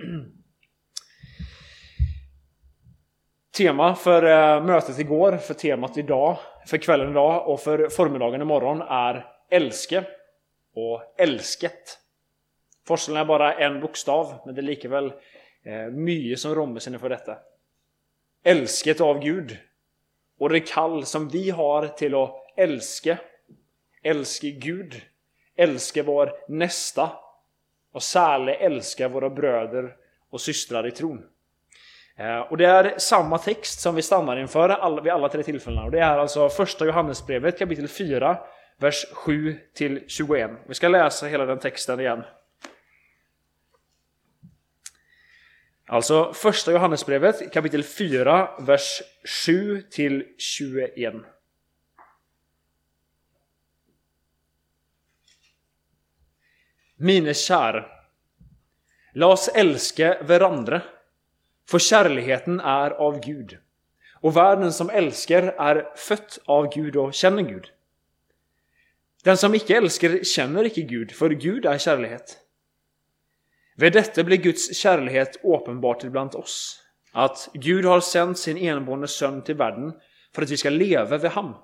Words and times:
Tema 3.56 3.94
för 3.94 4.22
eh, 4.22 4.64
mötet 4.64 4.98
igår, 4.98 5.36
för 5.36 5.54
temat 5.54 5.98
idag, 5.98 6.38
för 6.66 6.78
kvällen 6.78 7.10
idag 7.10 7.48
och 7.48 7.60
för 7.60 7.88
förmiddagen 7.88 8.42
imorgon 8.42 8.82
är 8.82 9.26
älske 9.50 10.04
och 10.74 11.14
älsket. 11.18 11.98
Forskellen 12.86 13.20
är 13.20 13.24
bara 13.24 13.54
en 13.54 13.80
bokstav, 13.80 14.34
men 14.46 14.54
det 14.54 14.60
är 14.60 14.62
likväl 14.62 15.12
eh, 15.64 15.86
mycket 15.92 16.38
som 16.38 16.54
rommer 16.54 16.80
sig 16.80 16.98
för 16.98 17.08
detta. 17.08 17.38
Älsket 18.44 19.00
av 19.00 19.20
Gud. 19.20 19.58
Och 20.38 20.48
det 20.48 20.60
kall 20.60 21.04
som 21.04 21.28
vi 21.28 21.50
har 21.50 21.86
till 21.86 22.14
att 22.14 22.34
älska, 22.56 23.18
älska 24.02 24.46
Gud, 24.46 25.02
älska 25.56 26.02
vår 26.02 26.32
nästa 26.48 27.10
och 27.92 28.02
särle 28.02 28.54
älska 28.54 29.08
våra 29.08 29.30
bröder 29.30 29.96
och 30.30 30.40
systrar 30.40 30.86
i 30.86 30.90
tron. 30.90 31.22
Eh, 32.16 32.38
och 32.40 32.56
det 32.56 32.66
är 32.66 32.94
samma 32.98 33.38
text 33.38 33.80
som 33.80 33.94
vi 33.94 34.02
stannar 34.02 34.36
inför 34.36 35.00
vid 35.02 35.12
alla 35.12 35.28
tre 35.28 35.42
tillfällena. 35.42 35.84
Och 35.84 35.90
det 35.90 36.00
är 36.00 36.18
alltså 36.18 36.48
första 36.48 36.86
Johannesbrevet 36.86 37.58
kapitel 37.58 37.88
4, 37.88 38.38
vers 38.78 39.06
7 39.12 39.58
till 39.74 40.04
21. 40.08 40.50
Vi 40.68 40.74
ska 40.74 40.88
läsa 40.88 41.26
hela 41.26 41.46
den 41.46 41.58
texten 41.58 42.00
igen. 42.00 42.22
Alltså 45.86 46.32
första 46.32 46.72
Johannesbrevet 46.72 47.52
kapitel 47.52 47.82
4, 47.82 48.50
vers 48.58 49.02
7 49.46 49.82
till 49.82 50.24
21. 50.38 51.14
Mine 57.00 57.32
kjære, 57.32 57.86
la 59.14 59.26
oss 59.32 59.48
älska 59.48 60.22
varandra 60.22 60.82
för 61.68 61.78
kärleken 61.78 62.60
är 62.60 62.90
av 62.90 63.20
Gud. 63.20 63.58
Och 64.20 64.36
världen 64.36 64.72
som 64.72 64.90
älskar 64.90 65.42
är 65.42 65.96
født 65.96 66.38
av 66.44 66.74
Gud 66.74 66.96
och 66.96 67.14
känner 67.14 67.42
Gud. 67.42 67.70
Den 69.24 69.36
som 69.36 69.54
ikke 69.54 69.76
älskar 69.76 70.24
känner 70.24 70.64
ikke 70.64 70.82
Gud, 70.82 71.12
för 71.12 71.30
Gud 71.30 71.66
är 71.66 71.78
kjærlighet. 71.78 72.38
Vid 73.76 73.92
detta 73.92 74.24
blir 74.24 74.36
Guds 74.36 74.76
kjærlighet 74.76 75.40
åpenbart 75.42 76.04
iblant 76.04 76.34
oss. 76.34 76.82
Att 77.12 77.48
Gud 77.54 77.84
har 77.84 78.00
sänt 78.00 78.38
sin 78.38 78.56
enbårne 78.56 79.08
son 79.08 79.42
till 79.42 79.54
världen 79.54 79.92
för 80.34 80.42
att 80.42 80.50
vi 80.50 80.56
ska 80.56 80.70
leva 80.70 81.18
vid 81.18 81.30
ham. 81.30 81.54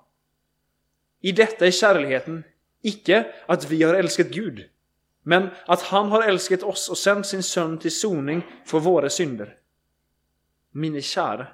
I 1.21 1.33
detta 1.33 1.67
är 1.67 1.71
kärleken 1.71 2.45
ikke 2.83 3.27
att 3.47 3.71
vi 3.71 3.83
har 3.83 3.95
älskat 3.95 4.27
Gud, 4.27 4.65
men 5.29 5.49
att 5.67 5.83
han 5.83 6.09
har 6.09 6.23
älskat 6.23 6.63
oss 6.63 6.89
och 6.89 6.99
sänt 6.99 7.27
sin 7.27 7.43
son 7.43 7.79
till 7.79 7.99
soning 7.99 8.47
för 8.65 8.81
våra 8.81 9.11
synder. 9.11 9.57
Mine 10.73 11.03
kära, 11.03 11.47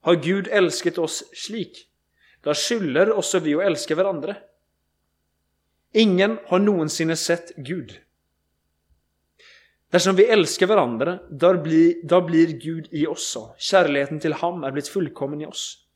har 0.00 0.14
Gud 0.14 0.48
älskat 0.48 0.98
oss 0.98 1.24
slik, 1.34 1.88
då 2.40 2.54
skyller 2.54 3.12
också 3.12 3.38
vi 3.38 3.54
att 3.54 3.62
älska 3.62 3.94
varandra. 3.94 4.36
Ingen 5.92 6.38
har 6.46 6.58
någonsin 6.58 7.16
sett 7.16 7.56
Gud. 7.56 8.00
Eftersom 9.86 10.16
vi 10.16 10.26
älskar 10.26 10.66
varandra, 10.66 11.18
då 11.30 11.62
blir, 11.62 12.06
då 12.06 12.20
blir 12.20 12.46
Gud 12.46 12.88
i 12.90 13.06
oss. 13.06 13.36
Kärleken 13.58 14.20
till 14.20 14.32
ham 14.32 14.64
är 14.64 14.70
blivit 14.72 14.88
fullkommen 14.88 15.40
i 15.40 15.46
oss. 15.46 15.86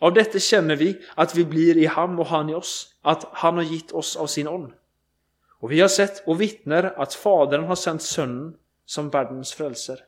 Av 0.00 0.14
detta 0.14 0.38
känner 0.38 0.76
vi 0.76 1.00
att 1.14 1.34
vi 1.34 1.44
blir 1.44 1.76
i 1.76 1.86
ham 1.86 2.18
och 2.18 2.26
han 2.26 2.50
i 2.50 2.54
oss, 2.54 2.94
att 3.02 3.24
han 3.32 3.56
har 3.56 3.64
gett 3.64 3.92
oss 3.92 4.16
av 4.16 4.26
sin 4.26 4.48
ande. 4.48 4.77
Och 5.58 5.72
vi 5.72 5.80
har 5.80 5.88
sett 5.88 6.28
och 6.28 6.40
vittnar 6.40 6.84
att 6.84 7.14
Fadern 7.14 7.64
har 7.64 7.74
sänt 7.74 8.02
Sonen 8.02 8.56
som 8.84 9.10
världens 9.10 9.52
frälsare. 9.52 10.00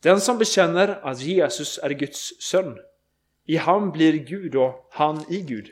Den 0.00 0.20
som 0.20 0.38
bekänner 0.38 0.88
att 0.88 1.20
Jesus 1.20 1.78
är 1.82 1.90
Guds 1.90 2.32
son, 2.38 2.78
i 3.44 3.56
han 3.56 3.90
blir 3.90 4.12
Gud 4.12 4.54
och 4.54 4.88
han 4.90 5.32
i 5.32 5.40
Gud. 5.40 5.70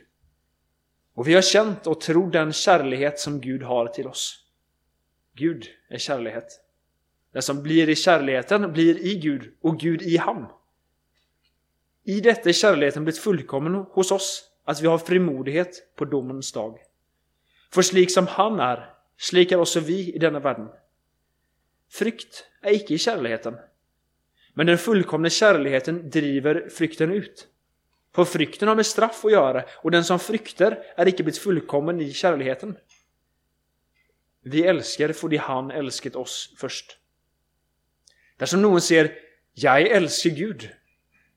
Och 1.15 1.28
vi 1.28 1.34
har 1.34 1.43
känt 1.43 1.87
och 1.87 2.00
tror 2.00 2.31
den 2.31 2.53
kärlighet 2.53 3.19
som 3.19 3.41
Gud 3.41 3.62
har 3.62 3.87
till 3.87 4.06
oss. 4.06 4.47
Gud 5.34 5.66
är 5.89 5.99
kärlighet. 5.99 6.61
Den 7.33 7.43
som 7.43 7.62
blir 7.62 7.89
i 7.89 7.97
kärleken 7.97 8.72
blir 8.72 9.06
i 9.06 9.15
Gud 9.15 9.55
och 9.61 9.78
Gud 9.78 10.03
i 10.03 10.16
ham. 10.16 10.47
I 12.05 12.21
detta 12.21 12.49
är 12.49 12.53
kärleken 12.53 13.05
blivit 13.05 13.21
fullkommen 13.21 13.75
hos 13.75 14.12
oss, 14.12 14.45
att 14.65 14.81
vi 14.81 14.87
har 14.87 14.99
frimodighet 14.99 15.97
på 15.97 16.05
domens 16.05 16.53
dag. 16.53 16.78
För 17.72 17.83
slik 17.83 18.10
som 18.10 18.27
han 18.27 18.60
är, 18.60 18.94
slik 19.16 19.53
är 19.53 19.56
också 19.56 19.81
vi 19.81 20.15
i 20.15 20.19
denna 20.19 20.41
världen. 20.41 20.69
Frykt 21.91 22.44
är 22.62 22.72
icke 22.72 22.94
i 22.94 22.99
kärleken, 22.99 23.56
men 24.55 24.66
den 24.66 24.78
fullkomna 24.78 25.31
kärleken 25.31 26.10
driver 26.10 26.69
frykten 26.69 27.12
ut. 27.12 27.49
För 28.15 28.25
frykten 28.25 28.69
har 28.69 28.77
med 28.77 28.87
straff 28.87 29.25
att 29.25 29.33
göra 29.33 29.65
och 29.83 29.91
den 29.91 30.05
som 30.05 30.19
frykter 30.19 30.84
är 30.97 31.09
icke 31.09 31.22
blivit 31.22 31.38
fullkommen 31.38 32.00
i 32.00 32.12
kärleken. 32.12 32.77
Vi 34.43 34.66
älskar 34.66 35.12
för 35.12 35.28
det 35.28 35.37
han 35.37 35.71
älskat 35.71 36.16
oss 36.16 36.54
först. 36.56 36.99
Där 38.37 38.47
som 38.47 38.62
någon 38.62 38.81
säger 38.81 39.15
jag 39.53 39.83
älskar 39.83 40.31
Gud 40.31 40.71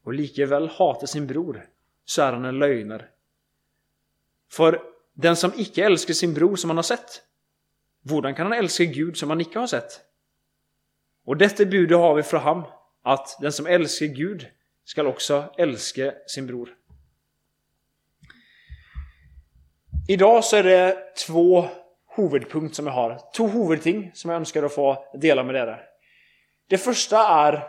och 0.04 0.14
likeväl 0.14 0.68
hatar 0.68 1.08
sin 1.08 1.28
bror 1.28 1.66
så 2.06 2.22
är 2.22 2.34
han 2.34 2.46
en 2.46 2.60
lögner. 2.60 3.10
För 4.52 4.95
den 5.16 5.36
som 5.36 5.52
icke 5.58 5.86
älskar 5.86 6.14
sin 6.14 6.34
bror 6.34 6.56
som 6.56 6.70
han 6.70 6.78
har 6.78 6.84
sett, 6.84 7.22
hvordan 8.02 8.36
kan 8.36 8.46
han 8.46 8.60
älska 8.60 8.84
Gud 8.84 9.18
som 9.18 9.30
han 9.30 9.42
icke 9.42 9.60
har 9.60 9.68
sett? 9.68 10.02
Och 11.26 11.38
detta 11.38 11.66
budet 11.66 11.98
har 11.98 12.16
vi 12.16 12.24
från 12.24 12.42
ham 12.42 12.64
att 13.04 13.38
den 13.42 13.52
som 13.52 13.66
älskar 13.66 14.06
Gud 14.06 14.48
skall 14.84 15.08
också 15.08 15.54
älska 15.58 16.14
sin 16.28 16.48
bror. 16.48 16.76
Idag 20.08 20.44
så 20.44 20.56
är 20.56 20.64
det 20.64 21.16
två 21.28 21.70
huvudpunkter 22.16 22.76
som 22.76 22.88
jag 22.88 22.94
har. 22.94 23.22
Två 23.36 23.48
huvudting 23.48 24.12
som 24.14 24.32
jag 24.32 24.38
önskar 24.40 24.64
att 24.64 24.76
få 24.76 25.18
dela 25.22 25.44
med 25.44 25.56
er. 25.56 25.86
Det 26.68 26.78
första 26.78 27.28
är 27.28 27.68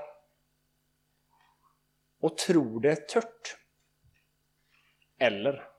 att 2.23 2.39
tro 2.39 2.78
det 2.78 2.91
är 2.91 2.97
tört. 2.97 3.57
Eller. 5.19 5.75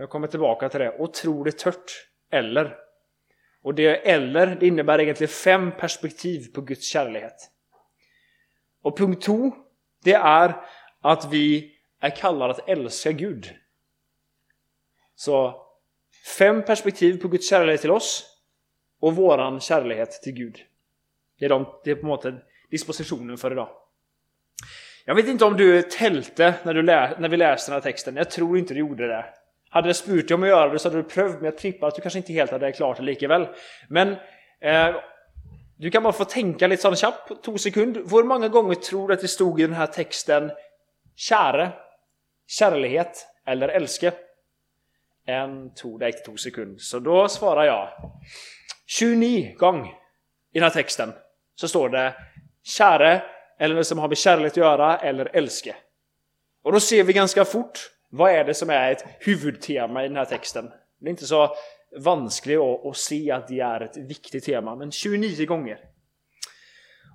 Jag 0.00 0.10
kommer 0.10 0.26
tillbaka 0.26 0.68
till 0.68 0.80
det. 0.80 0.98
otroligt 0.98 1.58
tört. 1.58 2.06
Eller. 2.30 2.76
Och 3.62 3.74
det 3.74 4.10
eller 4.10 4.46
det 4.46 4.66
innebär 4.66 5.00
egentligen 5.00 5.28
fem 5.28 5.72
perspektiv 5.72 6.52
på 6.54 6.60
Guds 6.60 6.92
kärlek. 6.92 7.32
Och 8.82 8.98
punkt 8.98 9.22
2, 9.22 9.52
det 10.04 10.12
är 10.12 10.56
att 11.00 11.32
vi 11.32 11.76
är 12.00 12.16
kallade 12.16 12.52
att 12.52 12.68
älska 12.68 13.12
Gud. 13.12 13.54
Så 15.14 15.66
fem 16.38 16.64
perspektiv 16.64 17.22
på 17.22 17.28
Guds 17.28 17.50
kärlek 17.50 17.80
till 17.80 17.90
oss 17.90 18.26
och 19.00 19.16
våran 19.16 19.60
kärlek 19.60 20.20
till 20.22 20.32
Gud. 20.32 20.58
Det 21.38 21.44
är, 21.44 21.48
de, 21.48 21.80
det 21.84 21.90
är 21.90 21.94
på 21.94 22.06
något 22.06 22.22
sätt 22.22 22.34
dispositionen 22.70 23.38
för 23.38 23.52
idag. 23.52 23.68
Jag 25.04 25.14
vet 25.14 25.28
inte 25.28 25.44
om 25.44 25.56
du 25.56 25.82
tälte 25.82 26.54
när, 26.62 26.74
du 26.74 26.82
lä 26.82 27.16
när 27.18 27.28
vi 27.28 27.36
läste 27.36 27.70
den 27.70 27.74
här 27.74 27.90
texten. 27.90 28.16
Jag 28.16 28.30
tror 28.30 28.58
inte 28.58 28.74
du 28.74 28.80
gjorde 28.80 29.06
det. 29.06 29.39
Hade 29.72 29.88
det 29.88 29.94
spurt 29.94 30.28
dig 30.28 30.34
om 30.34 30.42
att 30.42 30.48
göra 30.48 30.72
det 30.72 30.78
så 30.78 30.88
hade 30.88 31.02
du 31.02 31.08
prövat, 31.08 31.34
men 31.34 31.44
jag 31.44 31.58
trippar 31.58 31.88
att 31.88 31.94
du 31.94 32.02
kanske 32.02 32.18
inte 32.18 32.32
helt 32.32 32.50
hade 32.50 32.66
det 32.66 32.72
klart 32.72 32.96
det 32.96 33.02
likaväl. 33.02 33.48
Men 33.88 34.16
eh, 34.60 34.94
du 35.76 35.90
kan 35.90 36.02
bara 36.02 36.12
få 36.12 36.24
tänka 36.24 36.66
lite 36.66 36.82
sån 36.82 36.96
kjapp, 36.96 37.42
två 37.44 37.58
sekunder. 37.58 38.02
Hur 38.10 38.24
många 38.24 38.48
gånger 38.48 38.74
tror 38.74 39.08
du 39.08 39.14
att 39.14 39.20
det 39.20 39.28
stod 39.28 39.60
i 39.60 39.62
den 39.62 39.72
här 39.72 39.86
texten 39.86 40.50
käre, 41.16 41.72
kärlighet 42.46 43.26
eller 43.46 43.68
älske? 43.68 44.12
En, 45.26 45.74
två, 45.74 45.98
det 45.98 46.06
gick 46.06 46.24
två 46.24 46.36
sekunder. 46.36 46.78
Så 46.78 46.98
då 46.98 47.28
svarar 47.28 47.64
jag 47.64 47.88
29 48.86 49.54
gånger 49.56 49.90
i 50.52 50.58
den 50.58 50.62
här 50.62 50.70
texten 50.70 51.12
så 51.54 51.68
står 51.68 51.88
det 51.88 52.14
käre 52.62 53.22
eller 53.58 53.74
det 53.74 53.84
som 53.84 53.98
har 53.98 54.08
med 54.08 54.18
kärlek 54.18 54.52
att 54.52 54.56
göra 54.56 54.98
eller 54.98 55.36
älske. 55.36 55.76
Och 56.62 56.72
då 56.72 56.80
ser 56.80 57.04
vi 57.04 57.12
ganska 57.12 57.44
fort 57.44 57.90
vad 58.10 58.32
är 58.32 58.44
det 58.44 58.54
som 58.54 58.70
är 58.70 58.92
ett 58.92 59.04
huvudtema 59.18 60.04
i 60.04 60.08
den 60.08 60.16
här 60.16 60.24
texten. 60.24 60.70
Det 61.00 61.06
är 61.06 61.10
inte 61.10 61.26
så 61.26 61.56
vanskligt 61.98 62.58
att, 62.60 62.96
se 62.96 63.30
att 63.30 63.48
det 63.48 63.60
är 63.60 63.80
ett 63.80 63.96
viktigt 63.96 64.44
tema, 64.44 64.76
men 64.76 64.92
29 64.92 65.46
gånger. 65.46 65.78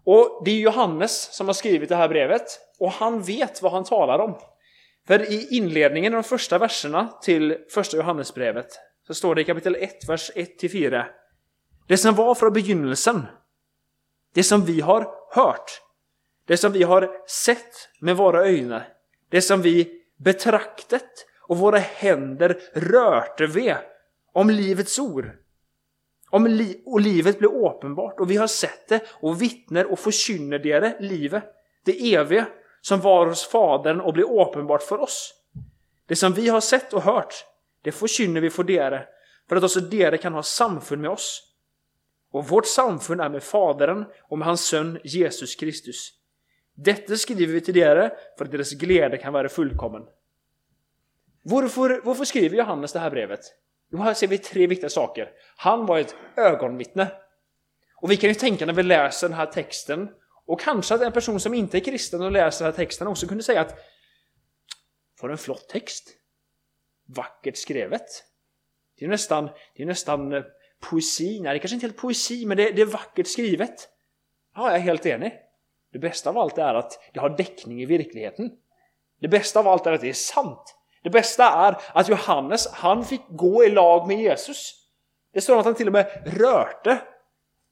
Och 0.03 0.41
det 0.45 0.51
är 0.51 0.59
Johannes 0.59 1.35
som 1.35 1.47
har 1.47 1.53
skrivit 1.53 1.89
det 1.89 1.95
här 1.95 2.09
brevet 2.09 2.45
och 2.79 2.91
han 2.91 3.21
vet 3.21 3.61
vad 3.61 3.71
han 3.71 3.83
talar 3.83 4.19
om. 4.19 4.37
För 5.07 5.31
i 5.31 5.47
inledningen 5.51 6.13
de 6.13 6.23
första 6.23 6.57
verserna 6.57 7.07
till 7.21 7.57
första 7.69 7.97
Johannesbrevet 7.97 8.67
så 9.07 9.13
står 9.13 9.35
det 9.35 9.41
i 9.41 9.45
kapitel 9.45 9.75
1, 9.75 10.09
vers 10.09 10.31
1-4. 10.35 11.05
Det 11.87 11.97
som 11.97 12.15
var 12.15 12.35
från 12.35 12.53
begynnelsen, 12.53 13.25
det 14.33 14.43
som 14.43 14.65
vi 14.65 14.81
har 14.81 15.07
hört, 15.31 15.81
det 16.47 16.57
som 16.57 16.71
vi 16.71 16.83
har 16.83 17.09
sett 17.27 17.89
med 17.99 18.17
våra 18.17 18.45
ögon, 18.45 18.81
det 19.29 19.41
som 19.41 19.61
vi 19.61 20.04
Betraktet 20.17 21.25
och 21.41 21.57
våra 21.57 21.77
händer 21.77 22.61
rörte 22.73 23.47
vid 23.47 23.75
om 24.33 24.49
livets 24.49 24.99
ord. 24.99 25.31
Om 26.29 26.47
li 26.47 26.83
och 26.85 27.01
livet 27.01 27.39
blev 27.39 27.51
uppenbart 27.51 28.19
och 28.19 28.31
vi 28.31 28.37
har 28.37 28.47
sett 28.47 28.87
det 28.87 29.01
och 29.09 29.41
vittnar 29.41 29.85
och 29.85 29.99
förkynner 29.99 30.59
det 30.59 30.99
livet, 30.99 31.43
det 31.85 32.15
eviga 32.15 32.45
som 32.81 33.01
var 33.01 33.27
hos 33.27 33.47
Fadern 33.47 34.01
och 34.01 34.13
blir 34.13 34.41
uppenbart 34.41 34.83
för 34.83 35.01
oss. 35.01 35.33
Det 36.07 36.15
som 36.15 36.33
vi 36.33 36.49
har 36.49 36.61
sett 36.61 36.93
och 36.93 37.01
hört, 37.01 37.33
det 37.81 37.91
förkynner 37.91 38.41
vi 38.41 38.49
för 38.49 38.63
dere, 38.63 39.07
för 39.49 39.55
att 39.55 39.63
också 39.63 39.79
dere 39.79 40.17
kan 40.17 40.33
ha 40.33 40.43
samfund 40.43 41.01
med 41.01 41.11
oss. 41.11 41.43
Och 42.31 42.47
vårt 42.47 42.65
samfund 42.65 43.21
är 43.21 43.29
med 43.29 43.43
Fadern 43.43 44.05
och 44.21 44.37
med 44.37 44.47
hans 44.47 44.67
son 44.67 44.99
Jesus 45.03 45.55
Kristus. 45.55 46.11
Detta 46.75 47.15
skriver 47.15 47.53
vi 47.53 47.61
till 47.61 47.77
er 47.77 48.13
för 48.37 48.45
att 48.45 48.51
deras 48.51 48.71
glädje 48.71 49.17
kan 49.17 49.33
vara 49.33 49.49
fullkommen. 49.49 50.03
Varför, 51.41 52.01
varför 52.03 52.25
skriver 52.25 52.57
Johannes 52.57 52.93
det 52.93 52.99
här 52.99 53.11
brevet? 53.11 53.39
Jo, 53.91 53.97
här 53.97 54.13
ser 54.13 54.27
vi 54.27 54.37
tre 54.37 54.67
viktiga 54.67 54.89
saker. 54.89 55.31
Han 55.57 55.85
var 55.85 55.99
ett 55.99 56.15
ögonvittne. 56.37 57.11
Och 57.95 58.11
vi 58.11 58.17
kan 58.17 58.29
ju 58.29 58.33
tänka 58.33 58.65
när 58.65 58.73
vi 58.73 58.83
läser 58.83 59.27
den 59.27 59.37
här 59.37 59.45
texten, 59.45 60.09
och 60.45 60.59
kanske 60.59 60.95
att 60.95 61.01
en 61.01 61.11
person 61.11 61.39
som 61.39 61.53
inte 61.53 61.77
är 61.77 61.79
kristen 61.79 62.21
och 62.21 62.31
läser 62.31 62.65
den 62.65 62.73
här 62.73 62.77
texten 62.77 63.07
också 63.07 63.27
kunde 63.27 63.43
säga 63.43 63.61
att 63.61 63.79
Får 65.19 65.31
en 65.31 65.37
flott 65.37 65.69
text. 65.69 66.09
Vackert 67.05 67.57
skrivet. 67.57 68.07
Det 68.99 69.05
är 69.05 69.09
nästan, 69.09 69.49
det 69.75 69.83
är 69.83 69.87
nästan 69.87 70.33
eh, 70.33 70.43
poesi. 70.89 71.39
Nej, 71.41 71.53
det 71.53 71.57
är 71.57 71.59
kanske 71.59 71.75
inte 71.75 71.85
helt 71.85 71.97
poesi, 71.97 72.45
men 72.45 72.57
det, 72.57 72.71
det 72.71 72.81
är 72.81 72.85
vackert 72.85 73.27
skrivet. 73.27 73.89
Ja, 74.55 74.67
jag 74.67 74.75
är 74.75 74.79
helt 74.79 75.05
enig. 75.05 75.33
Det 75.95 75.99
bästa 75.99 76.29
av 76.29 76.37
allt 76.37 76.57
är 76.57 76.73
att 76.73 76.99
det 77.13 77.19
har 77.19 77.29
däckning 77.29 77.81
i 77.81 77.85
verkligheten. 77.85 78.51
Det 79.21 79.27
bästa 79.27 79.59
av 79.59 79.67
allt 79.67 79.87
är 79.87 79.91
att 79.91 80.01
det 80.01 80.09
är 80.09 80.13
sant. 80.13 80.75
Det 81.03 81.09
bästa 81.09 81.43
är 81.43 81.77
att 81.93 82.09
Johannes, 82.09 82.67
han 82.71 83.05
fick 83.05 83.21
gå 83.29 83.63
i 83.63 83.69
lag 83.69 84.07
med 84.07 84.19
Jesus. 84.19 84.73
Det 85.33 85.41
står 85.41 85.59
att 85.59 85.65
han 85.65 85.75
till 85.75 85.87
och 85.87 85.93
med 85.93 86.23
rörte. 86.25 87.01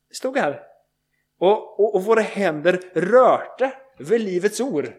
Det 0.09 0.15
stod 0.15 0.37
här. 0.37 0.61
Och, 1.39 1.79
och, 1.79 1.95
och 1.95 2.03
våra 2.03 2.21
händer 2.21 2.79
rörte 2.93 3.71
vid 3.99 4.21
livets 4.21 4.59
ord. 4.59 4.93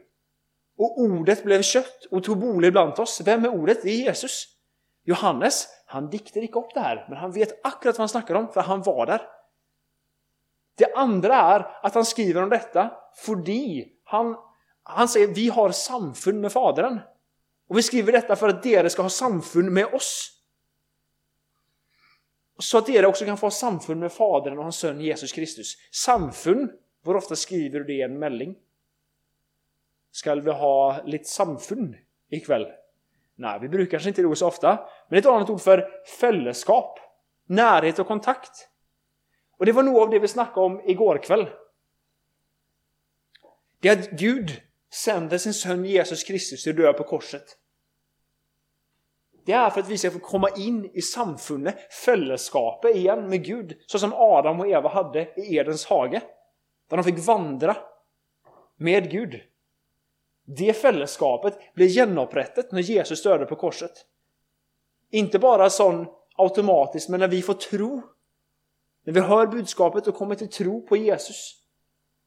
Och 0.79 0.99
ordet 0.99 1.45
blev 1.45 1.63
kött 1.63 2.05
och 2.11 2.25
tog 2.25 2.39
bolig 2.39 2.73
bland 2.73 2.99
oss. 2.99 3.21
Vem 3.25 3.45
är 3.45 3.49
ordet? 3.49 3.83
Det 3.83 3.91
är 3.91 4.05
Jesus. 4.05 4.47
Johannes, 5.05 5.69
han 5.87 6.11
diktar 6.11 6.41
inte 6.41 6.59
upp 6.59 6.75
det 6.75 6.81
här, 6.81 7.07
men 7.09 7.19
han 7.19 7.33
vet 7.33 7.67
akkurat 7.67 7.95
vad 7.95 8.03
han 8.03 8.09
snackar 8.09 8.35
om, 8.35 8.49
för 8.49 8.61
han 8.61 8.83
var 8.83 9.07
där. 9.07 9.23
Det 10.77 10.95
andra 10.95 11.35
är 11.35 11.79
att 11.83 11.95
han 11.95 12.05
skriver 12.05 12.43
om 12.43 12.49
detta 12.49 12.91
fordi 13.17 13.93
han, 14.05 14.37
han 14.83 15.09
säger 15.09 15.29
vi 15.29 15.49
har 15.49 15.71
samfund 15.71 16.41
med 16.41 16.53
Fadern. 16.53 17.01
Och 17.69 17.79
vi 17.79 17.83
skriver 17.83 18.13
detta 18.13 18.37
för 18.37 18.49
att 18.49 18.63
dere 18.63 18.91
ska 18.91 19.03
ha 19.03 19.09
samfund 19.09 19.73
med 19.73 19.95
oss. 19.95 20.31
Så 22.59 22.79
att 22.79 22.87
dere 22.87 23.07
också 23.07 23.25
kan 23.25 23.39
få 23.39 23.47
ha 23.47 23.51
samfund 23.51 24.01
med 24.01 24.13
Fadern 24.13 24.59
och 24.59 24.63
hans 24.63 24.77
son 24.77 25.01
Jesus 25.01 25.33
Kristus. 25.33 25.77
Samfund, 25.93 26.71
hur 27.05 27.17
ofta 27.17 27.37
skriver 27.37 27.79
du 27.79 27.85
det 27.85 27.93
i 27.93 28.03
en 28.03 28.19
melding? 28.19 28.57
Ska 30.11 30.35
vi 30.35 30.51
ha 30.51 31.03
lite 31.05 31.25
samfund 31.25 31.95
ikväll? 32.31 32.67
Nej, 33.37 33.59
vi 33.61 33.69
brukar 33.69 33.91
kanske 33.91 34.09
inte 34.09 34.23
det 34.23 34.37
så 34.37 34.47
ofta. 34.47 34.69
Men 34.69 34.87
det 35.09 35.17
är 35.17 35.19
ett 35.19 35.27
annat 35.27 35.51
ord 35.51 35.61
för 35.61 35.89
fällskap, 36.21 36.99
närhet 37.47 37.99
och 37.99 38.07
kontakt. 38.07 38.69
Och 39.59 39.67
det 39.67 39.73
var 39.73 39.83
nog 39.83 39.97
av 39.97 40.11
det 40.11 40.19
vi 40.19 40.29
snackade 40.29 40.67
om 40.67 40.81
igår 40.85 41.23
kväll. 41.23 41.49
Det 43.85 43.91
är 43.91 43.99
att 43.99 44.11
Gud 44.11 44.63
sänder 44.93 45.39
sin 45.39 45.55
son 45.55 45.85
Jesus 45.85 46.25
Kristus 46.25 46.65
till 46.65 46.77
dö 46.77 46.93
på 46.93 47.05
korset. 47.05 47.45
Det 49.47 49.53
är 49.53 49.71
för 49.71 49.81
att 49.81 49.89
vi 49.89 49.99
ska 49.99 50.11
få 50.11 50.19
komma 50.19 50.49
in 50.57 50.91
i 50.95 51.03
samfundet, 51.03 51.93
fällskapet 52.05 52.97
igen 52.97 53.29
med 53.29 53.45
Gud, 53.45 53.77
så 53.87 53.99
som 53.99 54.13
Adam 54.13 54.61
och 54.61 54.69
Eva 54.69 54.89
hade 54.89 55.21
i 55.37 55.57
Edens 55.57 55.87
hage. 55.87 56.23
Där 56.89 56.97
de 56.97 57.05
fick 57.05 57.19
vandra 57.19 57.77
med 58.77 59.11
Gud. 59.11 59.41
Det 60.45 60.73
fällskapet 60.73 61.75
blir 61.75 61.87
genomupprättat 61.87 62.73
när 62.73 62.81
Jesus 62.81 63.23
dödade 63.23 63.47
på 63.47 63.57
korset. 63.57 64.07
Inte 65.11 65.39
bara 65.39 65.71
sån 65.71 66.07
automatiskt, 66.37 67.09
men 67.09 67.21
när 67.21 67.29
vi 67.29 67.43
får 67.43 67.55
tro. 67.55 68.03
När 69.03 69.13
vi 69.13 69.21
hör 69.21 69.47
budskapet 69.47 70.07
och 70.07 70.15
kommer 70.15 70.35
till 70.35 70.51
tro 70.51 70.87
på 70.87 70.97
Jesus, 70.97 71.61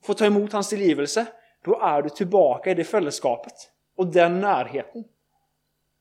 får 0.03 0.13
ta 0.13 0.25
emot 0.25 0.53
hans 0.53 0.69
tillgivelse, 0.69 1.27
då 1.67 1.79
är 1.79 2.01
du 2.01 2.09
tillbaka 2.09 2.71
i 2.71 2.73
det 2.73 2.83
fällskapet 2.83 3.53
och 3.95 4.07
den 4.07 4.41
närheten. 4.41 5.03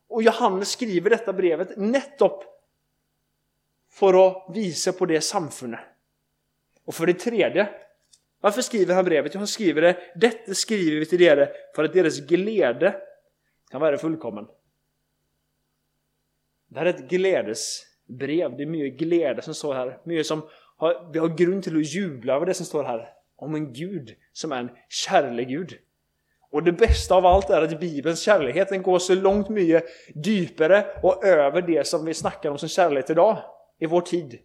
Och 0.08 0.22
Johannes 0.22 0.70
skriver 0.70 1.10
detta 1.10 1.32
brevet 1.32 1.76
nettopp 1.76 2.44
för 3.90 4.26
att 4.26 4.56
visa 4.56 4.92
på 4.92 5.06
det 5.06 5.20
samfundet. 5.20 5.80
Och 6.84 6.94
för 6.94 7.06
det 7.06 7.14
tredje 7.14 7.68
varför 8.40 8.62
skriver 8.62 8.94
han 8.94 9.04
brevet? 9.04 9.34
Jo, 9.34 9.38
han 9.38 9.46
skriver 9.46 9.82
det, 9.82 9.96
detta 10.14 10.54
skriver 10.54 10.98
vi 10.98 11.06
till 11.06 11.22
er 11.22 11.52
för 11.74 11.84
att 11.84 11.92
deras 11.92 12.20
glädje 12.20 12.94
kan 13.70 13.80
vara 13.80 13.98
fullkommen. 13.98 14.46
Det 16.68 16.78
här 16.78 16.86
är 16.86 16.90
ett 16.90 17.08
glädjesbrev, 17.08 18.56
det 18.56 18.62
är 18.62 18.66
mycket 18.66 18.98
glädje 18.98 19.42
som 19.42 19.54
står 19.54 19.74
här. 19.74 20.00
Mycket 20.04 20.26
som 20.26 20.48
har, 20.76 21.10
vi 21.12 21.18
har 21.18 21.28
grund 21.28 21.62
till 21.62 21.76
att 21.76 21.94
jubla 21.94 22.34
över 22.34 22.46
det 22.46 22.54
som 22.54 22.66
står 22.66 22.84
här. 22.84 23.12
Om 23.36 23.54
en 23.54 23.72
Gud 23.72 24.14
som 24.32 24.52
är 24.52 24.56
en 24.56 24.70
kärlegud. 24.88 25.74
Och 26.50 26.62
det 26.62 26.72
bästa 26.72 27.14
av 27.14 27.26
allt 27.26 27.50
är 27.50 27.62
att 27.62 27.80
Bibelns 27.80 28.22
kärlek 28.22 28.68
den 28.68 28.82
går 28.82 28.98
så 28.98 29.14
långt 29.14 29.48
mycket 29.48 29.84
djupare 30.24 30.86
och 31.02 31.24
över 31.24 31.62
det 31.62 31.86
som 31.86 32.04
vi 32.04 32.14
snackar 32.14 32.50
om 32.50 32.58
som 32.58 32.68
kärlek 32.68 33.10
idag, 33.10 33.38
i 33.78 33.86
vår 33.86 34.00
tid. 34.00 34.38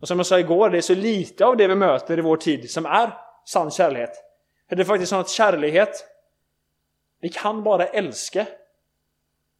Och 0.00 0.08
som 0.08 0.18
jag 0.18 0.26
sa 0.26 0.38
igår, 0.38 0.70
det 0.70 0.76
är 0.76 0.82
så 0.82 0.94
lite 0.94 1.46
av 1.46 1.56
det 1.56 1.68
vi 1.68 1.74
möter 1.74 2.18
i 2.18 2.22
vår 2.22 2.36
tid 2.36 2.70
som 2.70 2.86
är 2.86 3.10
sann 3.44 3.70
kärlek. 3.70 4.10
För 4.68 4.76
det 4.76 4.82
är 4.82 4.84
faktiskt 4.84 5.10
så 5.10 5.16
att 5.16 5.28
kärlek, 5.28 5.88
vi 7.20 7.28
kan 7.28 7.62
bara 7.62 7.86
älska. 7.86 8.46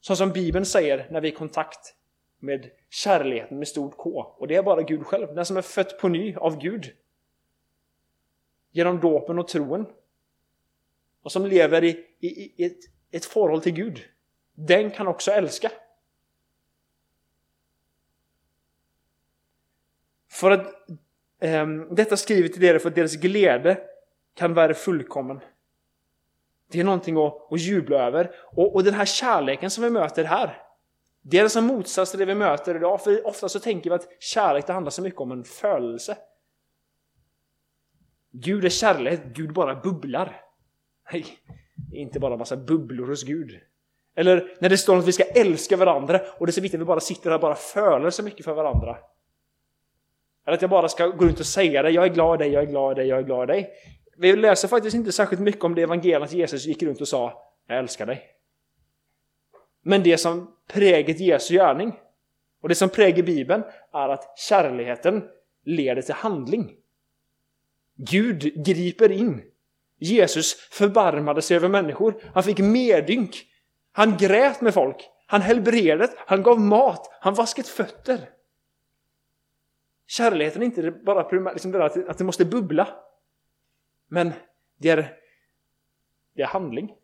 Så 0.00 0.16
som 0.16 0.30
Bibeln 0.30 0.66
säger 0.66 1.06
när 1.10 1.20
vi 1.20 1.28
är 1.28 1.32
i 1.32 1.36
kontakt 1.36 1.94
med 2.40 2.70
kärleken 2.90 3.58
med 3.58 3.68
stort 3.68 3.96
K. 3.96 4.10
Och 4.38 4.48
det 4.48 4.56
är 4.56 4.62
bara 4.62 4.82
Gud 4.82 5.06
själv, 5.06 5.34
den 5.34 5.46
som 5.46 5.56
är 5.56 5.62
född 5.62 5.98
på 6.00 6.08
ny 6.08 6.34
av 6.36 6.58
Gud. 6.58 6.92
Genom 8.74 9.00
dåpen 9.00 9.38
och 9.38 9.48
troen. 9.48 9.86
Och 11.22 11.32
som 11.32 11.46
lever 11.46 11.84
i, 11.84 12.06
i, 12.20 12.28
i 12.28 12.64
ett, 12.64 12.78
ett 13.10 13.24
förhåll 13.24 13.62
till 13.62 13.72
Gud. 13.72 14.00
Den 14.54 14.90
kan 14.90 15.06
också 15.06 15.30
älska. 15.30 15.70
För 20.30 20.50
att 20.50 20.88
Um, 21.44 21.94
detta 21.94 22.16
skriver 22.16 22.48
till 22.48 22.64
er 22.64 22.78
för 22.78 22.88
att 22.88 22.94
deras 22.94 23.16
glädje 23.16 23.78
kan 24.34 24.54
vara 24.54 24.74
fullkommen. 24.74 25.40
Det 26.70 26.80
är 26.80 26.84
någonting 26.84 27.16
att, 27.16 27.52
att 27.52 27.60
jubla 27.60 27.96
över. 27.96 28.30
Och, 28.56 28.74
och 28.74 28.84
den 28.84 28.94
här 28.94 29.04
kärleken 29.04 29.70
som 29.70 29.84
vi 29.84 29.90
möter 29.90 30.24
här, 30.24 30.62
det 31.22 31.38
är 31.38 31.42
alltså 31.42 31.60
det 31.60 31.66
som 31.68 31.76
motsats 31.76 32.10
till 32.10 32.20
det 32.20 32.26
vi 32.26 32.34
möter 32.34 32.76
idag. 32.76 33.02
För 33.02 33.26
ofta 33.26 33.48
så 33.48 33.60
tänker 33.60 33.90
vi 33.90 33.96
att 33.96 34.22
kärlek 34.22 34.66
det 34.66 34.72
handlar 34.72 34.90
så 34.90 35.02
mycket 35.02 35.20
om 35.20 35.32
en 35.32 35.44
födelse. 35.44 36.16
Gud 38.36 38.64
är 38.64 38.68
kärlek, 38.68 39.20
Gud 39.34 39.52
bara 39.52 39.74
bubblar. 39.74 40.40
Nej, 41.12 41.26
inte 41.92 42.20
bara 42.20 42.36
massa 42.36 42.56
bubblor 42.56 43.06
hos 43.06 43.24
Gud. 43.24 43.60
Eller 44.16 44.56
när 44.60 44.68
det 44.68 44.78
står 44.78 44.98
att 44.98 45.08
vi 45.08 45.12
ska 45.12 45.24
älska 45.24 45.76
varandra 45.76 46.20
och 46.38 46.46
det 46.46 46.50
är 46.50 46.52
så 46.52 46.60
viktigt 46.60 46.78
att 46.78 46.82
vi 46.82 46.86
bara 46.86 47.00
sitter 47.00 47.30
här 47.30 47.34
och 47.34 47.40
bara 47.40 47.54
föler 47.54 48.10
så 48.10 48.22
mycket 48.22 48.44
för 48.44 48.54
varandra. 48.54 48.96
Eller 50.46 50.54
att 50.54 50.62
jag 50.62 50.70
bara 50.70 50.88
ska 50.88 51.06
gå 51.06 51.24
runt 51.24 51.40
och 51.40 51.46
säga 51.46 51.82
det, 51.82 51.90
jag 51.90 52.04
är 52.04 52.08
glad 52.08 52.40
i 52.40 52.44
dig, 52.44 52.52
jag 52.52 52.62
är 52.62 52.66
glad 52.66 52.92
i 52.92 52.94
dig, 53.00 53.08
jag 53.08 53.18
är 53.18 53.22
glad 53.22 53.50
i 53.50 53.52
dig. 53.52 53.70
Vi 54.16 54.36
läser 54.36 54.68
faktiskt 54.68 54.96
inte 54.96 55.12
särskilt 55.12 55.42
mycket 55.42 55.64
om 55.64 55.74
det 55.74 55.82
evangeliet 55.82 56.32
Jesus 56.32 56.66
gick 56.66 56.82
runt 56.82 57.00
och 57.00 57.08
sa 57.08 57.52
Jag 57.66 57.78
älskar 57.78 58.06
dig. 58.06 58.22
Men 59.82 60.02
det 60.02 60.18
som 60.18 60.54
präget 60.68 61.20
Jesu 61.20 61.54
gärning 61.54 61.92
och 62.62 62.68
det 62.68 62.74
som 62.74 62.88
präger 62.88 63.22
Bibeln 63.22 63.62
är 63.92 64.08
att 64.08 64.38
kärleken 64.38 65.28
leder 65.64 66.02
till 66.02 66.14
handling. 66.14 66.76
Gud 67.96 68.64
griper 68.66 69.12
in. 69.12 69.42
Jesus 69.98 70.54
förbarmade 70.54 71.42
sig 71.42 71.56
över 71.56 71.68
människor. 71.68 72.22
Han 72.34 72.42
fick 72.42 72.58
medynk. 72.58 73.46
Han 73.92 74.16
grät 74.16 74.60
med 74.60 74.74
folk. 74.74 75.10
Han 75.26 75.42
helbredade, 75.42 76.14
han 76.26 76.42
gav 76.42 76.60
mat, 76.60 77.18
han 77.20 77.34
vasket 77.34 77.68
fötter. 77.68 78.30
Kärleken 80.06 80.62
är 80.62 80.66
inte 80.66 80.90
bara 80.90 81.50
liksom 81.52 81.74
att 82.08 82.18
det 82.18 82.24
måste 82.24 82.44
bubbla. 82.44 82.88
Men 84.06 84.32
det 84.76 84.88
är, 84.88 85.18
det 86.34 86.42
är 86.42 86.46
handling. 86.46 86.96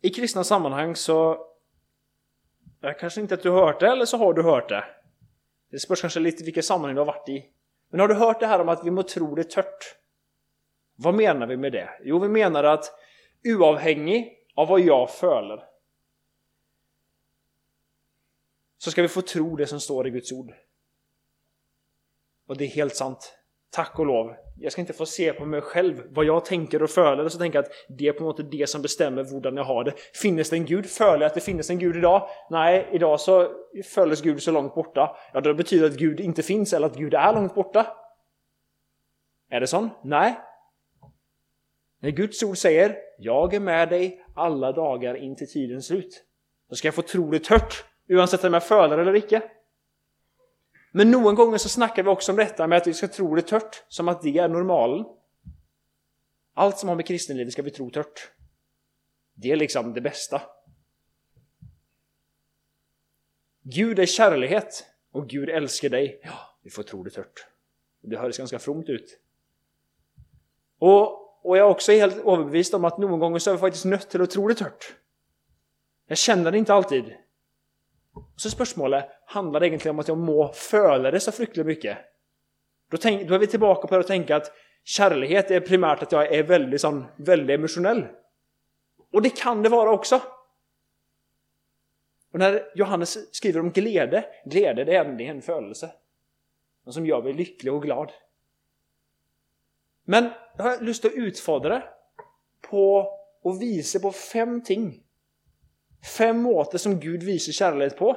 I 0.00 0.10
kristna 0.10 0.44
sammanhang 0.44 0.96
så 0.96 1.46
jag 2.80 2.98
kanske 2.98 3.20
inte 3.20 3.34
att 3.34 3.42
du 3.42 3.50
har 3.50 3.66
hört 3.66 3.80
det 3.80 3.88
eller 3.88 4.04
så 4.04 4.16
har 4.16 4.32
du 4.32 4.42
hört 4.42 4.68
det. 4.68 4.84
Det 5.70 5.78
spörs 5.78 6.00
kanske 6.00 6.20
lite 6.20 6.44
vilka 6.44 6.62
sammanhang 6.62 6.94
du 6.94 7.00
har 7.00 7.06
varit 7.06 7.28
i. 7.28 7.44
Men 7.90 8.00
har 8.00 8.08
du 8.08 8.14
hört 8.14 8.40
det 8.40 8.46
här 8.46 8.60
om 8.60 8.68
att 8.68 8.84
vi 8.84 8.90
må 8.90 9.02
tro 9.02 9.34
det 9.34 9.50
tört? 9.50 9.96
Vad 10.96 11.14
menar 11.14 11.46
vi 11.46 11.56
med 11.56 11.72
det? 11.72 11.90
Jo, 12.02 12.18
vi 12.18 12.28
menar 12.28 12.64
att 12.64 12.84
oavhängig 13.44 14.36
av 14.54 14.68
vad 14.68 14.80
jag 14.80 15.10
föler 15.10 15.64
så 18.78 18.90
ska 18.90 19.02
vi 19.02 19.08
få 19.08 19.22
tro 19.22 19.56
det 19.56 19.66
som 19.66 19.80
står 19.80 20.06
i 20.06 20.10
Guds 20.10 20.32
ord. 20.32 20.52
Och 22.46 22.56
det 22.56 22.64
är 22.64 22.68
helt 22.68 22.96
sant. 22.96 23.34
Tack 23.70 23.98
och 23.98 24.06
lov. 24.06 24.36
Jag 24.62 24.72
ska 24.72 24.80
inte 24.80 24.92
få 24.92 25.06
se 25.06 25.32
på 25.32 25.44
mig 25.44 25.60
själv 25.60 26.02
vad 26.10 26.24
jag 26.24 26.44
tänker 26.44 26.82
och 26.82 26.90
följer 26.90 27.24
och 27.24 27.32
så 27.32 27.38
tänker 27.38 27.58
jag 27.58 27.64
att 27.64 27.72
det 27.88 28.08
är 28.08 28.12
på 28.12 28.24
något 28.24 28.36
sätt 28.36 28.50
det 28.50 28.68
som 28.68 28.82
bestämmer 28.82 29.24
hur 29.24 29.56
jag 29.56 29.64
har 29.64 29.84
det. 29.84 29.92
Finns 30.14 30.50
det 30.50 30.56
en 30.56 30.64
Gud? 30.64 30.86
Föler 30.86 31.20
jag 31.20 31.26
att 31.26 31.34
det 31.34 31.40
finns 31.40 31.70
en 31.70 31.78
Gud 31.78 31.96
idag? 31.96 32.28
Nej, 32.50 32.88
idag 32.92 33.20
så 33.20 33.52
följs 33.84 34.22
Gud 34.22 34.42
så 34.42 34.50
långt 34.50 34.74
borta. 34.74 35.16
Ja, 35.32 35.40
det 35.40 35.54
betyder 35.54 35.86
att 35.86 35.96
Gud 35.96 36.20
inte 36.20 36.42
finns 36.42 36.72
eller 36.72 36.86
att 36.86 36.96
Gud 36.96 37.14
är 37.14 37.32
långt 37.32 37.54
borta. 37.54 37.86
Är 39.50 39.60
det 39.60 39.66
så? 39.66 39.88
Nej. 40.04 40.38
När 42.02 42.10
Guds 42.10 42.42
ord 42.42 42.58
säger 42.58 42.96
Jag 43.18 43.54
är 43.54 43.60
med 43.60 43.88
dig 43.88 44.24
alla 44.36 44.72
dagar 44.72 45.14
in 45.14 45.36
till 45.36 45.52
tidens 45.52 45.86
slut. 45.86 46.24
Då 46.70 46.76
ska 46.76 46.88
jag 46.88 46.94
få 46.94 47.02
tro 47.02 47.30
det 47.30 47.44
tört, 47.44 47.84
oavsett 48.08 48.44
om 48.44 48.54
jag 48.54 48.64
följer 48.64 48.98
eller 48.98 49.16
icke. 49.16 49.42
Men 50.90 51.10
någon 51.10 51.34
gånger 51.34 51.58
så 51.58 51.68
snackar 51.68 52.02
vi 52.02 52.08
också 52.08 52.32
om 52.32 52.36
detta 52.36 52.66
med 52.66 52.78
att 52.78 52.86
vi 52.86 52.94
ska 52.94 53.08
tro 53.08 53.34
det 53.34 53.42
tört, 53.42 53.84
som 53.88 54.08
att 54.08 54.22
det 54.22 54.38
är 54.38 54.48
normalen. 54.48 55.04
Allt 56.54 56.78
som 56.78 56.88
har 56.88 56.96
med 56.96 57.06
kristenlivet 57.06 57.52
ska 57.52 57.62
vi 57.62 57.70
tro 57.70 57.90
tört. 57.90 58.30
Det 59.34 59.50
är 59.52 59.56
liksom 59.56 59.94
det 59.94 60.00
bästa. 60.00 60.42
Gud 63.62 63.98
är 63.98 64.06
kärlighet 64.06 64.86
och 65.12 65.28
Gud 65.28 65.48
älskar 65.48 65.88
dig. 65.88 66.20
Ja, 66.24 66.58
vi 66.62 66.70
får 66.70 66.82
tro 66.82 67.02
det 67.02 67.10
tört. 67.10 67.46
Det 68.00 68.16
hörs 68.16 68.38
ganska 68.38 68.58
fromt 68.58 68.88
ut. 68.88 69.18
Och, 70.78 71.46
och 71.46 71.58
jag 71.58 71.66
är 71.66 71.70
också 71.70 71.92
helt 71.92 72.16
överbevisad 72.16 72.78
om 72.78 72.84
att 72.84 72.98
någon 72.98 73.18
gång 73.18 73.40
så 73.40 73.50
är 73.50 73.54
vi 73.54 73.60
faktiskt 73.60 73.84
nött 73.84 74.10
till 74.10 74.22
att 74.22 74.30
tro 74.30 74.48
det 74.48 74.54
tört. 74.54 74.94
Jag 76.06 76.18
känner 76.18 76.50
det 76.50 76.58
inte 76.58 76.74
alltid. 76.74 77.14
Så 78.36 78.50
spörsmålet, 78.50 79.08
handlar 79.26 79.60
det 79.60 79.66
egentligen 79.66 79.94
om 79.94 80.00
att 80.00 80.08
jag 80.08 80.18
må 80.18 80.52
föla 80.52 81.10
det 81.10 81.20
så 81.20 81.32
fruktansvärt 81.32 81.66
mycket? 81.66 81.98
Då, 82.90 82.96
tänk, 82.96 83.28
då 83.28 83.34
är 83.34 83.38
vi 83.38 83.46
tillbaka 83.46 83.88
på 83.88 83.96
att 83.96 84.06
tänka 84.06 84.36
att 84.36 84.52
kärlighet 84.84 85.50
är 85.50 85.60
primärt 85.60 86.02
att 86.02 86.12
jag 86.12 86.34
är 86.34 86.42
väldigt, 86.42 86.80
sån, 86.80 87.04
väldigt 87.16 87.54
emotionell. 87.58 88.06
Och 89.12 89.22
det 89.22 89.36
kan 89.36 89.62
det 89.62 89.68
vara 89.68 89.90
också. 89.90 90.20
Och 92.32 92.38
när 92.38 92.72
Johannes 92.74 93.34
skriver 93.36 93.60
om 93.60 93.70
glädje, 93.70 94.24
glädje 94.44 94.84
det 94.84 94.96
är 94.96 95.20
en 95.20 95.42
födelse. 95.42 95.90
Något 96.84 96.94
som 96.94 97.06
gör 97.06 97.22
mig 97.22 97.32
lycklig 97.32 97.72
och 97.72 97.82
glad. 97.82 98.12
Men 100.04 100.30
jag 100.56 100.64
har 100.64 100.80
lust 100.80 101.04
att 101.04 101.12
utfordra 101.12 101.82
på 102.60 103.12
och 103.42 103.62
visa 103.62 104.00
på 104.00 104.12
fem 104.12 104.62
ting. 104.62 105.02
Fem 106.02 106.42
måter 106.42 106.78
som 106.78 107.00
Gud 107.00 107.22
visar 107.22 107.52
kärlek 107.52 107.96
på. 107.96 108.16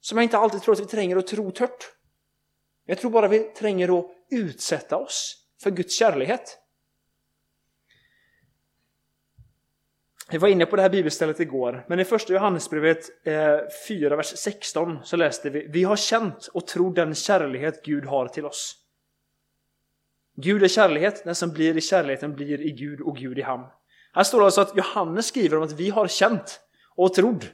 Som 0.00 0.18
jag 0.18 0.22
inte 0.22 0.38
alltid 0.38 0.62
tror 0.62 0.74
att 0.74 0.80
vi 0.80 0.86
tränger 0.86 1.16
att 1.16 1.26
tro 1.26 1.50
tört. 1.50 1.92
Jag 2.86 2.98
tror 2.98 3.10
bara 3.10 3.28
vi 3.28 3.38
tränger 3.38 3.98
att 3.98 4.06
utsätta 4.30 4.96
oss 4.96 5.46
för 5.62 5.70
Guds 5.70 5.98
kärlek. 5.98 6.40
Vi 10.30 10.38
var 10.38 10.48
inne 10.48 10.66
på 10.66 10.76
det 10.76 10.82
här 10.82 10.90
bibelstället 10.90 11.40
igår, 11.40 11.84
men 11.88 12.00
i 12.00 12.04
första 12.04 12.32
Johannesbrevet 12.32 13.26
eh, 13.26 13.58
4, 13.88 14.16
vers 14.16 14.32
16 14.36 14.98
så 15.04 15.16
läste 15.16 15.50
vi 15.50 15.66
Vi 15.68 15.84
har 15.84 15.96
känt 15.96 16.46
och 16.46 16.66
tror 16.66 16.94
den 16.94 17.14
kärlek 17.14 17.84
Gud 17.84 18.04
har 18.04 18.28
till 18.28 18.46
oss. 18.46 18.76
Gud 20.36 20.62
är 20.62 20.68
kärlek, 20.68 21.24
den 21.24 21.34
som 21.34 21.50
blir 21.50 21.76
i 21.76 21.80
kärleken 21.80 22.34
blir 22.34 22.60
i 22.60 22.70
Gud 22.70 23.00
och 23.00 23.16
Gud 23.16 23.38
i 23.38 23.42
ham. 23.42 23.66
Här 24.12 24.24
står 24.24 24.38
det 24.38 24.44
alltså 24.44 24.60
att 24.60 24.76
Johannes 24.76 25.26
skriver 25.26 25.56
om 25.56 25.62
att 25.62 25.72
vi 25.72 25.90
har 25.90 26.08
känt 26.08 26.60
och 26.96 27.14
trodd. 27.14 27.44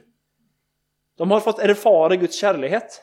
De 1.17 1.31
har 1.31 1.39
fått 1.39 1.59
erfara 1.59 2.15
Guds 2.15 2.39
kärlighet. 2.39 3.01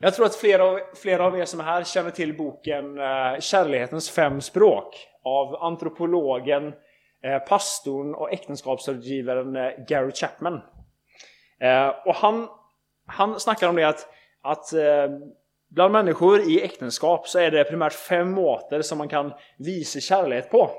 Jag 0.00 0.14
tror 0.14 0.26
att 0.26 0.34
flera 0.34 0.64
av, 0.64 0.80
flera 0.94 1.26
av 1.26 1.38
er 1.38 1.44
som 1.44 1.60
är 1.60 1.64
här 1.64 1.84
känner 1.84 2.10
till 2.10 2.36
boken 2.36 2.98
eh, 2.98 3.40
Kärlighetens 3.40 4.10
fem 4.10 4.40
språk 4.40 5.08
av 5.24 5.54
antropologen, 5.54 6.72
eh, 7.24 7.38
pastorn 7.38 8.14
och 8.14 8.32
äktenskapsrådgivaren 8.32 9.56
eh, 9.56 9.70
Gary 9.88 10.12
Chapman. 10.12 10.60
Och 12.04 12.14
han, 12.14 12.48
han 13.06 13.40
snackar 13.40 13.68
om 13.68 13.76
det 13.76 13.88
att, 13.88 14.08
att 14.42 14.66
bland 15.68 15.92
människor 15.92 16.40
i 16.40 16.62
äktenskap 16.62 17.28
så 17.28 17.38
är 17.38 17.50
det 17.50 17.64
primärt 17.64 17.92
fem 17.92 18.30
måter 18.30 18.82
som 18.82 18.98
man 18.98 19.08
kan 19.08 19.32
visa 19.56 20.00
kärlek 20.00 20.50
på. 20.50 20.70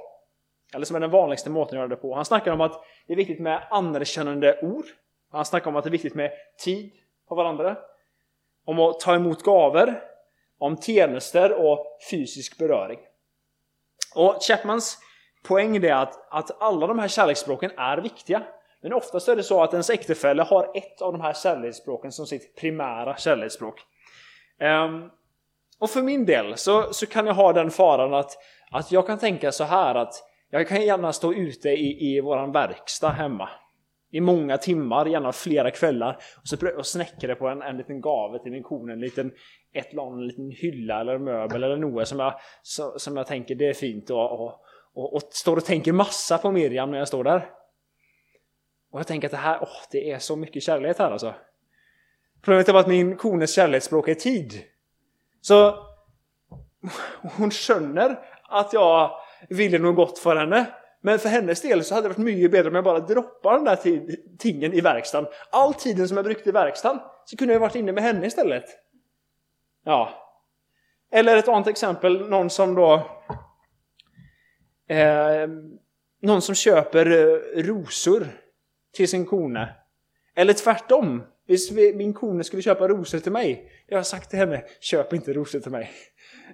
Eller 0.73 0.85
som 0.85 0.95
är 0.95 0.99
den 0.99 1.11
vanligaste 1.11 1.49
måten 1.49 1.77
att 1.77 1.79
göra 1.79 1.87
det 1.87 1.95
på. 1.95 2.15
Han 2.15 2.25
snackar 2.25 2.51
om 2.51 2.61
att 2.61 2.83
det 3.07 3.13
är 3.13 3.17
viktigt 3.17 3.39
med 3.39 3.67
anerkännande 3.69 4.59
ord. 4.61 4.85
Han 5.31 5.45
snackar 5.45 5.69
om 5.69 5.75
att 5.75 5.83
det 5.83 5.89
är 5.89 5.91
viktigt 5.91 6.15
med 6.15 6.31
tid 6.63 6.91
på 7.27 7.35
varandra. 7.35 7.77
Om 8.65 8.79
att 8.79 8.99
ta 8.99 9.15
emot 9.15 9.43
gaver. 9.43 10.01
Om 10.57 10.77
tjänster 10.77 11.53
och 11.53 11.85
fysisk 12.11 12.57
beröring. 12.57 12.99
Och 14.15 14.37
Chapmans 14.41 14.97
poäng 15.43 15.77
är 15.77 15.93
att, 15.93 16.33
att 16.33 16.61
alla 16.61 16.87
de 16.87 16.99
här 16.99 17.07
kärleksspråken 17.07 17.71
är 17.77 17.97
viktiga. 17.97 18.43
Men 18.81 18.93
oftast 18.93 19.27
är 19.27 19.35
det 19.35 19.43
så 19.43 19.63
att 19.63 19.73
ens 19.73 19.89
äktefälle 19.89 20.43
har 20.43 20.71
ett 20.73 21.01
av 21.01 21.11
de 21.11 21.21
här 21.21 21.33
kärleksspråken 21.33 22.11
som 22.11 22.25
sitt 22.25 22.55
primära 22.55 23.17
kärleksspråk. 23.17 23.81
Um, 24.59 25.11
och 25.79 25.89
för 25.89 26.01
min 26.01 26.25
del 26.25 26.57
så, 26.57 26.93
så 26.93 27.05
kan 27.05 27.27
jag 27.27 27.33
ha 27.33 27.53
den 27.53 27.71
faran 27.71 28.13
att, 28.13 28.37
att 28.71 28.91
jag 28.91 29.07
kan 29.07 29.19
tänka 29.19 29.51
så 29.51 29.63
här 29.63 29.95
att 29.95 30.28
jag 30.49 30.67
kan 30.67 30.81
gärna 30.81 31.13
stå 31.13 31.33
ute 31.33 31.69
i, 31.69 32.15
i 32.15 32.21
våran 32.21 32.51
verkstad 32.51 33.09
hemma 33.09 33.49
i 34.11 34.21
många 34.21 34.57
timmar, 34.57 35.05
gärna 35.05 35.31
flera 35.31 35.71
kvällar 35.71 36.17
och 36.41 36.47
så 36.47 36.77
och 36.77 36.85
snäckra 36.85 37.35
på 37.35 37.47
en, 37.47 37.61
en 37.61 37.77
liten 37.77 38.01
gave 38.01 38.39
till 38.39 38.51
min 38.51 38.63
kone, 38.63 38.93
en 38.93 38.99
liten 38.99 39.31
ett 39.73 39.93
en 39.93 40.27
liten 40.27 40.51
hylla 40.51 41.01
eller 41.01 41.17
möbel 41.17 41.63
eller 41.63 41.77
något 41.77 42.07
som 42.07 42.19
jag, 42.19 42.39
så, 42.61 42.99
som 42.99 43.17
jag 43.17 43.27
tänker 43.27 43.55
det 43.55 43.69
är 43.69 43.73
fint 43.73 44.09
och, 44.09 44.31
och, 44.31 44.61
och, 44.93 45.13
och 45.13 45.21
står 45.31 45.57
och 45.57 45.65
tänker 45.65 45.93
massa 45.93 46.37
på 46.37 46.51
Miriam 46.51 46.91
när 46.91 46.97
jag 46.97 47.07
står 47.07 47.23
där. 47.23 47.49
Och 48.91 48.99
jag 48.99 49.07
tänker 49.07 49.27
att 49.27 49.31
det 49.31 49.37
här, 49.37 49.59
åh, 49.61 49.81
det 49.91 50.11
är 50.11 50.19
så 50.19 50.35
mycket 50.35 50.63
kärlek 50.63 50.99
här 50.99 51.11
alltså. 51.11 51.33
Problemet 52.41 52.69
är 52.69 52.73
bara 52.73 52.79
att 52.79 52.87
min 52.87 53.17
kones 53.17 53.55
kärleksspråk 53.55 54.07
är 54.07 54.15
tid. 54.15 54.53
Så 55.41 55.85
hon 57.37 57.51
skönner 57.51 58.19
att 58.43 58.73
jag 58.73 59.11
ville 59.49 59.77
nog 59.77 59.95
gott 59.95 60.19
för 60.19 60.35
henne. 60.35 60.65
Men 61.01 61.19
för 61.19 61.29
hennes 61.29 61.61
del 61.61 61.83
så 61.83 61.95
hade 61.95 62.05
det 62.05 62.09
varit 62.09 62.25
mycket 62.25 62.51
bättre 62.51 62.69
om 62.69 62.75
jag 62.75 62.83
bara 62.83 62.99
droppade 62.99 63.57
den 63.57 63.65
där 63.65 64.15
tingen 64.37 64.73
i 64.73 64.81
verkstaden. 64.81 65.31
All 65.51 65.73
tiden 65.73 66.07
som 66.07 66.17
jag 66.17 66.25
brukade 66.25 66.49
i 66.49 66.51
verkstaden 66.51 66.99
så 67.25 67.37
kunde 67.37 67.53
jag 67.53 67.61
varit 67.61 67.75
inne 67.75 67.91
med 67.91 68.03
henne 68.03 68.27
istället. 68.27 68.65
Ja. 69.85 70.09
Eller 71.11 71.37
ett 71.37 71.47
annat 71.47 71.67
exempel, 71.67 72.29
någon 72.29 72.49
som 72.49 72.75
då... 72.75 72.93
Eh, 74.87 75.47
någon 76.21 76.41
som 76.41 76.55
köper 76.55 77.05
eh, 77.05 77.63
rosor 77.63 78.27
till 78.93 79.07
sin 79.07 79.25
kone. 79.25 79.75
Eller 80.35 80.53
tvärtom. 80.53 81.23
om 81.69 81.97
min 81.97 82.13
kone 82.13 82.43
skulle 82.43 82.61
köpa 82.61 82.87
rosor 82.87 83.19
till 83.19 83.31
mig. 83.31 83.71
Jag 83.87 83.97
har 83.97 84.03
sagt 84.03 84.29
till 84.29 84.39
henne, 84.39 84.63
köp 84.79 85.13
inte 85.13 85.33
rosor 85.33 85.59
till 85.59 85.71
mig. 85.71 85.91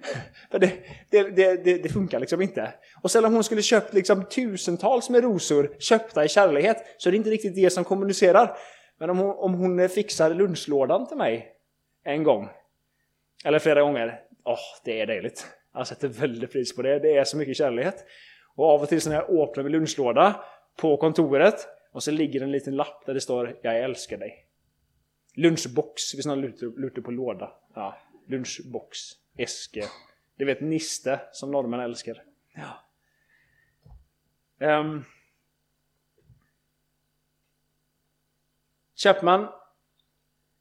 För 0.50 0.58
det, 0.58 0.72
det, 1.10 1.22
det, 1.22 1.82
det, 1.82 1.88
funkar 1.88 2.20
liksom 2.20 2.42
inte. 2.42 2.74
Och 3.02 3.10
sen 3.10 3.24
om 3.24 3.34
hon 3.34 3.44
skulle 3.44 3.62
köpt 3.62 3.94
liksom 3.94 4.24
tusentals 4.24 5.10
med 5.10 5.22
rosor 5.22 5.76
köpta 5.78 6.24
i 6.24 6.28
kärlighet 6.28 6.76
så 6.98 7.08
är 7.08 7.10
det 7.10 7.16
inte 7.16 7.30
riktigt 7.30 7.54
det 7.54 7.70
som 7.70 7.84
kommunicerar. 7.84 8.56
Men 8.98 9.10
om 9.10 9.18
hon, 9.18 9.36
om 9.36 9.54
hon 9.54 9.88
fixar 9.88 10.34
lunchlådan 10.34 11.06
till 11.06 11.16
mig 11.16 11.52
en 12.04 12.22
gång 12.22 12.48
eller 13.44 13.58
flera 13.58 13.80
gånger, 13.80 14.20
åh, 14.44 14.54
oh, 14.54 14.58
det 14.84 15.00
är 15.00 15.06
dejligt. 15.06 15.46
Jag 15.74 15.86
sätter 15.86 16.08
väldigt 16.08 16.52
pris 16.52 16.76
på 16.76 16.82
det. 16.82 16.98
Det 16.98 17.16
är 17.16 17.24
så 17.24 17.36
mycket 17.36 17.56
kärlek. 17.56 17.94
Och 18.56 18.66
av 18.66 18.82
och 18.82 18.88
till 18.88 19.00
så 19.00 19.10
när 19.10 19.16
jag 19.16 19.40
öppnar 19.48 19.64
min 19.64 19.72
lunchlåda 19.72 20.44
på 20.76 20.96
kontoret 20.96 21.68
och 21.92 22.02
så 22.02 22.10
ligger 22.10 22.40
en 22.40 22.50
liten 22.50 22.76
lapp 22.76 23.06
där 23.06 23.14
det 23.14 23.20
står 23.20 23.58
Jag 23.62 23.80
älskar 23.80 24.18
dig. 24.18 24.46
Lunchbox, 25.34 26.14
vi 26.14 26.22
snarare 26.22 26.52
lutar 26.76 27.02
på 27.02 27.10
låda. 27.10 27.52
Ja, 27.74 27.98
lunchbox. 28.28 28.98
Eske. 29.36 29.84
Du 30.36 30.44
vet 30.44 30.60
niste, 30.60 31.20
som 31.32 31.50
norrmän 31.50 31.80
älskar. 31.80 32.22
Ja. 32.54 32.84
Um. 34.80 35.04
Chapman 38.96 39.48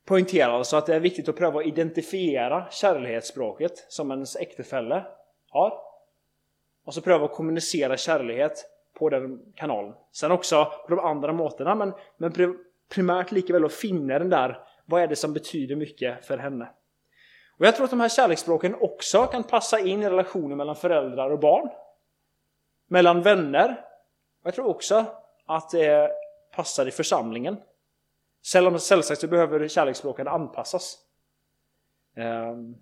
poängterar 0.05 0.51
alltså 0.51 0.77
att 0.77 0.85
det 0.85 0.95
är 0.95 0.99
viktigt 0.99 1.29
att 1.29 1.35
pröva 1.35 1.59
att 1.59 1.65
identifiera 1.65 2.67
kärleksspråket 2.71 3.85
som 3.89 4.11
ens 4.11 4.35
äktefälle 4.35 5.05
har. 5.49 5.79
Och 6.83 6.93
så 6.93 7.01
pröva 7.01 7.25
att 7.25 7.33
kommunicera 7.33 7.97
kärlek 7.97 8.51
på 8.93 9.09
den 9.09 9.53
kanalen. 9.55 9.93
Sen 10.11 10.31
också 10.31 10.65
på 10.65 10.95
de 10.95 10.99
andra 10.99 11.33
måterna, 11.33 11.75
men, 11.75 11.93
men 12.17 12.57
primärt 12.89 13.31
likaväl 13.31 13.65
att 13.65 13.73
finna 13.73 14.19
den 14.19 14.29
där, 14.29 14.59
vad 14.85 15.01
är 15.01 15.07
det 15.07 15.15
som 15.15 15.33
betyder 15.33 15.75
mycket 15.75 16.25
för 16.25 16.37
henne? 16.37 16.69
Och 17.57 17.65
jag 17.65 17.75
tror 17.75 17.83
att 17.83 17.91
de 17.91 17.99
här 17.99 18.09
kärleksspråken 18.09 18.75
också 18.79 19.25
kan 19.25 19.43
passa 19.43 19.79
in 19.79 20.03
i 20.03 20.09
relationer 20.09 20.55
mellan 20.55 20.75
föräldrar 20.75 21.29
och 21.29 21.39
barn. 21.39 21.69
Mellan 22.87 23.21
vänner. 23.21 23.85
Och 24.41 24.47
jag 24.47 24.55
tror 24.55 24.67
också 24.67 25.05
att 25.45 25.69
det 25.69 26.11
passar 26.55 26.87
i 26.87 26.91
församlingen. 26.91 27.57
Sällsagt 28.43 29.21
så 29.21 29.27
behöver 29.27 29.67
kärleksspråken 29.67 30.27
anpassas. 30.27 30.97
Ehm. 32.15 32.75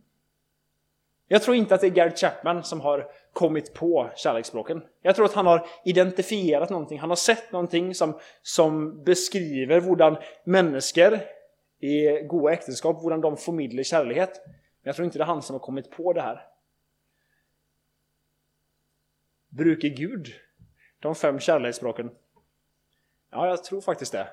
Jag 1.28 1.44
tror 1.44 1.56
inte 1.56 1.76
att 1.76 1.82
det 1.82 1.88
är 1.88 1.92
Gary 1.92 2.16
Chapman 2.16 2.64
som 2.64 2.82
har 2.82 3.12
kommit 3.34 3.74
på 3.74 4.10
kärleksspråken. 4.16 4.82
Jag 5.02 5.16
tror 5.16 5.26
att 5.26 5.34
han 5.34 5.46
har 5.46 5.68
identifierat 5.86 6.70
någonting, 6.70 7.00
han 7.00 7.10
har 7.10 7.16
sett 7.16 7.52
någonting 7.52 7.96
som, 7.96 8.20
som 8.42 9.04
beskriver 9.04 9.82
hur 9.82 10.18
människor 10.50 11.20
i 11.80 12.22
goda 12.28 12.54
äktenskap, 12.54 13.04
hur 13.04 13.18
de 13.18 13.38
förmedlar 13.38 13.84
kärlek. 13.84 14.30
Men 14.84 14.90
jag 14.90 14.96
tror 14.96 15.06
inte 15.06 15.18
det 15.18 15.24
är 15.24 15.28
han 15.28 15.42
som 15.42 15.54
har 15.54 15.60
kommit 15.60 15.92
på 15.92 16.14
det 16.14 16.22
här. 16.22 16.48
Brukar 19.50 19.88
Gud 19.88 20.34
de 21.00 21.16
fem 21.16 21.40
kärleksspråken? 21.40 22.12
Ja, 23.32 23.48
jag 23.48 23.64
tror 23.64 23.82
faktiskt 23.82 24.12
det. 24.12 24.28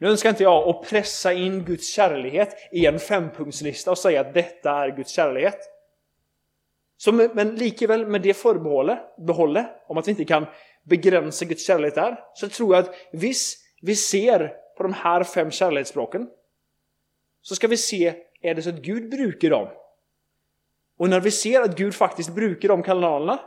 Nu 0.00 0.08
önskar 0.08 0.30
inte 0.30 0.42
jag 0.42 0.68
att 0.68 0.88
pressa 0.88 1.32
in 1.32 1.64
Guds 1.64 1.92
kärlighet 1.92 2.56
i 2.72 2.86
en 2.86 2.98
fempunktslista 2.98 3.90
och 3.90 3.98
säga 3.98 4.20
att 4.20 4.34
detta 4.34 4.70
är 4.70 4.96
Guds 4.96 5.10
kärlighet. 5.10 5.58
Så, 6.96 7.12
men 7.12 7.54
likväl 7.54 8.06
med 8.06 8.22
det 8.22 8.34
förbehållet 8.34 9.68
om 9.86 9.98
att 9.98 10.06
vi 10.06 10.10
inte 10.10 10.24
kan 10.24 10.46
begränsa 10.82 11.44
Guds 11.44 11.66
kärlek 11.66 11.94
där, 11.94 12.24
så 12.34 12.48
tror 12.48 12.74
jag 12.74 12.84
att 12.84 12.94
visst 13.12 13.64
vi 13.82 13.96
ser 13.96 14.54
på 14.76 14.82
de 14.82 14.92
här 14.92 15.24
fem 15.24 15.50
kärleksspråken, 15.50 16.30
så 17.42 17.54
ska 17.54 17.66
vi 17.66 17.76
se, 17.76 18.14
är 18.40 18.54
det 18.54 18.62
så 18.62 18.68
att 18.68 18.82
Gud 18.82 19.10
brukar 19.10 19.50
dem? 19.50 19.68
Och 20.96 21.08
när 21.08 21.20
vi 21.20 21.30
ser 21.30 21.60
att 21.60 21.76
Gud 21.76 21.94
faktiskt 21.94 22.34
brukar 22.34 22.68
de 22.68 22.82
kanalerna, 22.82 23.40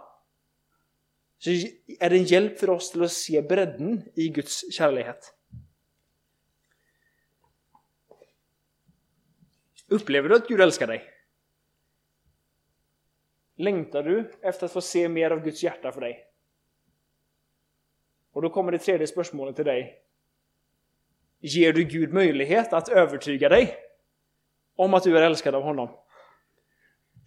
så 1.38 1.50
är 2.00 2.10
det 2.10 2.18
en 2.18 2.24
hjälp 2.24 2.60
för 2.60 2.70
oss 2.70 2.92
till 2.92 3.04
att 3.04 3.12
se 3.12 3.42
bredden 3.42 4.10
i 4.16 4.30
Guds 4.30 4.74
kärlek. 4.74 5.16
Upplever 9.88 10.30
du 10.30 10.36
att 10.36 10.48
Gud 10.48 10.62
älskar 10.62 10.88
dig? 10.88 11.04
Längtar 13.56 14.04
du 14.04 14.32
efter 14.42 14.66
att 14.66 14.72
få 14.72 14.82
se 14.82 15.10
mer 15.10 15.32
av 15.32 15.44
Guds 15.44 15.64
hjärta 15.64 15.92
för 15.92 16.02
dig? 16.02 16.28
Och 18.32 18.42
då 18.42 18.50
kommer 18.50 18.72
det 18.72 18.78
tredje 18.78 19.08
spörsmålet 19.08 19.56
till 19.56 19.66
dig. 19.66 20.04
Ger 21.40 21.74
du 21.74 21.84
Gud 21.84 22.14
möjlighet 22.14 22.74
att 22.74 22.90
övertyga 22.90 23.50
dig 23.50 23.91
om 24.76 24.94
att 24.94 25.04
du 25.04 25.18
är 25.18 25.22
älskad 25.22 25.56
av 25.56 25.64
honom? 25.64 25.90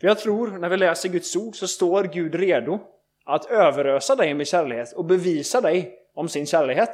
För 0.01 0.07
jag 0.07 0.19
tror, 0.19 0.59
när 0.59 0.69
vi 0.69 0.77
läser 0.77 1.09
Guds 1.09 1.37
ord, 1.37 1.57
så 1.57 1.69
står 1.69 2.05
Gud 2.05 2.35
redo 2.35 2.81
att 3.25 3.51
överösa 3.51 4.17
dig 4.17 4.35
med 4.35 4.47
kärlek 4.47 4.89
och 4.97 5.05
bevisa 5.05 5.61
dig 5.61 5.99
om 6.15 6.29
sin 6.29 6.47
kärlek. 6.47 6.89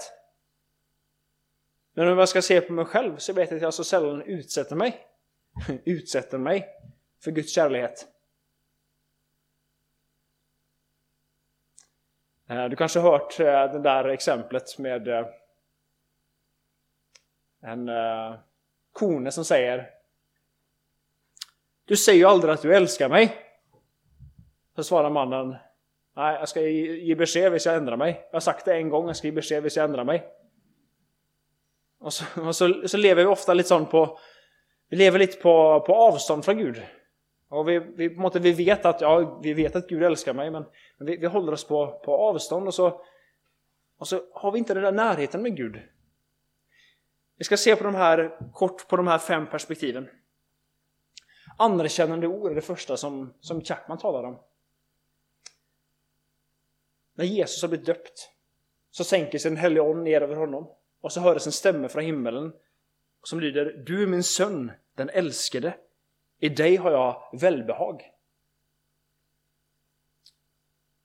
Men 1.94 2.08
om 2.08 2.18
jag 2.18 2.28
ska 2.28 2.42
se 2.42 2.60
på 2.60 2.72
mig 2.72 2.84
själv 2.84 3.16
så 3.16 3.32
vet 3.32 3.50
jag 3.50 3.56
att 3.56 3.62
jag 3.62 3.74
så 3.74 3.84
sällan 3.84 4.22
utsätter 4.22 4.76
mig 4.76 5.06
utsätter 5.84 6.38
mig 6.38 6.68
för 7.24 7.30
Guds 7.30 7.54
kärlek. 7.54 7.92
Eh, 12.48 12.64
du 12.64 12.76
kanske 12.76 12.98
har 12.98 13.10
hört 13.10 13.40
eh, 13.40 13.72
det 13.72 13.78
där 13.78 14.04
exemplet 14.04 14.78
med 14.78 15.08
eh, 15.08 15.26
en 17.62 17.90
kone 18.92 19.32
som 19.32 19.44
säger 19.44 19.90
du 21.90 21.96
säger 21.96 22.18
ju 22.18 22.24
aldrig 22.24 22.54
att 22.54 22.62
du 22.62 22.74
älskar 22.74 23.08
mig. 23.08 23.36
Så 24.76 24.84
svarar 24.84 25.10
mannen 25.10 25.56
Nej, 26.16 26.34
jag 26.34 26.48
ska 26.48 26.60
ge 26.60 27.14
besked 27.14 27.52
hvis 27.52 27.66
jag 27.66 27.74
ändrar 27.74 27.96
mig. 27.96 28.26
Jag 28.30 28.36
har 28.36 28.40
sagt 28.40 28.64
det 28.64 28.74
en 28.74 28.88
gång, 28.88 29.06
jag 29.06 29.16
ska 29.16 29.26
ge 29.26 29.32
besked 29.32 29.62
hvis 29.62 29.76
jag 29.76 29.84
ändrar 29.84 30.04
mig. 30.04 30.26
Och 32.00 32.12
så, 32.12 32.24
och 32.46 32.56
så, 32.56 32.88
så 32.88 32.96
lever 32.96 33.22
vi 33.22 33.28
ofta 33.28 33.54
lite 33.54 33.68
sånt 33.68 33.90
på 33.90 34.18
vi 34.88 34.96
lever 34.96 35.18
lite 35.18 35.36
på, 35.36 35.84
på 35.86 35.94
avstånd 35.94 36.44
från 36.44 36.58
Gud. 36.58 36.82
Och 37.48 37.68
vi, 37.68 37.78
vi, 37.78 38.08
på 38.08 38.20
måte, 38.20 38.38
vi, 38.38 38.52
vet 38.52 38.84
att, 38.84 39.00
ja, 39.00 39.40
vi 39.42 39.54
vet 39.54 39.76
att 39.76 39.88
Gud 39.88 40.02
älskar 40.02 40.34
mig, 40.34 40.50
men, 40.50 40.64
men 40.98 41.06
vi, 41.06 41.16
vi, 41.16 41.26
håller 41.26 41.52
oss 41.52 41.68
på, 41.68 42.00
på 42.04 42.16
avstånd 42.16 42.66
och 42.66 42.74
så, 42.74 43.00
och 43.98 44.08
så 44.08 44.20
har 44.34 44.52
vi 44.52 44.58
inte 44.58 44.74
den 44.74 44.82
där 44.82 44.92
närheten 44.92 45.42
med 45.42 45.56
Gud. 45.56 45.82
Vi 47.38 47.44
ska 47.44 47.56
se 47.56 47.76
på 47.76 47.84
de 47.84 47.94
här, 47.94 48.38
kort 48.52 48.88
på 48.88 48.96
de 48.96 49.06
här 49.06 49.18
fem 49.18 49.46
perspektiven. 49.46 50.08
Anerkännande 51.60 52.26
ord 52.26 52.50
är 52.50 52.54
det 52.54 52.60
första 52.60 52.96
som, 52.96 53.34
som 53.40 53.60
Chapman 53.60 53.98
talar 53.98 54.24
om. 54.24 54.38
När 57.14 57.24
Jesus 57.24 57.62
har 57.62 57.68
blivit 57.68 57.86
döpt 57.86 58.30
så 58.90 59.04
sänker 59.04 59.38
sig 59.38 59.50
den 59.50 59.60
helige 59.60 59.82
Ande 59.82 60.02
ner 60.02 60.20
över 60.20 60.36
honom 60.36 60.70
och 61.00 61.12
så 61.12 61.20
hörs 61.20 61.46
en 61.46 61.52
stämma 61.52 61.88
från 61.88 62.04
himmelen 62.04 62.52
som 63.22 63.40
lyder 63.40 63.84
Du 63.86 64.02
är 64.02 64.06
min 64.06 64.22
son, 64.22 64.72
den 64.94 65.10
älskade. 65.10 65.76
I 66.38 66.48
dig 66.48 66.76
har 66.76 66.90
jag 66.90 67.40
välbehag. 67.40 68.02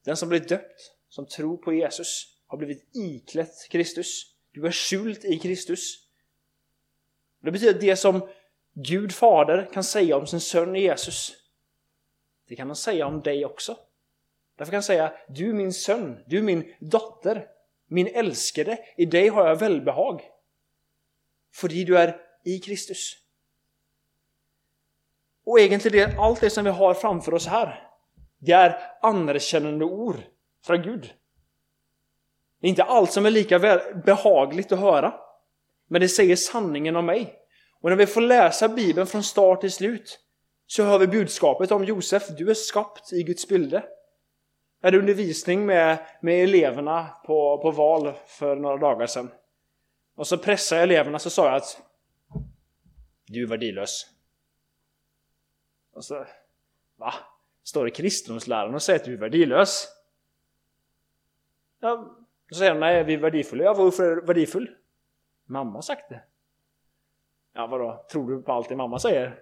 Den 0.04 0.16
som 0.16 0.28
blivit 0.28 0.48
döpt, 0.48 0.92
som 1.08 1.26
tror 1.26 1.56
på 1.56 1.72
Jesus, 1.72 2.38
har 2.46 2.58
blivit 2.58 2.96
iklätt 2.96 3.68
Kristus. 3.70 4.34
Du 4.52 4.66
är 4.66 4.72
skjult 4.72 5.24
i 5.24 5.38
Kristus. 5.38 6.08
Det 7.40 7.50
betyder 7.50 7.74
att 7.74 7.80
det 7.80 7.96
som 7.96 8.28
Gud 8.78 9.12
fader 9.12 9.68
kan 9.72 9.84
säga 9.84 10.16
om 10.16 10.26
sin 10.26 10.40
son 10.40 10.74
Jesus, 10.74 11.32
det 12.48 12.56
kan 12.56 12.66
han 12.66 12.76
säga 12.76 13.06
om 13.06 13.20
dig 13.20 13.44
också. 13.44 13.76
Därför 14.56 14.70
kan 14.70 14.76
han 14.76 14.82
säga, 14.82 15.12
du 15.28 15.48
är 15.48 15.54
min 15.54 15.72
son, 15.72 16.18
du 16.26 16.38
är 16.38 16.42
min 16.42 16.74
dotter, 16.80 17.46
min 17.86 18.06
älskade, 18.06 18.78
i 18.96 19.06
dig 19.06 19.28
har 19.28 19.48
jag 19.48 19.56
välbehag. 19.56 20.22
Fordi 21.54 21.84
du 21.84 21.98
är 21.98 22.20
i 22.44 22.58
Kristus. 22.58 23.16
Och 25.44 25.60
egentligen 25.60 26.18
allt 26.18 26.40
det 26.40 26.50
som 26.50 26.64
vi 26.64 26.70
har 26.70 26.94
framför 26.94 27.34
oss 27.34 27.46
här, 27.46 27.90
det 28.38 28.52
är 28.52 28.80
anerkännande 29.02 29.84
ord 29.84 30.16
från 30.64 30.82
Gud. 30.82 31.14
Det 32.60 32.66
är 32.66 32.68
inte 32.68 32.84
allt 32.84 33.12
som 33.12 33.26
är 33.26 33.30
lika 33.30 33.58
behagligt 34.04 34.72
att 34.72 34.80
höra, 34.80 35.14
men 35.86 36.00
det 36.00 36.08
säger 36.08 36.36
sanningen 36.36 36.96
om 36.96 37.06
mig. 37.06 37.45
Och 37.80 37.90
när 37.90 37.96
vi 37.96 38.06
får 38.06 38.20
läsa 38.20 38.68
Bibeln 38.68 39.06
från 39.06 39.22
start 39.22 39.60
till 39.60 39.72
slut 39.72 40.20
så 40.66 40.82
hör 40.82 40.98
vi 40.98 41.06
budskapet 41.06 41.72
om 41.72 41.84
Josef, 41.84 42.28
du 42.28 42.50
är 42.50 42.54
skapt 42.54 43.12
i 43.12 43.22
Guds 43.22 43.48
bilde. 43.48 43.84
Jag 44.80 44.86
hade 44.86 44.98
undervisning 44.98 45.66
med, 45.66 46.06
med 46.22 46.44
eleverna 46.44 47.06
på, 47.26 47.58
på 47.58 47.70
val 47.70 48.12
för 48.26 48.56
några 48.56 48.76
dagar 48.76 49.06
sedan. 49.06 49.30
Och 50.14 50.26
så 50.26 50.38
pressade 50.38 50.80
jag 50.80 50.82
eleverna 50.82 51.18
så 51.18 51.30
sa 51.30 51.46
jag 51.46 51.56
att 51.56 51.82
du 53.26 53.42
är 53.42 53.46
värdelös. 53.46 54.06
Och 55.92 56.04
så, 56.04 56.26
va? 56.96 57.14
Står 57.62 57.84
det 57.84 57.90
kristendomsläraren 57.90 58.74
och 58.74 58.82
säger 58.82 58.98
att 59.00 59.04
du 59.04 59.12
är 59.12 59.18
värdelös? 59.18 59.88
Ja, 61.80 62.16
då 62.48 62.54
säger 62.54 62.74
de, 62.74 62.80
nej 62.80 63.04
vi 63.04 63.14
är 63.14 63.18
värdefulla. 63.18 63.64
Ja, 63.64 63.74
varför 63.74 64.02
är 64.02 64.16
du 64.16 64.22
värdefull? 64.22 64.70
Mamma 65.44 65.72
har 65.72 65.82
sagt 65.82 66.08
det. 66.08 66.22
Ja, 67.56 67.66
vadå? 67.66 68.04
Tror 68.12 68.30
du 68.30 68.42
på 68.42 68.52
allt 68.52 68.68
det 68.68 68.76
mamma 68.76 68.98
säger? 68.98 69.38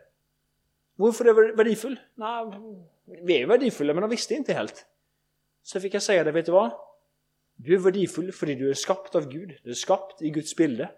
Varför 0.96 1.24
är 1.24 1.34
du 1.34 1.54
värdefull? 1.54 2.00
Nej, 2.14 2.46
vi 3.22 3.42
är 3.42 3.46
värdefulla 3.46 3.94
men 3.94 4.00
de 4.00 4.10
visste 4.10 4.34
inte 4.34 4.52
helt. 4.52 4.86
Så 5.62 5.80
fick 5.80 5.94
jag 5.94 6.02
säga 6.02 6.24
det, 6.24 6.32
vet 6.32 6.46
du 6.46 6.52
vad? 6.52 6.70
Du 7.56 7.74
är 7.74 7.78
värdefull 7.78 8.32
för 8.32 8.46
du 8.46 8.70
är 8.70 8.74
skapt 8.74 9.14
av 9.14 9.28
Gud. 9.28 9.58
Du 9.62 9.70
är 9.70 9.74
skapt 9.74 10.22
i 10.22 10.30
Guds 10.30 10.56
bilde. 10.56 10.90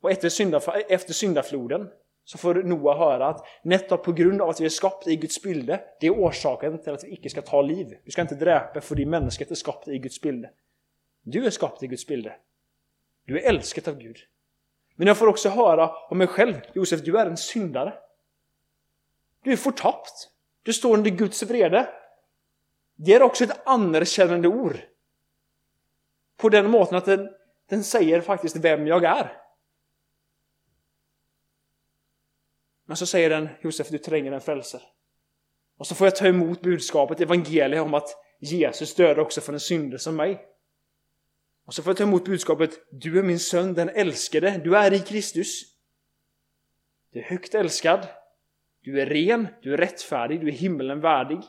Och 0.00 0.10
efter, 0.10 0.28
syndaf 0.28 0.68
efter 0.88 1.12
syndafloden 1.12 1.90
så 2.24 2.38
får 2.38 2.54
Noa 2.54 2.98
höra 2.98 3.26
att 3.26 3.46
nettopp 3.62 4.04
på 4.04 4.12
grund 4.12 4.42
av 4.42 4.48
att 4.48 4.60
vi 4.60 4.64
är 4.64 4.68
skapt 4.68 5.06
i 5.06 5.16
Guds 5.16 5.42
bilde, 5.42 5.80
det 6.00 6.06
är 6.06 6.10
orsaken 6.10 6.78
till 6.82 6.92
att 6.92 7.04
vi 7.04 7.12
icke 7.12 7.30
ska 7.30 7.42
ta 7.42 7.62
liv. 7.62 7.98
Du 8.04 8.10
ska 8.10 8.22
inte 8.22 8.34
dräpa 8.34 8.80
för 8.80 8.94
din 8.94 9.10
människan 9.10 9.46
är 9.50 9.54
skapt 9.54 9.88
i 9.88 9.98
Guds 9.98 10.20
bilde. 10.20 10.50
Du 11.22 11.46
är 11.46 11.50
skapt 11.50 11.82
i 11.82 11.86
Guds 11.86 12.06
bilde. 12.06 12.36
Du 13.24 13.38
är 13.38 13.48
älskad 13.48 13.88
av 13.88 13.98
Gud. 13.98 14.16
Men 14.94 15.06
jag 15.06 15.18
får 15.18 15.26
också 15.26 15.48
höra 15.48 15.90
om 16.10 16.18
mig 16.18 16.26
själv, 16.26 16.60
Josef, 16.74 17.00
du 17.00 17.18
är 17.18 17.26
en 17.26 17.36
syndare. 17.36 17.94
Du 19.42 19.52
är 19.52 19.56
förtappt. 19.56 20.30
Du 20.62 20.72
står 20.72 20.94
under 20.94 21.10
Guds 21.10 21.42
vrede. 21.42 21.88
Det 22.94 23.14
är 23.14 23.22
också 23.22 23.44
ett 23.44 23.66
anerkännande 23.66 24.48
ord. 24.48 24.76
På 26.36 26.48
den 26.48 26.70
måten 26.70 26.96
att 26.96 27.04
den, 27.04 27.30
den 27.68 27.84
säger 27.84 28.20
faktiskt 28.20 28.56
vem 28.56 28.86
jag 28.86 29.04
är. 29.04 29.42
Men 32.84 32.96
så 32.96 33.06
säger 33.06 33.30
den, 33.30 33.48
Josef 33.62 33.88
du 33.88 33.98
tränger 33.98 34.32
en 34.32 34.40
frälse. 34.40 34.80
Och 35.78 35.86
så 35.86 35.94
får 35.94 36.06
jag 36.06 36.16
ta 36.16 36.26
emot 36.26 36.62
budskapet, 36.62 37.20
evangeliet 37.20 37.82
om 37.82 37.94
att 37.94 38.08
Jesus 38.40 38.94
dödade 38.94 39.22
också 39.22 39.40
för 39.40 39.52
en 39.52 39.60
synder 39.60 39.98
som 39.98 40.16
mig. 40.16 40.51
Alltså 41.64 41.66
Och 41.66 41.74
så 41.74 41.82
får 41.82 41.90
jag 41.90 41.96
ta 41.96 42.04
emot 42.04 42.24
budskapet, 42.24 42.70
du 42.90 43.18
är 43.18 43.22
min 43.22 43.38
son, 43.38 43.74
den 43.74 43.88
älskade, 43.88 44.60
du 44.64 44.76
är 44.76 44.92
i 44.92 44.98
Kristus. 44.98 45.76
Du 47.10 47.18
är 47.18 47.22
högt 47.22 47.54
älskad, 47.54 48.06
du 48.80 49.00
är 49.00 49.06
ren, 49.06 49.48
du 49.62 49.72
är 49.72 49.76
rättfärdig, 49.76 50.40
du 50.40 50.48
är 50.48 50.52
himmelen 50.52 51.00
värdig. 51.00 51.40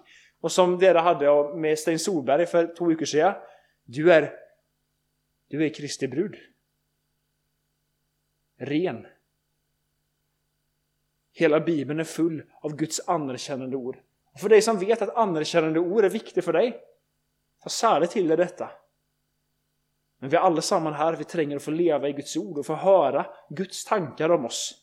Och 0.42 0.52
som 0.52 0.80
det 0.80 1.00
hade 1.00 1.56
med 1.56 1.80
Sten 1.80 2.00
Solberg 2.00 2.46
för 2.46 2.76
två 2.76 2.86
veckor 2.86 3.06
sedan, 3.06 3.36
du 3.84 4.14
är, 4.14 4.34
du 5.48 5.66
är 5.66 5.70
Kristi 5.70 6.08
brud. 6.08 6.36
ren. 8.58 9.08
Hela 11.32 11.60
Bibeln 11.60 12.00
är 12.00 12.04
full 12.04 12.44
av 12.62 12.76
Guds 12.76 13.08
anerkännande 13.08 13.76
ord. 13.78 13.98
Och 14.34 14.40
för 14.40 14.50
dig 14.50 14.62
som 14.62 14.80
vet 14.80 15.02
att 15.02 15.16
anerkännande 15.16 15.80
ord 15.80 16.06
är 16.06 16.10
viktigt 16.10 16.46
för 16.46 16.54
dig, 16.54 16.82
ta 17.64 17.70
särskilt 17.70 18.12
till 18.12 18.28
dig 18.28 18.38
detta. 18.38 18.72
Men 20.24 20.30
vi 20.30 20.38
är 20.38 20.42
allesammans 20.42 20.98
här, 20.98 21.16
vi 21.16 21.24
tränger 21.24 21.56
att 21.56 21.64
få 21.64 21.72
leva 21.72 22.10
i 22.10 22.14
Guds 22.14 22.38
ord 22.38 22.58
och 22.58 22.66
få 22.66 22.76
höra 22.76 23.26
Guds 23.50 23.86
tankar 23.86 24.30
om 24.30 24.46
oss. 24.46 24.74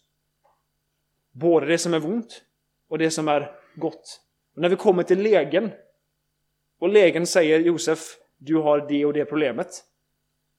Både 1.33 1.67
det 1.67 1.79
som 1.79 1.95
är 1.95 2.07
ont 2.07 2.43
och 2.89 2.99
det 2.99 3.11
som 3.11 3.29
är 3.29 3.53
gott. 3.77 4.21
Och 4.55 4.63
när 4.63 4.69
vi 4.69 4.77
kommer 4.77 5.03
till 5.03 5.23
lägen 5.23 5.71
och 6.81 6.89
lägen 6.89 7.27
säger 7.27 7.61
Josef, 7.61 7.99
du 8.39 8.57
har 8.57 8.89
det 8.89 9.05
och 9.05 9.13
det 9.13 9.25
problemet. 9.25 9.69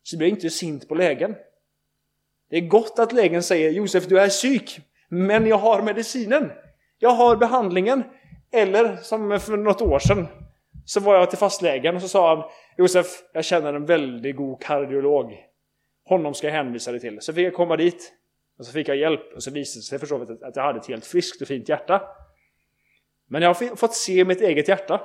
Så 0.04 0.18
blir 0.18 0.28
jag 0.28 0.38
inte 0.38 0.50
sint 0.50 0.88
på 0.88 0.96
lägen. 0.96 1.36
Det 2.50 2.58
är 2.58 2.68
gott 2.68 3.00
att 3.00 3.14
lägen 3.14 3.44
säger 3.44 3.72
Josef, 3.72 4.08
du 4.08 4.20
är 4.20 4.30
psyk, 4.30 4.80
men 5.10 5.48
jag 5.48 5.58
har 5.58 5.82
medicinen. 5.82 6.52
Jag 7.00 7.10
har 7.10 7.36
behandlingen. 7.36 8.04
Eller 8.52 8.96
som 8.96 9.40
för 9.40 9.58
något 9.58 9.82
år 9.82 10.00
sedan 10.00 10.28
så 10.86 11.00
var 11.00 11.16
jag 11.16 11.30
till 11.30 11.40
fastlägen 11.40 11.96
och 11.96 12.02
så 12.02 12.08
sa 12.08 12.36
han 12.36 12.50
Josef, 12.78 13.24
jag 13.34 13.46
känner 13.46 13.74
en 13.74 13.86
väldigt 13.86 14.36
god 14.36 14.62
kardiolog. 14.62 15.48
Honom 16.06 16.34
ska 16.34 16.48
jag 16.48 16.54
hänvisa 16.54 16.92
dig 16.92 17.00
till. 17.00 17.22
Så 17.22 17.34
fick 17.34 17.46
jag 17.46 17.54
komma 17.54 17.78
dit 17.78 18.14
och 18.58 18.66
så 18.66 18.72
fick 18.72 18.88
jag 18.88 18.98
hjälp 18.98 19.34
och 19.36 19.44
så 19.44 19.52
visade 19.52 19.80
det 19.80 19.84
sig 19.84 20.00
förstås 20.00 20.30
att 20.30 20.56
jag 20.56 20.64
hade 20.64 20.80
ett 20.80 20.88
helt 20.88 21.06
friskt 21.06 21.42
och 21.42 21.48
fint 21.48 21.70
hjärta. 21.70 22.02
Men 23.26 23.42
jag 23.42 23.50
har 23.50 23.76
fått 23.76 23.96
se 23.96 24.26
mitt 24.26 24.42
eget 24.42 24.68
hjärta. 24.68 25.02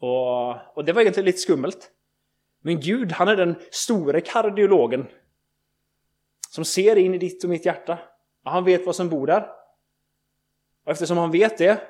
Och, 0.00 0.76
och 0.76 0.84
det 0.84 0.92
var 0.92 1.02
egentligen 1.02 1.26
lite 1.26 1.38
skummelt. 1.38 1.90
Men 2.60 2.80
Gud, 2.80 3.12
han 3.12 3.28
är 3.28 3.36
den 3.36 3.54
store 3.70 4.20
kardiologen 4.20 5.06
som 6.50 6.64
ser 6.64 6.96
in 6.96 7.14
i 7.14 7.18
ditt 7.18 7.44
och 7.44 7.50
mitt 7.50 7.66
hjärta. 7.66 7.98
Och 8.44 8.50
han 8.50 8.64
vet 8.64 8.86
vad 8.86 8.96
som 8.96 9.08
bor 9.08 9.26
där. 9.26 9.50
Och 10.84 10.92
eftersom 10.92 11.18
han 11.18 11.30
vet 11.30 11.58
det 11.58 11.80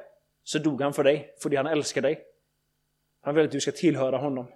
så 0.44 0.58
dog 0.58 0.82
han 0.82 0.92
för 0.92 1.04
dig, 1.04 1.34
för 1.42 1.50
det 1.50 1.56
han 1.56 1.66
älskar 1.66 2.02
dig. 2.02 2.24
Han 3.20 3.34
vill 3.34 3.44
att 3.44 3.50
du 3.50 3.60
ska 3.60 3.72
tillhöra 3.72 4.16
honom. 4.16 4.46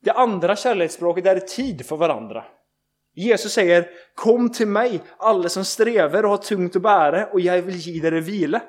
Det 0.00 0.10
andra 0.10 0.56
kärleksspråket 0.56 1.26
är 1.26 1.40
tid 1.40 1.86
för 1.86 1.96
varandra. 1.96 2.44
Jesus 3.14 3.52
säger 3.52 3.90
Kom 4.14 4.52
till 4.52 4.68
mig, 4.68 5.00
alla 5.16 5.48
som 5.48 5.64
strävar 5.64 6.22
och 6.22 6.30
har 6.30 6.36
tungt 6.36 6.76
att 6.76 6.82
bära, 6.82 7.26
och 7.26 7.40
jag 7.40 7.62
vill 7.62 7.76
ge 7.76 8.06
er 8.06 8.12
vila. 8.12 8.62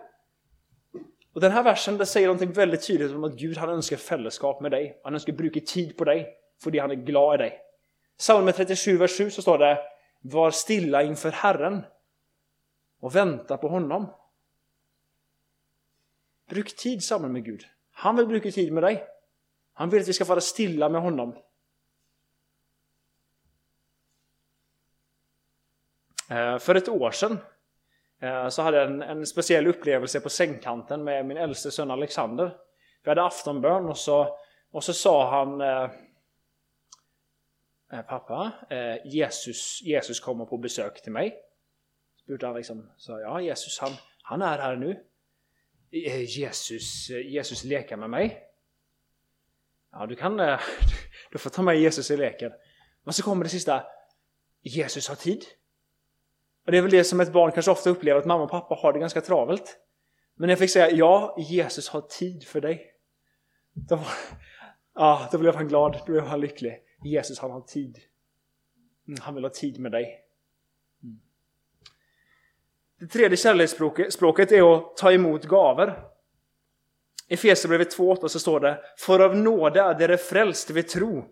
Och 1.34 1.42
den 1.42 1.52
här 1.52 1.64
versen 1.64 1.98
det 1.98 2.06
säger 2.06 2.28
någonting 2.28 2.52
väldigt 2.52 2.88
tydligt 2.88 3.12
om 3.12 3.24
att 3.24 3.38
Gud 3.38 3.58
han 3.58 3.70
önskar 3.70 3.98
fällskap 3.98 4.62
med 4.62 4.72
dig. 4.72 5.02
Han 5.04 5.14
önskar 5.14 5.34
bruka 5.34 5.60
tid 5.60 5.98
på 5.98 6.04
dig, 6.04 6.28
för 6.64 6.72
det 6.72 6.80
han 6.80 6.92
är 6.92 6.96
glad 6.96 7.36
i 7.36 7.38
dig. 7.38 7.60
Psalm 8.18 8.52
37, 8.52 8.98
vers 8.98 9.18
7 9.18 9.30
så 9.30 9.42
står 9.42 9.58
det 9.58 9.78
Var 10.22 10.52
stilla 10.52 11.04
inför 11.04 11.32
Herren 11.32 11.84
och 13.02 13.16
vänta 13.16 13.58
på 13.58 13.68
honom. 13.68 14.14
Bruk 16.50 16.76
tid 16.76 17.04
samman 17.04 17.32
med 17.32 17.46
Gud. 17.46 17.64
Han 17.92 18.16
vill 18.16 18.28
bruka 18.28 18.52
tid 18.52 18.74
med 18.74 18.84
dig. 18.84 19.04
Han 19.74 19.90
vill 19.90 20.02
att 20.02 20.08
vi 20.08 20.14
ska 20.14 20.26
vara 20.26 20.42
stilla 20.42 20.90
med 20.90 21.02
honom. 21.02 21.38
Eh, 26.32 26.58
för 26.58 26.76
ett 26.76 26.90
år 26.90 27.12
sedan 27.12 27.38
eh, 28.20 28.50
så 28.50 28.62
hade 28.62 28.78
jag 28.78 28.88
en, 28.88 29.02
en 29.02 29.26
speciell 29.26 29.68
upplevelse 29.68 30.20
på 30.20 30.30
sängkanten 30.30 31.04
med 31.04 31.26
min 31.26 31.38
äldste 31.38 31.72
son 31.72 31.92
Alexander. 31.92 32.58
Vi 33.04 33.10
hade 33.10 33.24
aftonbön 33.24 33.86
och 33.86 33.98
så, 33.98 34.38
och 34.72 34.84
så 34.84 34.94
sa 34.94 35.30
han 35.30 35.62
eh, 35.62 35.90
Pappa, 38.08 38.52
Jesus, 39.06 39.82
Jesus 39.82 40.20
kommer 40.20 40.46
på 40.46 40.58
besök 40.58 41.04
till 41.04 41.12
mig. 41.12 41.38
Så 42.26 42.46
han 42.46 42.56
liksom, 42.56 42.92
så 42.98 43.20
ja 43.20 43.42
Jesus 43.42 43.80
han, 43.80 43.92
han 44.24 44.42
är 44.42 44.58
här 44.58 44.76
nu. 44.76 45.04
Jesus, 46.28 47.10
Jesus 47.10 47.64
leker 47.64 47.98
med 47.98 48.10
mig. 48.10 48.51
Ja, 49.92 50.06
du 50.06 50.16
kan... 50.16 50.40
Eh, 50.40 50.60
du 51.32 51.38
får 51.38 51.50
ta 51.50 51.62
med 51.62 51.80
Jesus 51.80 52.12
i 52.12 52.18
leken. 52.18 52.52
Men 53.04 53.14
så 53.14 53.24
kommer 53.24 53.44
det 53.44 53.50
sista. 53.50 53.84
Jesus 54.62 55.10
har 55.10 55.16
tid. 55.16 55.46
Och 56.66 56.72
det 56.72 56.78
är 56.78 56.82
väl 56.82 56.92
det 56.92 57.04
som 57.04 57.20
ett 57.20 57.34
barn 57.34 57.52
kanske 57.52 57.72
ofta 57.72 57.90
upplever, 57.90 58.20
att 58.20 58.26
mamma 58.26 58.44
och 58.44 58.52
pappa 58.52 58.76
har 58.76 58.94
det 58.94 59.00
ganska 59.00 59.22
travelt. 59.22 59.78
Men 60.36 60.48
när 60.48 60.52
jag 60.52 60.60
fick 60.60 60.70
säga, 60.70 60.92
ja, 60.92 61.36
Jesus 61.40 61.90
har 61.90 62.02
tid 62.02 62.48
för 62.48 62.62
dig. 62.62 62.92
Då, 63.74 63.96
var, 63.96 64.08
ja, 64.96 65.30
då 65.32 65.38
blev 65.38 65.56
han 65.56 65.68
glad, 65.68 66.00
då 66.06 66.12
blev 66.12 66.24
han 66.24 66.40
lycklig. 66.40 66.84
Jesus 67.04 67.40
han 67.40 67.52
har 67.52 67.62
tid. 67.62 67.98
Mm, 69.08 69.20
han 69.22 69.36
vill 69.36 69.44
ha 69.44 69.50
tid 69.50 69.80
med 69.80 69.92
dig. 69.92 70.20
Mm. 71.04 71.20
Det 73.00 73.08
tredje 73.08 73.38
kärleksspråket 73.38 74.52
är 74.52 74.76
att 74.76 74.98
ta 74.98 75.12
emot 75.12 75.46
gaver. 75.46 76.11
I 77.32 77.34
Efesierbrevet 77.34 77.98
2.8 77.98 78.28
så 78.28 78.40
står 78.40 78.60
det 78.60 78.82
För 78.98 79.20
av 79.20 79.36
nåde 79.38 79.82
är 79.82 79.94
dere 79.94 80.18
frälst 80.18 80.70
vid 80.70 80.88
tro. 80.88 81.26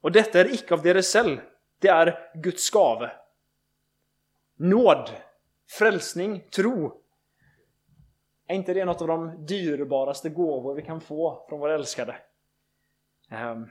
Och 0.00 0.12
detta 0.12 0.40
är 0.40 0.54
icke 0.54 0.74
av 0.74 0.82
dere 0.82 1.02
själv, 1.02 1.40
det 1.80 1.88
är 1.88 2.30
Guds 2.34 2.70
gave. 2.70 3.10
Nåd, 4.58 5.10
frälsning, 5.78 6.48
tro. 6.56 7.02
Är 8.48 8.54
inte 8.54 8.74
det 8.74 8.84
något 8.84 9.00
av 9.00 9.08
de 9.08 9.46
dyrbaraste 9.46 10.28
gåvor 10.28 10.74
vi 10.74 10.82
kan 10.82 11.00
få 11.00 11.46
från 11.48 11.60
våra 11.60 11.74
älskade? 11.74 12.16
Ehm, 13.30 13.66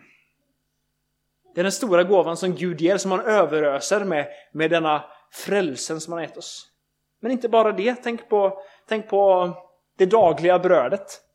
det 1.56 1.62
är 1.62 1.64
den 1.64 1.72
stora 1.72 2.04
gåvan 2.04 2.38
som 2.38 2.56
Gud 2.56 2.82
ger, 2.82 2.98
som 2.98 3.12
han 3.12 3.22
överöser 3.22 4.06
med, 4.06 4.28
med 4.52 4.72
denna 4.72 5.04
frälsen 5.32 6.02
som 6.02 6.14
han 6.14 6.22
gett 6.22 6.38
oss. 6.38 6.72
Men 7.20 7.32
inte 7.32 7.50
bara 7.50 7.72
det, 7.72 7.96
tänk 7.96 8.30
på, 8.30 8.62
tänk 8.88 9.10
på 9.10 9.54
det 9.98 10.06
dagliga 10.06 10.60
brödet 10.60 11.29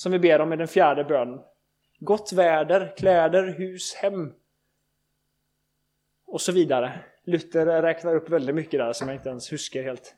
som 0.00 0.12
vi 0.12 0.18
ber 0.18 0.40
om 0.40 0.52
i 0.52 0.56
den 0.56 0.68
fjärde 0.68 1.04
bönen. 1.04 1.40
Gott 1.98 2.32
väder, 2.32 2.94
kläder, 2.96 3.54
hus, 3.58 3.94
hem 3.94 4.32
och 6.26 6.40
så 6.40 6.52
vidare. 6.52 7.04
Luther 7.24 7.82
räknar 7.82 8.14
upp 8.14 8.28
väldigt 8.28 8.54
mycket 8.54 8.80
där 8.80 8.92
som 8.92 9.08
jag 9.08 9.16
inte 9.16 9.28
ens 9.28 9.52
huskar 9.52 9.82
helt. 9.82 10.14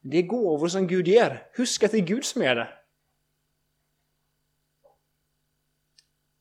Det 0.00 0.18
är 0.18 0.22
gåvor 0.22 0.68
som 0.68 0.86
Gud 0.86 1.08
ger. 1.08 1.46
Husk 1.52 1.82
att 1.82 1.90
det 1.90 1.96
är 1.96 2.06
Gud 2.06 2.24
som 2.24 2.42
ger 2.42 2.54
det. 2.54 2.68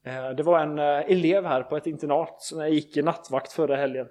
Eh, 0.03 0.29
det 0.29 0.43
var 0.43 0.59
en 0.59 0.79
eh, 0.79 1.11
elev 1.11 1.45
här 1.45 1.63
på 1.63 1.77
ett 1.77 1.87
internat 1.87 2.41
som 2.41 2.59
jag 2.59 2.69
gick 2.69 2.97
i 2.97 3.01
nattvakt 3.01 3.51
förra 3.51 3.75
helgen. 3.75 4.07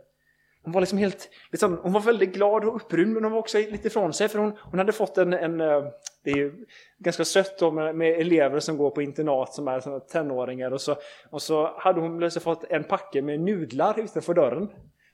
Hon 0.65 0.73
var 0.73 0.81
liksom 0.81 0.99
helt, 0.99 1.29
liksom, 1.51 1.81
hon 1.83 1.93
var 1.93 2.01
väldigt 2.01 2.35
glad 2.35 2.65
och 2.65 2.77
upprymd 2.77 3.13
men 3.13 3.25
hon 3.25 3.33
var 3.33 3.39
också 3.39 3.59
lite 3.59 3.89
ifrån 3.89 4.13
sig 4.13 4.29
för 4.29 4.39
hon, 4.39 4.53
hon 4.61 4.79
hade 4.79 4.93
fått 4.93 5.19
en, 5.19 5.33
en 5.33 5.61
eh, 5.61 5.85
det 6.25 6.31
är 6.31 6.37
ju 6.37 6.67
ganska 6.99 7.25
sött 7.25 7.59
då 7.59 7.71
med, 7.71 7.95
med, 7.95 8.21
elever 8.21 8.61
som 8.61 8.77
går 8.77 8.91
på 8.91 9.03
internat 9.03 9.55
som 9.55 9.69
är 9.69 9.81
såna 9.81 10.01
tenåringar 10.01 10.71
och 10.71 10.81
så, 10.81 10.97
och 11.31 11.43
så 11.43 11.75
hade 11.79 12.01
hon 12.01 12.19
plötsligt 12.19 12.45
fått 12.45 12.65
en 12.65 12.85
packe 12.85 13.23
med 13.23 13.41
nudlar 13.41 14.01
utanför 14.01 14.35
dörren 14.35 14.69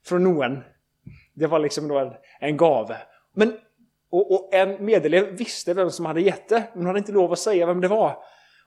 från 0.06 0.24
Noen. 0.24 0.60
Det 1.34 1.46
var 1.46 1.58
liksom 1.58 1.88
då 1.88 1.98
en, 1.98 2.12
en 2.40 2.56
gave. 2.56 2.96
Men, 3.34 3.52
och, 4.10 4.32
och 4.32 4.54
en 4.54 4.84
medelev 4.84 5.24
visste 5.36 5.74
vem 5.74 5.90
som 5.90 6.06
hade 6.06 6.20
gett 6.20 6.48
det, 6.48 6.64
men 6.72 6.78
hon 6.78 6.86
hade 6.86 6.98
inte 6.98 7.12
lov 7.12 7.32
att 7.32 7.38
säga 7.38 7.66
vem 7.66 7.80
det 7.80 7.88
var. 7.88 8.16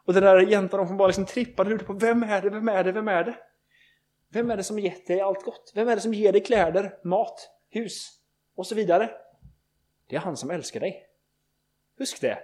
Och 0.06 0.14
den 0.14 0.24
där 0.24 0.40
jäntan 0.40 0.88
hon 0.88 0.98
bara 0.98 1.08
liksom 1.08 1.26
trippade 1.26 1.74
ut 1.74 1.88
på 1.88 1.94
vem 1.94 2.24
är 2.24 2.42
det, 2.42 2.50
vem 2.50 2.70
är 2.70 2.84
det, 2.84 2.92
vem 2.92 3.08
är 3.08 3.24
det? 3.24 3.34
Vem 4.34 4.52
är 4.52 4.58
det 4.58 4.64
som 4.64 4.80
gett 4.80 5.08
dig 5.08 5.22
allt 5.22 5.44
gott? 5.44 5.72
Vem 5.76 5.88
är 5.88 5.96
det 5.96 6.02
som 6.02 6.14
ger 6.14 6.32
dig 6.32 6.44
kläder, 6.44 7.00
mat, 7.04 7.50
hus 7.70 8.20
och 8.56 8.68
så 8.68 8.76
vidare? 8.76 9.10
Det 10.08 10.16
är 10.16 10.20
han 10.20 10.38
som 10.38 10.52
älskar 10.52 10.80
dig. 10.80 11.08
Husk 11.98 12.22
det. 12.22 12.40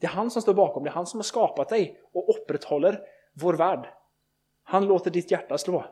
Det 0.00 0.06
är 0.06 0.10
han 0.10 0.30
som 0.30 0.42
står 0.42 0.54
bakom, 0.54 0.84
det 0.84 0.90
är 0.90 0.94
han 0.94 1.06
som 1.06 1.18
har 1.18 1.24
skapat 1.24 1.68
dig 1.68 2.00
och 2.12 2.36
upprätthåller 2.36 3.00
vår 3.32 3.54
värld. 3.54 3.94
Han 4.62 4.86
låter 4.86 5.10
ditt 5.10 5.30
hjärta 5.30 5.58
slå. 5.58 5.84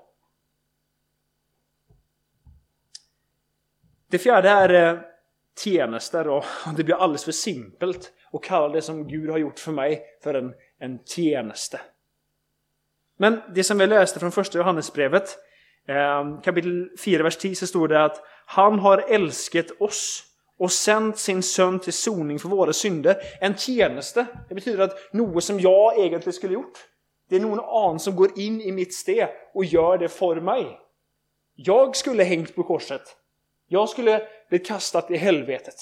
Det 4.07 4.18
fjärde 4.18 4.48
är 4.48 4.94
eh, 4.94 5.00
tjänster 5.64 6.29
och 6.29 6.44
det 6.76 6.85
blir 6.85 6.94
alldeles 6.94 7.24
för 7.24 7.33
simpelt 7.33 8.12
att 8.33 8.42
kalla 8.42 8.68
det 8.68 8.83
som 8.83 9.09
Gud 9.09 9.31
har 9.31 9.38
gjort 9.38 9.59
för 9.59 9.72
mig 9.72 10.02
för 10.22 10.35
en, 10.35 10.55
en 10.79 11.05
tjänste. 11.05 11.81
Men 13.16 13.40
det 13.55 13.64
som 13.64 13.79
vi 13.79 13.87
läste 13.87 14.20
från 14.20 14.33
första 14.33 14.59
Johannesbrevet, 14.59 15.38
ehm, 15.88 16.40
kapitel 16.40 16.90
4, 16.98 17.22
vers 17.22 17.37
10, 17.37 17.55
så 17.55 17.66
stod 17.66 17.88
det 17.88 18.05
att 18.05 18.22
han 18.46 18.79
har 18.79 18.98
älskat 18.98 19.66
oss 19.81 20.24
och 20.59 20.72
sänt 20.72 21.18
sin 21.18 21.42
son 21.42 21.81
till 21.81 21.92
soning 21.92 22.38
för 22.38 22.48
våra 22.48 22.72
synder. 22.72 23.16
En 23.40 23.57
tjänste, 23.57 24.26
det 24.48 24.55
betyder 24.55 24.85
att 24.85 25.12
något 25.12 25.44
som 25.44 25.61
jag 25.61 25.98
egentligen 25.98 26.33
skulle 26.33 26.55
gjort. 26.55 26.79
Det 27.29 27.37
är 27.37 27.40
någon 27.40 27.61
annan 27.61 28.00
som 28.00 28.16
går 28.16 28.38
in 28.38 28.61
i 28.61 28.72
mitt 28.72 28.94
steg 28.94 29.29
och 29.55 29.64
gör 29.64 29.98
det 29.98 30.09
för 30.09 30.40
mig. 30.40 30.81
Jag 31.55 31.96
skulle 31.96 32.24
hängt 32.24 32.55
på 32.55 32.62
korset. 32.62 33.02
Jag 33.68 33.88
skulle 33.88 34.29
blivit 34.48 34.68
kastat 34.68 35.11
i 35.11 35.16
helvetet. 35.16 35.74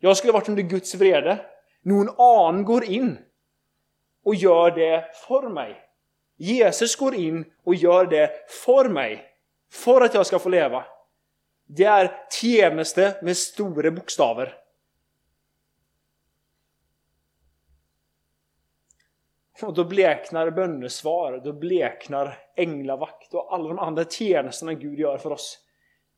Jag 0.00 0.16
skulle 0.16 0.32
varit 0.32 0.48
under 0.48 0.62
Guds 0.62 0.94
vrede. 0.94 1.46
Någon 1.82 2.08
annan 2.08 2.64
går 2.64 2.84
in 2.84 3.18
och 4.24 4.34
gör 4.34 4.70
det 4.70 5.04
för 5.28 5.48
mig. 5.48 5.91
Jesus 6.42 6.96
går 6.96 7.14
in 7.14 7.44
och 7.64 7.74
gör 7.74 8.06
det 8.06 8.30
för 8.48 8.88
mig. 8.88 9.28
för 9.72 10.00
att 10.00 10.14
jag 10.14 10.26
ska 10.26 10.38
få 10.38 10.48
leva, 10.48 10.84
det 11.66 11.84
är 11.84 12.28
tjeneste 12.40 13.18
med 13.22 13.36
stora 13.36 13.90
bokstäver. 13.90 14.58
Och 19.62 19.74
då 19.74 19.84
bleknar 19.84 20.50
bönesvar, 20.50 21.40
då 21.44 21.52
bleknar 21.52 22.38
änglavakt 22.56 23.34
och 23.34 23.54
alla 23.54 23.68
de 23.68 23.78
andra 23.78 24.04
tjänsterna 24.04 24.74
Gud 24.74 24.98
gör 24.98 25.18
för 25.18 25.30
oss. 25.30 25.58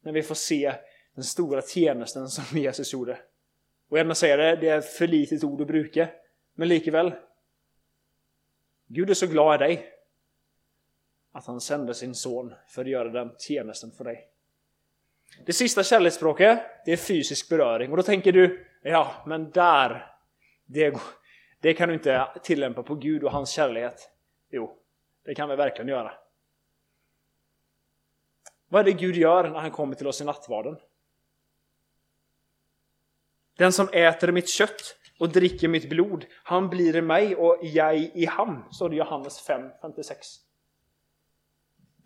När 0.01 0.13
vi 0.13 0.23
får 0.23 0.35
se 0.35 0.75
den 1.15 1.25
stora 1.25 1.63
tjänsten 1.63 2.29
som 2.29 2.59
Jesus 2.59 2.93
gjorde. 2.93 3.19
Och 3.91 3.99
jag 3.99 4.17
säger 4.17 4.39
det, 4.39 4.57
det 4.57 4.69
är 4.69 4.81
för 4.81 5.07
litet 5.07 5.45
ord 5.45 5.61
att 5.61 5.67
bruka. 5.67 6.09
Men 6.55 6.69
likväl. 6.69 7.15
Gud 8.87 9.11
är 9.11 9.15
så 9.15 9.27
glad 9.27 9.55
i 9.55 9.59
dig. 9.65 9.94
Att 11.35 11.47
han 11.47 11.61
sände 11.61 11.95
sin 11.95 12.15
son 12.15 12.55
för 12.69 12.83
att 12.83 12.91
göra 12.91 13.09
den 13.09 13.31
tjänsten 13.39 13.91
för 13.91 14.05
dig. 14.05 14.29
Det 15.47 15.53
sista 15.53 15.83
kärleksspråket, 15.83 16.59
det 16.85 16.93
är 16.93 16.97
fysisk 16.97 17.49
beröring. 17.49 17.91
Och 17.91 17.97
då 17.97 18.03
tänker 18.03 18.33
du, 18.33 18.67
ja 18.83 19.23
men 19.27 19.51
där, 19.51 20.17
det, 20.67 20.97
det 21.61 21.75
kan 21.75 21.89
du 21.89 21.95
inte 21.95 22.29
tillämpa 22.43 22.83
på 22.83 22.95
Gud 22.95 23.25
och 23.25 23.33
hans 23.33 23.51
kärlek. 23.51 23.95
Jo, 24.51 24.79
det 25.25 25.35
kan 25.35 25.49
vi 25.49 25.57
verkligen 25.57 25.89
göra. 25.89 26.13
Vad 28.69 28.81
är 28.81 28.85
det 28.85 28.93
Gud 28.93 29.17
gör 29.17 29.49
när 29.49 29.61
han 29.61 29.71
kommer 29.71 29.95
till 29.95 30.07
oss 30.07 30.21
i 30.21 30.25
nattvarden? 30.25 30.77
Den 33.57 33.73
som 33.73 33.89
äter 33.93 34.33
mitt 34.33 34.49
kött 34.49 34.97
och 35.19 35.29
dricker 35.29 35.69
mitt 35.69 35.89
blod, 35.89 36.27
han 36.45 36.69
blir 36.69 36.97
i 36.97 37.03
mig 37.03 37.37
och 37.37 37.59
jag 37.63 37.97
i 37.97 38.27
ham, 38.27 38.65
står 38.73 38.89
det 38.89 38.95
i 38.95 38.99
Johannes 38.99 39.41
5, 39.41 39.71
56 39.83 40.45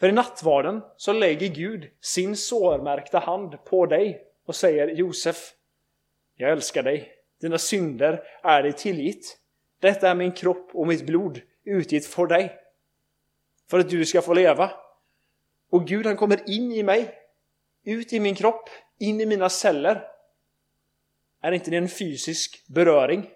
för 0.01 0.09
i 0.09 0.13
nattvarden 0.13 0.83
så 0.97 1.13
lägger 1.13 1.49
Gud 1.49 1.91
sin 2.01 2.37
sårmärkta 2.37 3.19
hand 3.19 3.65
på 3.65 3.87
dig 3.87 4.25
och 4.47 4.57
säger 4.57 4.89
Josef, 4.89 5.55
jag 6.37 6.51
älskar 6.51 6.83
dig. 6.83 7.13
Dina 7.41 7.59
synder 7.59 8.23
är 8.43 8.63
dig 8.63 8.73
tillgitt. 8.73 9.39
Detta 9.81 10.11
är 10.11 10.15
min 10.15 10.33
kropp 10.33 10.71
och 10.75 10.87
mitt 10.87 11.07
blod 11.07 11.41
utgitt 11.65 12.07
för 12.07 12.27
dig. 12.27 12.59
För 13.71 13.79
att 13.79 13.91
du 13.91 14.07
ska 14.07 14.23
få 14.23 14.35
leva. 14.35 14.71
Och 15.71 15.87
Gud 15.87 16.07
han 16.07 16.17
kommer 16.17 16.51
in 16.51 16.73
i 16.73 16.83
mig, 16.83 17.15
ut 17.85 18.13
i 18.13 18.21
min 18.21 18.35
kropp, 18.35 18.69
in 18.99 19.21
i 19.21 19.27
mina 19.27 19.49
celler. 19.49 20.09
Är 21.41 21.53
inte 21.53 21.71
det 21.71 21.77
en 21.77 21.89
fysisk 21.89 22.67
beröring? 22.67 23.31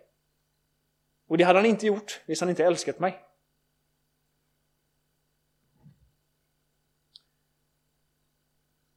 Och 1.29 1.39
det 1.39 1.45
hade 1.45 1.59
han 1.59 1.67
inte 1.67 1.87
gjort, 1.87 2.21
visst 2.27 2.41
han 2.41 2.51
inte 2.51 2.65
älskat 2.65 2.99
mig. 2.99 3.21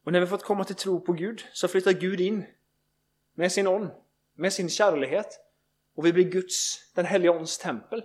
Och 0.06 0.12
när 0.12 0.20
vi 0.20 0.28
fått 0.28 0.44
komma 0.44 0.64
till 0.64 0.76
tro 0.76 1.02
på 1.02 1.14
Gud 1.14 1.46
så 1.54 1.68
flyttar 1.68 1.92
Gud 1.92 2.22
in 2.22 2.46
med 3.34 3.52
sin 3.52 3.68
ond, 3.68 3.90
med 4.34 4.54
sin 4.54 4.70
kärlighet 4.70 5.28
och 5.96 6.06
vi 6.06 6.14
blir 6.14 6.24
Guds, 6.24 6.92
den 6.94 7.06
helige 7.06 7.30
Ons 7.30 7.58
tempel. 7.58 8.04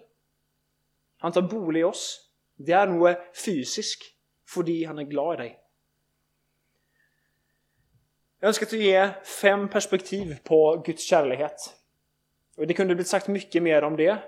Han 1.18 1.32
tar 1.32 1.42
bolig 1.42 1.80
i 1.80 1.84
oss. 1.84 2.30
Det 2.56 2.72
är 2.72 2.86
nog 2.86 3.16
fysisk 3.44 4.16
fordi 4.48 4.84
han 4.84 4.98
är 4.98 5.02
glad 5.02 5.34
i 5.34 5.38
dig. 5.38 5.60
Jag 8.40 8.48
önskar 8.48 8.66
att 8.66 8.72
ge 8.72 9.10
fem 9.40 9.68
perspektiv 9.68 10.38
på 10.44 10.82
Guds 10.86 11.04
kärlek. 11.04 11.52
Och 12.56 12.66
det 12.66 12.74
kunde 12.74 12.94
blivit 12.94 13.08
sagt 13.08 13.28
mycket 13.28 13.62
mer 13.62 13.82
om 13.82 13.96
det. 13.96 14.18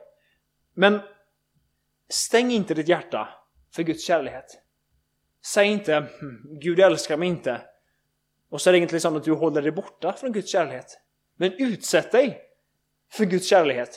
Men 0.74 1.00
stäng 2.08 2.50
inte 2.50 2.74
ditt 2.74 2.88
hjärta 2.88 3.28
för 3.74 3.82
Guds 3.82 4.06
kärlek. 4.06 4.44
Säg 5.46 5.68
inte 5.68 5.94
hmm, 5.94 6.58
Gud 6.60 6.80
älskar 6.80 7.16
mig 7.16 7.28
inte. 7.28 7.60
Och 8.50 8.60
så 8.60 8.70
är 8.70 8.72
det 8.72 8.78
egentligen 8.78 8.96
liksom 8.96 9.12
så 9.12 9.18
att 9.18 9.24
du 9.24 9.32
håller 9.32 9.62
dig 9.62 9.72
borta 9.72 10.12
från 10.12 10.32
Guds 10.32 10.52
kärlek. 10.52 10.84
Men 11.36 11.52
utsätt 11.52 12.12
dig 12.12 12.40
för 13.12 13.24
Guds 13.24 13.48
kärlek. 13.48 13.88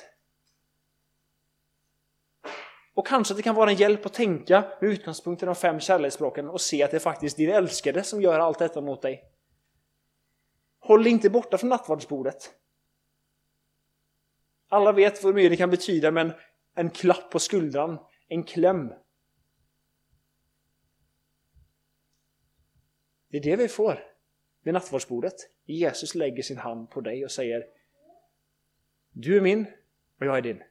Och 2.94 3.08
kanske 3.08 3.34
det 3.34 3.42
kan 3.42 3.56
vara 3.56 3.70
en 3.70 3.76
hjälp 3.76 4.06
att 4.06 4.14
tänka 4.14 4.64
med 4.82 4.90
utgångspunkt 4.90 5.44
i 5.44 5.46
de 5.46 5.56
fem 5.56 5.80
kärleksspråken 5.80 6.50
och 6.50 6.62
se 6.62 6.84
att 6.84 6.92
det 6.92 6.98
är 6.98 7.00
faktiskt 7.00 7.38
din 7.38 7.50
älskade 7.50 8.04
som 8.04 8.22
gör 8.22 8.40
allt 8.40 8.60
detta 8.60 8.82
mot 8.82 9.02
dig. 9.02 9.24
Håll 10.80 11.04
dig 11.04 11.12
inte 11.12 11.30
borta 11.30 11.58
från 11.58 11.70
nattvardsbordet. 11.70 12.52
Alla 14.70 14.92
vet 14.92 15.24
vad 15.24 15.36
det 15.36 15.58
kan 15.58 15.70
betyda 15.70 16.12
med 16.12 16.26
en, 16.26 16.34
en 16.76 16.90
klapp 16.90 17.32
på 17.32 17.40
skuldran, 17.40 18.00
en 18.28 18.44
kläm. 18.44 18.92
Det 23.36 23.40
är 23.40 23.58
det 23.58 23.64
vi 23.64 23.68
får 23.68 24.04
vid 24.64 24.74
nattvardsbordet. 24.74 25.34
Jesus 25.66 26.16
lägger 26.16 26.44
sin 26.44 26.58
hand 26.58 26.90
på 26.90 27.02
dig 27.02 27.26
och 27.26 27.32
säger 27.32 27.66
Du 29.12 29.38
är 29.38 29.42
min 29.42 29.66
och 30.20 30.26
jag 30.26 30.38
är 30.38 30.42
din. 30.42 30.64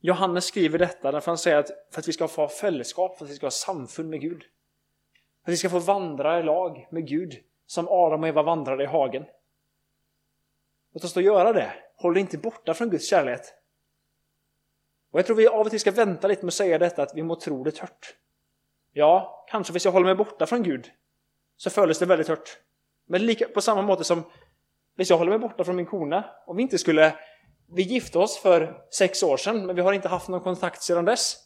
Johannes 0.00 0.44
skriver 0.44 0.78
detta 0.78 1.12
därför 1.12 1.30
han 1.30 1.38
säger 1.38 1.56
att 1.56 1.70
för 1.90 2.00
att 2.00 2.08
vi 2.08 2.12
ska 2.12 2.28
få 2.28 2.48
fällskap, 2.48 3.18
för 3.18 3.24
att 3.24 3.30
vi 3.30 3.34
ska 3.34 3.46
ha 3.46 3.50
samfund 3.50 4.10
med 4.10 4.20
Gud. 4.20 4.42
För 5.44 5.50
att 5.50 5.52
vi 5.52 5.56
ska 5.56 5.70
få 5.70 5.78
vandra 5.78 6.40
i 6.40 6.42
lag 6.42 6.88
med 6.90 7.06
Gud 7.06 7.44
som 7.66 7.88
Adam 7.88 8.22
och 8.22 8.28
Eva 8.28 8.42
vandrade 8.42 8.82
i 8.82 8.86
hagen. 8.86 9.24
Låt 10.92 11.04
oss 11.04 11.14
då 11.14 11.20
göra 11.20 11.52
det. 11.52 11.72
Håll 11.96 12.14
dig 12.14 12.20
inte 12.20 12.38
borta 12.38 12.74
från 12.74 12.90
Guds 12.90 13.08
kärlek. 13.08 13.40
Och 15.10 15.18
jag 15.18 15.26
tror 15.26 15.36
vi 15.36 15.46
av 15.46 15.60
och 15.60 15.70
till 15.70 15.80
ska 15.80 15.90
vänta 15.90 16.28
lite 16.28 16.44
med 16.44 16.48
att 16.48 16.54
säga 16.54 16.78
detta 16.78 17.02
att 17.02 17.14
vi 17.14 17.22
må 17.22 17.34
tro 17.40 17.64
det 17.64 17.72
tört. 17.72 18.16
Ja, 18.92 19.44
kanske 19.50 19.72
hvis 19.72 19.84
jag 19.84 19.92
håller 19.92 20.06
mig 20.06 20.14
borta 20.14 20.46
från 20.46 20.62
Gud 20.62 20.90
så 21.56 21.70
följs 21.70 21.98
det 21.98 22.06
väldigt 22.06 22.28
hårt. 22.28 22.58
Men 23.06 23.26
lika, 23.26 23.48
på 23.48 23.60
samma 23.60 23.82
måte 23.82 24.04
som 24.04 24.24
hvis 24.96 25.10
jag 25.10 25.18
håller 25.18 25.30
mig 25.30 25.38
borta 25.38 25.64
från 25.64 25.76
min 25.76 25.86
kone, 25.86 26.24
om 26.46 26.56
vi 26.56 26.62
inte 26.62 26.78
skulle 26.78 27.14
vi 27.72 27.82
gifte 27.82 28.18
oss 28.18 28.38
för 28.38 28.82
sex 28.90 29.22
år 29.22 29.36
sedan, 29.36 29.66
men 29.66 29.76
vi 29.76 29.82
har 29.82 29.92
inte 29.92 30.08
haft 30.08 30.28
någon 30.28 30.40
kontakt 30.40 30.82
sedan 30.82 31.04
dess. 31.04 31.36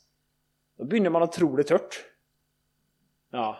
Då 0.79 0.85
börjar 0.85 1.11
man 1.11 1.23
att 1.23 1.33
tro 1.33 1.57
det 1.57 1.65
tört. 1.65 2.05
Ja. 3.31 3.57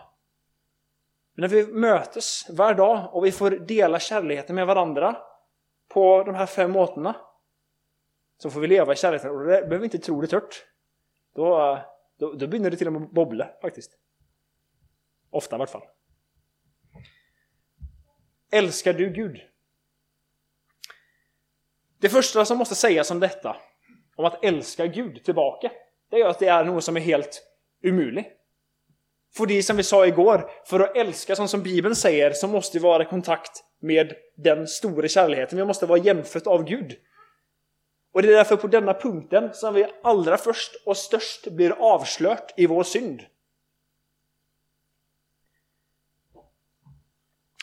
Men 1.33 1.41
när 1.41 1.47
vi 1.47 1.67
mötes 1.67 2.49
varje 2.49 2.75
dag 2.75 3.09
och 3.15 3.25
vi 3.25 3.31
får 3.31 3.51
dela 3.51 3.99
kärleken 3.99 4.55
med 4.55 4.67
varandra 4.67 5.17
på 5.89 6.23
de 6.23 6.35
här 6.35 6.45
fem 6.45 6.71
måterna 6.71 7.15
så 8.37 8.49
får 8.49 8.59
vi 8.59 8.67
leva 8.67 8.93
i 8.93 8.95
kärleken 8.95 9.29
och 9.29 9.39
då 9.39 9.45
behöver 9.45 9.77
vi 9.77 9.83
inte 9.83 9.97
tro 9.97 10.21
det 10.21 10.27
tört. 10.27 10.65
Då, 11.35 11.79
då, 12.19 12.33
då 12.33 12.47
börjar 12.47 12.71
det 12.71 12.77
till 12.77 12.87
och 12.87 12.93
med 12.93 13.09
bobbla 13.09 13.49
faktiskt. 13.61 13.91
Ofta 15.29 15.55
i 15.55 15.59
vart 15.59 15.69
fall. 15.69 15.83
Älskar 18.51 18.93
du 18.93 19.09
Gud? 19.09 19.41
Det 21.99 22.09
första 22.09 22.45
som 22.45 22.57
måste 22.57 22.75
sägas 22.75 23.11
om 23.11 23.19
detta, 23.19 23.55
om 24.15 24.25
att 24.25 24.45
älska 24.45 24.87
Gud 24.87 25.23
tillbaka, 25.23 25.71
det 26.09 26.21
är 26.21 26.25
att 26.25 26.39
det 26.39 26.47
är 26.47 26.63
något 26.63 26.83
som 26.83 26.97
är 26.97 27.01
helt 27.01 27.43
umuligt. 27.83 28.27
För 29.35 29.45
det 29.45 29.63
som 29.63 29.77
vi 29.77 29.83
sa 29.83 30.07
igår, 30.07 30.51
för 30.65 30.79
att 30.79 30.97
älska 30.97 31.35
som, 31.35 31.47
som 31.47 31.63
Bibeln 31.63 31.95
säger 31.95 32.31
så 32.31 32.47
måste 32.47 32.77
vi 32.77 32.83
vara 32.83 33.03
i 33.03 33.05
kontakt 33.05 33.63
med 33.79 34.13
den 34.35 34.67
stora 34.67 35.07
kärleken. 35.07 35.57
Vi 35.57 35.65
måste 35.65 35.85
vara 35.85 35.99
jämfört 35.99 36.47
av 36.47 36.63
Gud. 36.63 36.95
Och 38.15 38.21
det 38.21 38.27
är 38.27 38.31
därför 38.31 38.55
på 38.55 38.67
denna 38.67 38.93
punkten 38.93 39.53
som 39.53 39.73
vi 39.73 39.85
allra 40.03 40.37
först 40.37 40.75
och 40.85 40.97
störst 40.97 41.47
blir 41.47 41.71
avslört 41.71 42.53
i 42.57 42.65
vår 42.65 42.83
synd. 42.83 43.25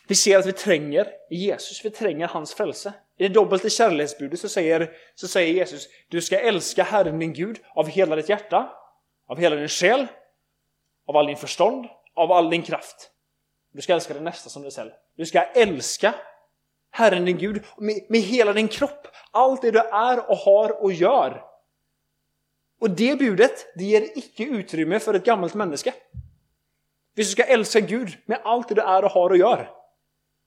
Vi 0.08 0.14
ser 0.14 0.38
att 0.38 0.46
vi 0.46 0.52
tränger 0.52 1.08
Jesus, 1.30 1.84
vi 1.84 1.90
tränger 1.90 2.28
hans 2.28 2.54
frälse. 2.54 2.92
I 3.16 3.28
det 3.28 3.34
dobbelte 3.34 3.70
kärleksbudet 3.70 4.40
så 4.40 4.48
säger, 4.48 4.92
så 5.14 5.28
säger 5.28 5.54
Jesus 5.54 5.88
Du 6.08 6.20
ska 6.20 6.40
älska 6.40 6.82
Herren 6.82 7.18
din 7.18 7.32
Gud 7.32 7.60
av 7.74 7.88
hela 7.88 8.16
ditt 8.16 8.28
hjärta, 8.28 8.72
av 9.26 9.38
hela 9.38 9.56
din 9.56 9.68
själ, 9.68 10.06
av 11.06 11.16
all 11.16 11.26
din 11.26 11.36
förstånd, 11.36 11.86
av 12.14 12.32
all 12.32 12.50
din 12.50 12.62
kraft. 12.62 13.10
Du 13.72 13.82
ska 13.82 13.92
älska 13.92 14.14
din 14.14 14.24
nästa 14.24 14.50
som 14.50 14.62
dig 14.62 14.70
själv. 14.70 14.90
Du 15.16 15.26
ska 15.26 15.42
älska 15.42 16.14
Herren 16.94 17.24
din 17.24 17.38
Gud 17.38 17.64
med, 17.76 18.06
med 18.08 18.20
hela 18.20 18.52
din 18.52 18.68
kropp. 18.68 19.06
Allt 19.30 19.62
det 19.62 19.70
du 19.70 19.78
är 19.78 20.30
och 20.30 20.36
har 20.36 20.82
och 20.82 20.92
gör. 20.92 21.42
Och 22.80 22.90
det 22.90 23.18
budet, 23.18 23.66
det 23.74 23.84
ger 23.84 24.18
icke 24.18 24.44
utrymme 24.44 25.00
för 25.00 25.14
ett 25.14 25.24
gammalt 25.24 25.54
människa. 25.54 25.92
Hvis 27.14 27.26
du 27.26 27.32
ska 27.32 27.42
älska 27.42 27.80
Gud 27.80 28.18
med 28.26 28.40
allt 28.44 28.68
det 28.68 28.74
du 28.74 28.80
är 28.80 29.04
och 29.04 29.10
har 29.10 29.30
och 29.30 29.36
gör, 29.36 29.70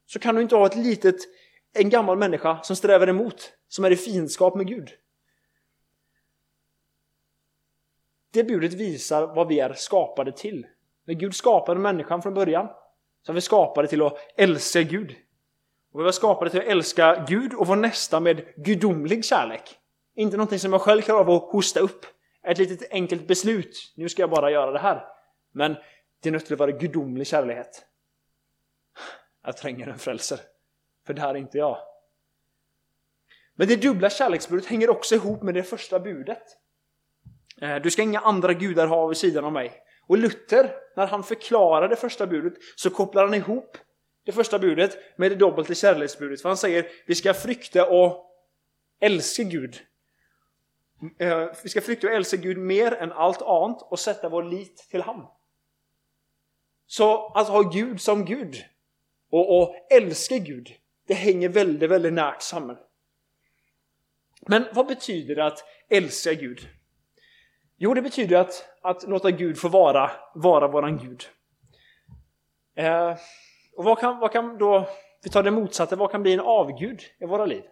så 0.06 0.20
kan 0.20 0.36
du 0.36 0.42
inte 0.42 0.56
ha 0.56 0.66
ett 0.66 0.76
litet 0.76 1.16
en 1.74 1.90
gammal 1.90 2.18
människa 2.18 2.64
som 2.64 2.76
strävar 2.76 3.08
emot, 3.08 3.54
som 3.68 3.86
är 3.86 3.92
i 3.92 3.96
fiendskap 3.96 4.56
med 4.56 4.68
Gud. 4.68 4.90
Det 8.34 8.44
budet 8.44 8.74
visar 8.74 9.28
vad 9.28 9.48
vi 9.48 9.60
är 9.60 9.74
skapade 9.74 10.32
till. 10.32 10.68
När 11.06 11.14
Gud 11.14 11.36
skapade 11.36 11.80
människan 11.80 12.22
från 12.22 12.34
början 12.34 12.68
så 13.22 13.32
är 13.32 13.34
vi 13.34 13.42
skapade 13.42 13.88
till 13.88 14.02
att 14.02 14.18
älska 14.38 14.82
Gud. 14.82 15.16
Och 15.96 16.02
vi 16.02 16.04
var 16.04 16.12
skapade 16.12 16.52
till 16.52 16.60
att 16.60 16.66
älska 16.66 17.26
Gud 17.28 17.54
och 17.54 17.68
vår 17.68 17.76
nästa 17.76 18.20
med 18.20 18.46
gudomlig 18.56 19.26
kärlek. 19.26 19.78
Inte 20.16 20.38
någonting 20.38 20.60
som 20.60 20.72
jag 20.74 20.82
själv 20.82 21.02
klarar 21.02 21.20
av 21.20 21.30
att 21.30 21.52
hosta 21.52 21.80
upp 21.80 22.06
ett 22.48 22.58
litet 22.58 22.92
enkelt 22.92 23.28
beslut. 23.28 23.94
Nu 23.96 24.10
ska 24.10 24.22
jag 24.22 24.30
bara 24.30 24.52
göra 24.52 24.72
det 24.72 24.80
här. 24.80 25.06
Men 25.52 25.76
det 26.22 26.30
är 26.30 26.32
nödt 26.32 26.52
att 26.52 26.60
vara 26.60 26.72
gudomlig 26.72 27.28
kärlek. 27.28 27.68
Jag 29.44 29.58
tränger 29.58 29.88
en 29.88 30.00
frälser. 30.00 30.40
För 31.06 31.14
det 31.14 31.22
här 31.22 31.30
är 31.30 31.38
inte 31.38 31.58
jag. 31.58 31.78
Men 33.54 33.68
det 33.68 33.76
dubbla 33.76 34.10
kärleksbudet 34.10 34.66
hänger 34.66 34.90
också 34.90 35.16
ihop 35.16 35.44
med 35.44 35.54
det 35.54 35.64
första 35.64 36.00
budet. 36.00 36.44
Eh, 37.62 37.76
du 37.76 37.92
ska 37.92 38.02
inga 38.02 38.20
andra 38.20 38.54
gudar 38.54 38.88
ha 38.88 39.08
vid 39.08 39.18
sidan 39.18 39.46
av 39.46 39.52
mig. 39.52 39.74
Och 40.08 40.18
Luther, 40.18 40.72
när 40.96 41.08
han 41.08 41.24
förklarar 41.24 41.90
det 41.90 41.96
första 41.96 42.28
budet, 42.28 42.54
så 42.76 42.90
kopplar 42.90 43.24
han 43.24 43.34
ihop 43.34 43.78
det 44.26 44.32
första 44.32 44.60
budet 44.60 44.98
med 45.18 45.32
det 45.32 45.36
i 45.70 45.76
kärleksbudet. 45.76 46.42
För 46.42 46.50
han 46.50 46.58
säger 46.58 46.88
vi 47.06 47.16
ska 47.16 47.34
frykta 47.34 47.90
och 47.90 48.32
älska 49.00 49.44
Gud. 49.44 49.82
Eh, 51.20 51.48
vi 51.64 51.70
ska 51.70 51.82
frykta 51.82 52.08
och 52.08 52.14
älska 52.14 52.38
Gud 52.38 52.58
mer 52.58 52.94
än 52.94 53.12
allt 53.12 53.42
annat 53.42 53.82
och 53.82 54.00
sätta 54.00 54.30
vår 54.30 54.44
lit 54.44 54.88
till 54.90 55.02
honom. 55.02 55.32
Så 56.88 57.28
att 57.28 57.48
ha 57.48 57.62
Gud 57.62 58.02
som 58.02 58.26
Gud 58.26 58.56
och, 59.32 59.62
och 59.62 59.76
älska 59.92 60.38
Gud, 60.38 60.70
det 61.08 61.14
hänger 61.14 61.50
väldigt, 61.50 61.90
väldigt 61.90 62.14
nära 62.14 62.40
samman. 62.40 62.78
Men 64.48 64.66
vad 64.74 64.88
betyder 64.88 65.36
det 65.36 65.46
att 65.46 65.64
älska 65.90 66.34
Gud? 66.34 66.70
Jo, 67.78 67.94
det 67.94 68.02
betyder 68.02 68.38
att, 68.38 68.70
att 68.82 69.04
låta 69.04 69.32
Gud 69.32 69.58
få 69.58 69.68
vara, 69.68 70.12
vara 70.36 70.68
våran 70.68 70.98
Gud. 70.98 71.24
Eh, 72.76 73.18
och 73.78 73.84
vad 73.84 74.00
kan, 74.00 74.20
vad 74.20 74.32
kan 74.32 74.58
då, 74.58 74.88
vi 75.24 75.30
tar 75.30 75.44
det 75.44 75.52
motsatta, 75.52 75.96
vad 75.96 76.12
kan 76.12 76.22
bli 76.24 76.34
en 76.34 76.40
avgud 76.40 77.02
i 77.20 77.26
våra 77.26 77.46
liv? 77.46 77.64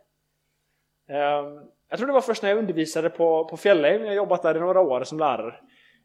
Ehm, 1.10 1.60
jag 1.90 1.98
tror 1.98 2.08
det 2.08 2.14
var 2.14 2.22
först 2.22 2.44
när 2.44 2.50
jag 2.50 2.60
undervisade 2.60 3.10
på, 3.10 3.46
på 3.46 3.58
Fjällheim, 3.58 4.02
jag 4.02 4.10
har 4.10 4.16
jobbat 4.16 4.44
där 4.44 4.58
i 4.58 4.60
några 4.60 4.82
år 4.82 5.04
som 5.04 5.20
lärare. 5.20 5.56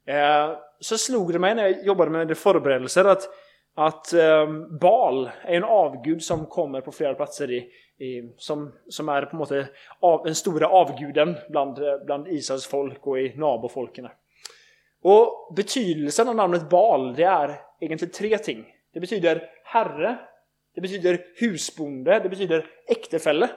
Ehm, 0.06 0.56
så 0.80 0.98
slog 0.98 1.32
det 1.32 1.38
mig 1.38 1.54
när 1.54 1.62
jag 1.62 1.84
jobbade 1.84 2.11
med 2.11 2.38
förberedelser 2.38 3.04
att, 3.04 3.28
att 3.74 4.12
ehm, 4.12 4.78
Bal 4.78 5.30
är 5.42 5.54
en 5.54 5.64
avgud 5.64 6.22
som 6.22 6.46
kommer 6.46 6.80
på 6.80 6.92
flera 6.92 7.14
platser 7.14 7.50
i, 7.50 7.70
i, 8.04 8.34
som, 8.37 8.72
som 8.88 9.08
är 9.08 9.22
på 9.22 9.30
en 9.30 9.38
måte 9.38 9.68
av, 10.00 10.24
den 10.24 10.34
stora 10.34 10.68
avguden 10.68 11.37
bland, 11.48 11.78
bland 12.06 12.28
Israels 12.28 12.66
folk 12.66 13.06
och 13.06 13.20
i 13.20 13.34
nabofolken. 13.37 14.08
Och 15.02 15.54
betydelsen 15.56 16.28
av 16.28 16.37
namnet 16.37 16.70
Bal, 16.70 17.14
det 17.14 17.22
är 17.22 17.61
egentligen 17.80 18.12
tre 18.12 18.38
ting. 18.38 18.66
Det 18.98 19.00
betyder 19.00 19.50
herre, 19.64 20.18
det 20.74 20.80
betyder 20.80 21.26
husbonde, 21.37 22.18
det 22.18 22.28
betyder 22.28 22.70
äktefälle. 22.87 23.50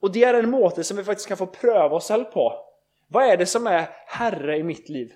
Och 0.00 0.12
det 0.12 0.24
är 0.24 0.34
en 0.34 0.50
måte 0.50 0.84
som 0.84 0.96
vi 0.96 1.04
faktiskt 1.04 1.28
kan 1.28 1.36
få 1.36 1.46
pröva 1.46 1.96
oss 1.96 2.08
själva 2.08 2.30
på. 2.30 2.64
Vad 3.08 3.24
är 3.24 3.36
det 3.36 3.46
som 3.46 3.66
är 3.66 3.88
herre 4.06 4.56
i 4.56 4.62
mitt 4.62 4.88
liv? 4.88 5.12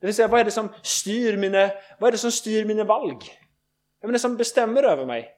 Det 0.00 0.06
vill 0.06 0.14
säga, 0.14 0.28
vad 0.28 0.40
är 0.40 0.44
det 0.44 0.50
som 0.50 0.68
styr 0.82 1.36
mina, 1.36 1.70
vad 1.98 2.08
är 2.08 2.12
det 2.12 2.18
som 2.18 2.32
styr 2.32 2.64
mina 2.64 2.84
valg? 2.84 3.18
Vem 4.00 4.10
är 4.10 4.12
det 4.12 4.18
som 4.18 4.36
bestämmer 4.36 4.82
över 4.82 5.06
mig? 5.06 5.34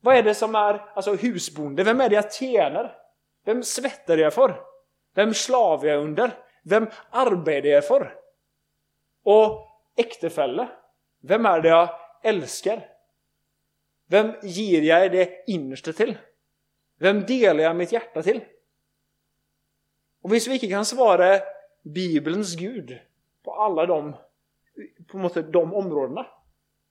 Vad 0.00 0.16
är 0.16 0.22
det 0.22 0.34
som 0.34 0.54
är 0.54 0.90
alltså 0.94 1.14
husbonde? 1.14 1.84
Vem 1.84 2.00
är 2.00 2.08
det 2.08 2.14
jag 2.14 2.32
tjänar? 2.32 2.96
Vem 3.44 3.62
svettar 3.62 4.18
jag 4.18 4.34
för? 4.34 4.60
Vem 5.14 5.34
slavar 5.34 5.86
jag 5.86 6.02
under? 6.02 6.30
Vem 6.64 6.86
arbetar 7.10 7.68
jag 7.68 7.86
för? 7.86 8.14
Och 9.24 9.73
äktefälle? 9.96 10.68
Vem 11.20 11.46
är 11.46 11.60
det 11.60 11.68
jag 11.68 11.88
älskar? 12.22 12.88
Vem 14.06 14.32
ger 14.42 14.82
jag 14.82 15.12
det 15.12 15.44
innersta 15.46 15.92
till? 15.92 16.18
Vem 16.98 17.20
delar 17.20 17.64
jag 17.64 17.76
mitt 17.76 17.92
hjärta 17.92 18.22
till? 18.22 18.40
Och 20.22 20.30
om 20.30 20.30
vi 20.30 20.52
inte 20.52 20.66
kan 20.66 20.84
svara 20.84 21.40
Bibelns 21.82 22.56
Gud 22.56 22.98
på 23.42 23.54
alla 23.54 23.86
de, 23.86 24.16
på 25.08 25.18
måte, 25.18 25.42
de 25.42 25.74
områdena 25.74 26.26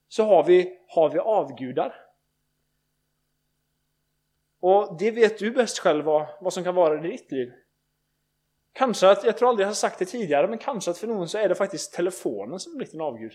så 0.08 0.24
har 0.24 0.44
vi, 0.44 0.80
har 0.88 1.10
vi 1.10 1.20
avgudar. 1.20 1.96
Och 4.60 4.98
det 5.00 5.12
vet 5.12 5.40
du 5.40 5.52
bäst 5.52 5.80
själv 5.80 6.06
vad, 6.06 6.28
vad 6.42 6.54
som 6.54 6.64
kan 6.64 6.76
vara 6.76 7.06
i 7.06 7.12
ditt 7.12 7.32
liv. 7.32 7.54
Kanske 8.74 9.10
att, 9.10 9.24
jag 9.24 9.38
tror 9.38 9.50
aldrig 9.50 9.64
jag 9.64 9.70
har 9.70 9.76
sagt 9.76 10.00
det 10.00 10.06
tidigare, 10.06 10.48
men 10.48 10.58
kanske 10.58 10.92
att 10.92 10.98
för 10.98 11.08
någon 11.08 11.30
så 11.30 11.38
är 11.38 11.50
det 11.50 11.56
faktiskt 11.56 11.94
telefonen 11.94 12.60
som 12.60 12.78
blivit 12.78 12.94
en 12.94 13.02
avgud. 13.02 13.34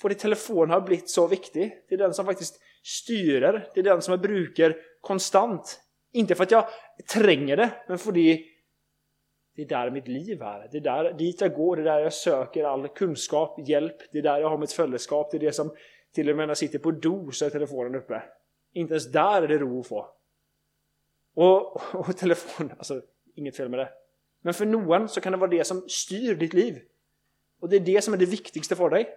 För 0.00 0.08
din 0.08 0.18
telefon 0.18 0.70
har 0.70 0.80
blivit 0.80 1.10
så 1.10 1.26
viktig. 1.26 1.84
Det 1.88 1.94
är 1.94 1.98
den 1.98 2.14
som 2.14 2.26
faktiskt 2.26 2.60
styrer. 2.82 3.70
Det 3.74 3.80
är 3.80 3.84
den 3.84 4.02
som 4.02 4.12
jag 4.12 4.20
brukar 4.20 4.76
konstant. 5.00 5.80
Inte 6.12 6.34
för 6.34 6.42
att 6.42 6.50
jag 6.50 6.66
tränger 7.14 7.56
det, 7.56 7.70
men 7.88 7.98
för 7.98 8.12
det 8.12 8.44
det 9.56 9.62
är 9.62 9.68
där 9.68 9.90
mitt 9.90 10.08
liv 10.08 10.42
är. 10.42 10.68
Det 10.72 10.78
är 10.78 10.80
där, 10.80 11.12
dit 11.12 11.40
jag 11.40 11.54
går, 11.54 11.76
det 11.76 11.82
är 11.82 11.84
där 11.84 12.00
jag 12.00 12.12
söker 12.12 12.64
all 12.64 12.88
kunskap, 12.88 13.68
hjälp. 13.68 13.96
Det 14.12 14.18
är 14.18 14.22
där 14.22 14.38
jag 14.38 14.48
har 14.48 14.58
mitt 14.58 14.72
fällskap. 14.72 15.30
Det 15.30 15.36
är 15.36 15.40
det 15.40 15.52
som 15.52 15.76
till 16.14 16.30
och 16.30 16.36
med 16.36 16.46
när 16.46 16.50
jag 16.50 16.58
sitter 16.58 16.78
på 16.78 16.90
do 16.90 17.30
så 17.30 17.44
är 17.44 17.50
telefonen 17.50 17.94
uppe. 17.94 18.22
Inte 18.72 18.92
ens 18.92 19.12
där 19.12 19.42
är 19.42 19.48
det 19.48 19.58
ro 19.58 19.80
att 19.80 19.86
få. 19.86 20.08
Och, 21.34 21.94
och 21.94 22.16
telefon, 22.16 22.72
alltså 22.78 23.02
inget 23.34 23.56
fel 23.56 23.68
med 23.68 23.78
det. 23.78 23.88
Men 24.44 24.54
för 24.54 24.66
någon 24.66 25.08
så 25.08 25.20
kan 25.20 25.32
det 25.32 25.38
vara 25.38 25.50
det 25.50 25.64
som 25.64 25.88
styr 25.88 26.34
ditt 26.34 26.54
liv. 26.54 26.82
Och 27.60 27.68
det 27.68 27.76
är 27.76 27.80
det 27.80 28.04
som 28.04 28.14
är 28.14 28.18
det 28.18 28.26
viktigaste 28.26 28.76
för 28.76 28.90
dig. 28.90 29.08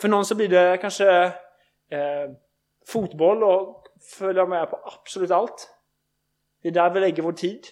För 0.00 0.08
någon 0.08 0.24
så 0.24 0.34
blir 0.34 0.48
det 0.48 0.78
kanske 0.80 1.24
eh, 1.88 2.30
fotboll 2.86 3.42
och 3.42 3.86
följa 4.18 4.46
med 4.46 4.70
på 4.70 4.80
absolut 4.84 5.30
allt. 5.30 5.68
Det 6.62 6.68
är 6.68 6.72
där 6.72 6.90
vi 6.90 7.00
lägger 7.00 7.22
vår 7.22 7.32
tid. 7.32 7.64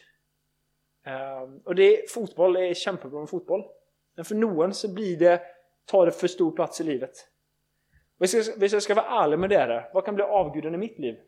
Eh, 1.07 1.43
och 1.65 1.75
det, 1.75 2.11
fotboll 2.11 2.57
är 2.57 2.75
kämpebra 2.75 3.21
med 3.21 3.29
fotboll. 3.29 3.65
Men 4.15 4.25
för 4.25 4.35
någon 4.35 4.75
så 4.75 4.95
blir 4.95 5.17
det, 5.17 5.43
tar 5.87 6.07
det 6.07 6.13
för 6.13 6.29
stor 6.29 6.53
plats 6.53 6.81
i 6.81 6.85
livet. 6.85 7.29
Om 8.19 8.27
jag 8.61 8.83
ska 8.83 8.95
vara 8.95 9.25
ärlig 9.25 9.39
med 9.39 9.51
det, 9.51 9.91
vad 9.95 10.05
kan 10.05 10.15
bli 10.15 10.25
avguden 10.25 10.75
i 10.75 10.79
mitt 10.79 10.99
liv? 10.99 11.19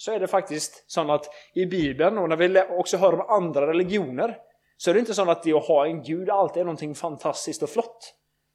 Så 0.00 0.12
är 0.12 0.20
det 0.20 0.26
faktiskt 0.26 0.84
så 0.86 1.12
att 1.12 1.26
i 1.54 1.66
Bibeln 1.66 2.18
och 2.18 2.28
när 2.28 2.36
vi 2.36 2.62
också 2.70 2.96
hör 2.96 3.12
om 3.12 3.20
andra 3.20 3.66
religioner 3.66 4.38
så 4.76 4.90
är 4.90 4.94
det 4.94 5.00
inte 5.00 5.14
så 5.14 5.30
att 5.30 5.42
det 5.42 5.52
att 5.52 5.66
ha 5.66 5.86
en 5.86 6.02
gud 6.02 6.30
alltid 6.30 6.60
är 6.60 6.64
någonting 6.64 6.94
fantastiskt 6.94 7.62
och 7.62 7.70
flott. 7.70 8.14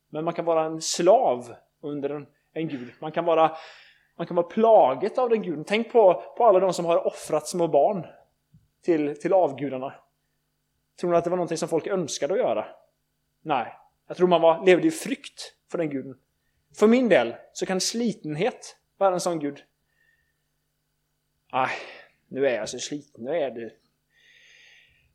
Men 0.09 0.25
man 0.25 0.33
kan 0.33 0.45
vara 0.45 0.65
en 0.65 0.81
slav 0.81 1.55
under 1.81 2.09
en, 2.09 2.27
en 2.53 2.67
gud. 2.67 2.93
Man 2.99 3.11
kan 3.11 3.25
vara, 3.25 3.51
man 4.17 4.27
kan 4.27 4.35
vara 4.35 4.45
plaget 4.47 5.17
av 5.17 5.29
den 5.29 5.41
guden. 5.41 5.63
Tänk 5.63 5.91
på, 5.91 6.23
på 6.37 6.45
alla 6.45 6.59
de 6.59 6.73
som 6.73 6.85
har 6.85 7.07
offrat 7.07 7.47
små 7.47 7.67
barn 7.67 8.05
till, 8.83 9.21
till 9.21 9.33
avgudarna. 9.33 9.93
Tror 10.99 11.11
ni 11.11 11.17
att 11.17 11.23
det 11.23 11.29
var 11.29 11.37
någonting 11.37 11.57
som 11.57 11.69
folk 11.69 11.87
önskade 11.87 12.33
att 12.33 12.39
göra? 12.39 12.65
Nej. 13.41 13.73
Jag 14.07 14.17
tror 14.17 14.27
man 14.27 14.41
var, 14.41 14.65
levde 14.65 14.87
i 14.87 14.91
frykt 14.91 15.53
för 15.71 15.77
den 15.77 15.89
guden. 15.89 16.17
För 16.79 16.87
min 16.87 17.09
del 17.09 17.35
så 17.53 17.65
kan 17.65 17.81
slitenhet 17.81 18.77
vara 18.97 19.13
en 19.13 19.19
sån 19.19 19.39
gud. 19.39 19.63
Nej, 21.53 21.69
nu 22.27 22.47
är 22.47 22.55
jag 22.55 22.69
så 22.69 22.79
sliten. 22.79 23.23
Nu 23.23 23.37
är 23.37 23.51
det... 23.51 23.71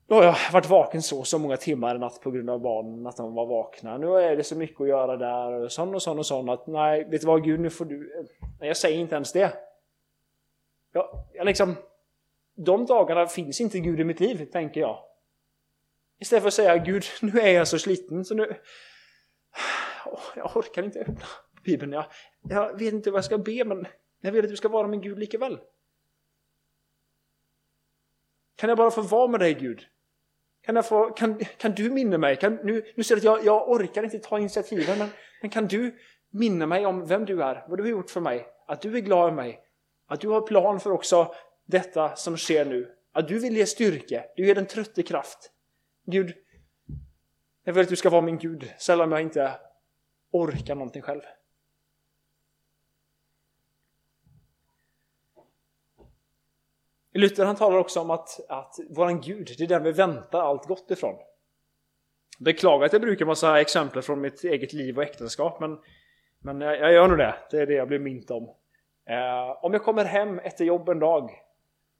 Nu 0.07 0.17
har 0.17 0.25
jag 0.25 0.37
varit 0.53 0.69
vaken 0.69 1.03
så 1.03 1.25
så 1.25 1.39
många 1.39 1.57
timmar 1.57 1.97
i 1.97 1.99
natt 1.99 2.21
på 2.21 2.31
grund 2.31 2.51
av 2.51 2.61
barnen, 2.61 3.07
att 3.07 3.17
de 3.17 3.35
var 3.35 3.47
vakna. 3.47 3.99
Nu 3.99 4.07
är 4.07 4.37
det 4.37 4.45
så 4.45 4.57
mycket 4.57 4.81
att 4.81 4.89
göra 4.89 5.17
där 5.17 5.53
och 5.53 5.73
sån 5.73 5.95
och 5.95 6.03
sån 6.03 6.19
och 6.19 6.27
sån 6.27 6.49
att 6.49 6.67
nej, 6.67 7.05
vet 7.05 7.21
du 7.21 7.27
vad 7.27 7.45
Gud, 7.45 7.61
nu 7.61 7.71
får 7.71 7.85
du... 7.85 8.27
Nej, 8.61 8.69
jag 8.69 8.77
säger 8.77 8.99
inte 8.99 9.15
ens 9.15 9.33
det. 9.33 9.53
Jag, 10.93 11.27
jag 11.35 11.47
liksom... 11.47 11.75
De 12.55 12.87
dagarna 12.87 13.27
finns 13.27 13.61
inte 13.61 13.79
Gud 13.79 14.01
i 14.01 14.05
mitt 14.05 14.21
liv, 14.21 14.45
tänker 14.53 14.81
jag. 14.81 14.99
Istället 16.21 16.43
för 16.43 16.49
att 16.49 16.55
säga 16.55 16.77
Gud, 16.77 17.05
nu 17.23 17.41
är 17.41 17.55
jag 17.55 17.69
så 17.69 17.79
sliten 17.79 18.25
så 18.25 18.35
nu... 18.35 18.47
Jag 20.37 20.57
orkar 20.57 20.83
inte 20.83 21.01
öppna 21.01 21.27
Bibeln. 21.65 21.93
Jag, 21.93 22.05
jag 22.43 22.79
vet 22.79 22.93
inte 22.93 23.11
vad 23.11 23.19
jag 23.19 23.25
ska 23.25 23.39
be 23.39 23.65
men 23.65 23.87
jag 24.21 24.33
vill 24.33 24.45
att 24.45 24.51
du 24.51 24.57
ska 24.57 24.69
vara 24.69 24.89
min 24.89 25.01
Gud 25.01 25.19
likaväl. 25.19 25.59
Kan 28.59 28.69
jag 28.69 28.79
bara 28.79 28.91
få 28.91 29.03
vara 29.03 29.29
med 29.29 29.41
dig 29.41 29.55
Gud? 29.55 29.87
Kan, 30.63 30.77
jag 30.77 30.87
få, 30.87 31.11
kan, 31.11 31.39
kan 31.39 31.73
du 31.73 31.91
minna 31.91 32.19
mig? 32.19 32.37
Kan, 32.37 32.55
nu, 32.55 32.93
nu 32.97 33.03
ser 33.03 33.15
jag 33.15 33.19
att 33.19 33.25
jag, 33.25 33.45
jag 33.45 33.71
orkar 33.71 34.03
inte 34.03 34.19
ta 34.19 34.39
initiativen 34.39 34.99
men, 34.99 35.09
men 35.41 35.51
kan 35.51 35.67
du 35.67 35.99
minna 36.31 36.67
mig 36.67 36.87
om 36.87 37.07
vem 37.07 37.25
du 37.25 37.43
är? 37.43 37.65
Vad 37.69 37.79
du 37.79 37.83
har 37.83 37.91
gjort 37.91 38.11
för 38.11 38.21
mig? 38.21 38.47
Att 38.67 38.81
du 38.81 38.97
är 38.97 39.01
glad 39.01 39.33
i 39.33 39.33
mig? 39.33 39.61
Att 40.09 40.21
du 40.21 40.29
har 40.29 40.41
plan 40.41 40.81
för 40.81 40.91
också 40.91 41.35
detta 41.67 42.17
som 42.17 42.37
sker 42.37 42.65
nu? 42.65 42.95
Att 43.13 43.29
du 43.29 43.39
vill 43.39 43.57
ge 43.57 43.67
styrka? 43.67 44.25
Du 44.37 44.47
ger 44.47 44.55
den 44.55 44.67
trötte 44.67 45.03
kraft? 45.03 45.51
Gud, 46.07 46.35
jag 47.65 47.73
vill 47.73 47.83
att 47.83 47.89
du 47.89 47.97
ska 47.97 48.11
vara 48.11 48.23
min 48.23 48.39
Gud, 48.39 48.73
sällan 48.79 49.09
om 49.09 49.13
jag 49.13 49.21
inte 49.21 49.53
orkar 50.33 50.75
någonting 50.75 51.03
själv. 51.03 51.21
Luther 57.19 57.45
han 57.45 57.57
talar 57.57 57.79
också 57.79 58.01
om 58.01 58.11
att, 58.11 58.41
att 58.49 58.75
våran 58.91 59.21
Gud, 59.21 59.55
det 59.59 59.65
är 59.65 59.69
den 59.69 59.83
vi 59.83 59.93
väntar 59.93 60.41
allt 60.41 60.67
gott 60.67 60.91
ifrån. 60.91 61.15
Beklagar 62.39 62.87
att 62.87 62.93
jag 62.93 63.03
brukar 63.03 63.27
massa 63.27 63.61
exempel 63.61 64.03
från 64.03 64.21
mitt 64.21 64.45
eget 64.45 64.73
liv 64.73 64.99
och 64.99 65.03
äktenskap, 65.03 65.61
men, 65.61 65.79
men 66.39 66.61
jag, 66.61 66.79
jag 66.79 66.93
gör 66.93 67.09
nog 67.09 67.19
det. 67.19 67.35
Det 67.51 67.57
är 67.57 67.67
det 67.67 67.75
jag 67.75 67.89
blir 67.89 67.99
mint 67.99 68.31
om. 68.31 68.43
Eh, 69.09 69.65
om 69.65 69.73
jag 69.73 69.85
kommer 69.85 70.05
hem 70.05 70.39
efter 70.39 70.65
jobb 70.65 70.89
en 70.89 70.99
dag 70.99 71.31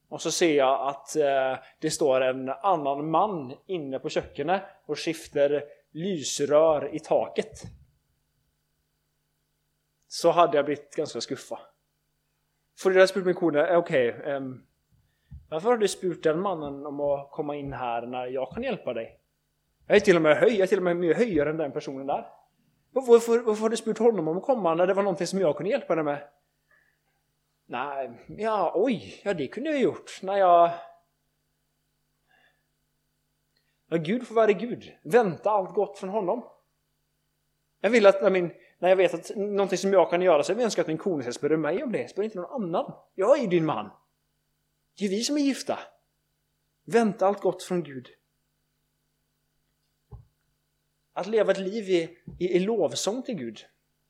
Och 0.09 0.23
så 0.23 0.31
ser 0.31 0.57
jag 0.57 0.89
att 0.89 1.17
eh, 1.17 1.65
det 1.81 1.91
står 1.91 2.21
en 2.21 2.49
annan 2.49 3.11
man 3.11 3.55
inne 3.67 3.99
på 3.99 4.09
köket 4.09 4.63
och 4.87 4.99
skiftar 4.99 5.65
lysrör 5.93 6.95
i 6.95 6.99
taket. 6.99 7.63
Så 10.09 10.31
hade 10.31 10.57
jag 10.57 10.65
blivit 10.65 10.95
ganska 10.97 11.21
skuffa. 11.21 11.59
För 12.83 12.91
det 12.91 13.07
spurt 13.07 13.25
min 13.25 13.35
okej, 13.77 13.77
okay, 13.77 14.33
um, 14.33 14.68
varför 15.49 15.69
har 15.69 15.77
du 15.77 15.89
spurt 15.89 16.23
den 16.23 16.41
mannen 16.41 16.87
om 16.87 17.01
att 17.01 17.31
komma 17.31 17.57
in 17.57 17.73
här 17.73 18.07
när 18.07 18.27
jag 18.27 18.53
kan 18.53 18.63
hjälpa 18.63 18.95
dig? 18.95 19.21
Jag 19.87 19.97
är 19.97 20.01
till 20.01 20.17
och 20.17 20.23
med 20.23 20.37
höj, 20.37 20.59
jag 20.59 20.69
till 20.69 20.79
och 20.79 20.85
med 20.85 20.97
mer 20.97 21.15
höjare 21.15 21.51
än 21.51 21.57
den 21.57 21.73
personen 21.73 22.07
där. 22.07 22.27
Varför, 22.91 23.39
varför 23.39 23.63
har 23.63 23.69
du 23.69 23.77
spurt 23.77 23.99
honom 23.99 24.29
om 24.29 24.39
att 24.39 24.45
komma 24.45 24.75
när 24.75 24.87
det 24.87 24.95
var 24.95 25.03
någonting 25.03 25.27
som 25.27 25.39
jag 25.39 25.57
kunde 25.57 25.71
hjälpa 25.71 25.95
dig 25.95 26.05
med? 26.05 26.29
Nej, 27.67 28.11
ja, 28.27 28.73
oj, 28.75 29.21
ja 29.25 29.35
det 29.35 29.49
kunde 29.49 29.71
jag 29.71 29.81
gjort 29.81 30.23
när 30.23 30.37
jag... 30.37 30.71
Ja, 33.89 33.97
Gud 33.97 34.27
får 34.27 34.35
vara 34.35 34.53
Gud. 34.53 34.93
Vänta 35.03 35.51
allt 35.51 35.75
gott 35.75 35.99
från 35.99 36.11
honom. 36.11 36.45
Jag 37.81 37.91
vill 37.91 38.07
att 38.07 38.23
när, 38.23 38.31
min, 38.31 38.51
när 38.79 38.89
jag 38.89 38.97
vet 38.97 39.15
att 39.15 39.37
någonting 39.37 39.79
som 39.79 39.93
jag 39.93 40.11
kan 40.11 40.23
göra 40.23 40.43
så 40.43 40.53
jag 40.53 40.61
önskar 40.61 40.83
att 40.83 40.89
min 40.89 40.99
kone 40.99 41.23
ska 41.23 41.33
spöra 41.33 41.57
mig 41.57 41.83
om 41.83 41.93
det. 41.93 42.11
Spör 42.11 42.23
inte 42.23 42.39
någon 42.39 42.63
annan. 42.63 42.93
Jag 43.15 43.39
är 43.39 43.47
din 43.47 43.65
man. 43.65 43.91
Det 44.99 45.05
är 45.05 45.09
vi 45.09 45.25
som 45.25 45.37
är 45.37 45.41
gifta. 45.41 45.79
Vänta 46.87 47.27
allt 47.27 47.41
gott 47.41 47.63
från 47.63 47.83
Gud. 47.83 48.09
Att 51.15 51.27
leva 51.27 51.53
ett 51.53 51.59
liv 51.59 51.91
i, 51.91 52.19
i, 52.39 52.57
i 52.57 52.59
lovsång 52.59 53.23
till 53.23 53.35
Gud. 53.35 53.59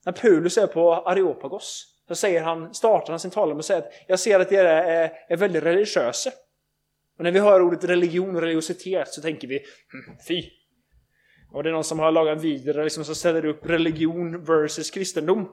När 0.04 0.12
Paulus 0.12 0.58
är 0.58 0.66
på 0.66 0.94
Areopagos 0.94 1.94
så 2.08 2.14
säger 2.14 2.42
han, 2.42 2.74
startar 2.74 3.12
han 3.12 3.20
sin 3.20 3.30
talan 3.30 3.56
med 3.56 3.58
att 3.58 3.64
säga 3.64 3.78
att 3.78 3.92
jag 4.06 4.20
ser 4.20 4.40
att 4.40 4.52
era 4.52 4.84
är, 4.84 5.12
är 5.28 5.36
väldigt 5.36 5.62
religiösa. 5.62 6.30
Och 7.18 7.24
när 7.24 7.30
vi 7.30 7.38
hör 7.38 7.62
ordet 7.62 7.84
religion 7.84 8.36
och 8.36 8.42
religiositet 8.42 9.08
så 9.08 9.22
tänker 9.22 9.48
vi, 9.48 9.58
hm, 9.58 10.16
fy. 10.28 10.50
Och 11.52 11.62
det 11.62 11.70
är 11.70 11.72
någon 11.72 11.84
som 11.84 11.98
har 11.98 12.12
lagat 12.12 12.36
en 12.36 12.42
video 12.42 12.82
liksom, 12.82 13.04
som 13.04 13.14
ställer 13.14 13.44
upp 13.44 13.66
religion 13.66 14.44
versus 14.44 14.90
kristendom. 14.90 15.48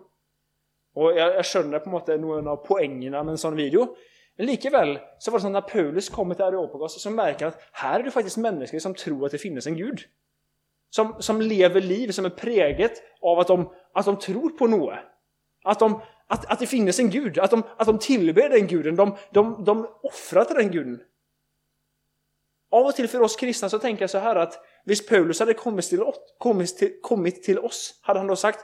Och 0.93 1.11
jag, 1.11 1.35
jag 1.35 1.45
skönjer 1.45 1.79
på 1.79 1.89
något 1.89 2.05
sätt 2.05 2.21
någon 2.21 2.47
av 2.47 2.55
poängerna 2.55 3.23
med 3.23 3.31
en 3.31 3.37
sån 3.37 3.55
video. 3.55 3.95
Men 4.37 4.45
likväl 4.45 4.99
så 5.19 5.31
var 5.31 5.39
det 5.39 5.43
så 5.43 5.49
när 5.49 5.61
Paulus 5.61 6.09
kommer 6.09 6.35
till 6.35 6.43
Areopagos 6.43 7.01
så 7.01 7.09
märker 7.09 7.45
han 7.45 7.53
att 7.53 7.61
här 7.71 7.99
är 7.99 8.03
det 8.03 8.11
faktiskt 8.11 8.37
människor 8.37 8.79
som 8.79 8.93
tror 8.93 9.25
att 9.25 9.31
det 9.31 9.37
finns 9.37 9.67
en 9.67 9.77
gud. 9.77 9.99
Som, 10.89 11.15
som 11.19 11.41
lever 11.41 11.81
liv 11.81 12.11
som 12.11 12.25
är 12.25 12.29
präget 12.29 12.91
av 13.21 13.39
att 13.39 13.47
de, 13.47 13.73
att 13.93 14.05
de 14.05 14.19
tror 14.19 14.49
på 14.49 14.67
något. 14.67 14.99
Att, 15.63 15.79
de, 15.79 16.01
att, 16.27 16.51
att 16.51 16.59
det 16.59 16.67
finns 16.67 16.99
en 16.99 17.09
gud, 17.09 17.39
att 17.39 17.51
de, 17.51 17.63
att 17.77 17.87
de 17.87 17.99
tillber 17.99 18.49
den 18.49 18.67
guden, 18.67 18.95
de, 18.95 19.17
de, 19.31 19.63
de 19.63 19.87
offrar 20.03 20.43
till 20.43 20.55
den 20.55 20.71
guden. 20.71 21.01
Av 22.71 22.85
och 22.85 22.95
till 22.95 23.07
för 23.07 23.21
oss 23.21 23.35
kristna 23.35 23.69
så 23.69 23.79
tänker 23.79 24.03
jag 24.03 24.09
så 24.09 24.17
här 24.17 24.35
att 24.35 24.65
visst 24.85 25.09
Paulus 25.09 25.39
hade 25.39 25.53
kommit 25.53 25.85
till, 25.85 26.03
kommit 26.37 26.77
till, 26.77 26.99
kommit 27.01 27.43
till 27.43 27.59
oss, 27.59 27.99
hade 28.01 28.19
han 28.19 28.27
då 28.27 28.35
sagt 28.35 28.59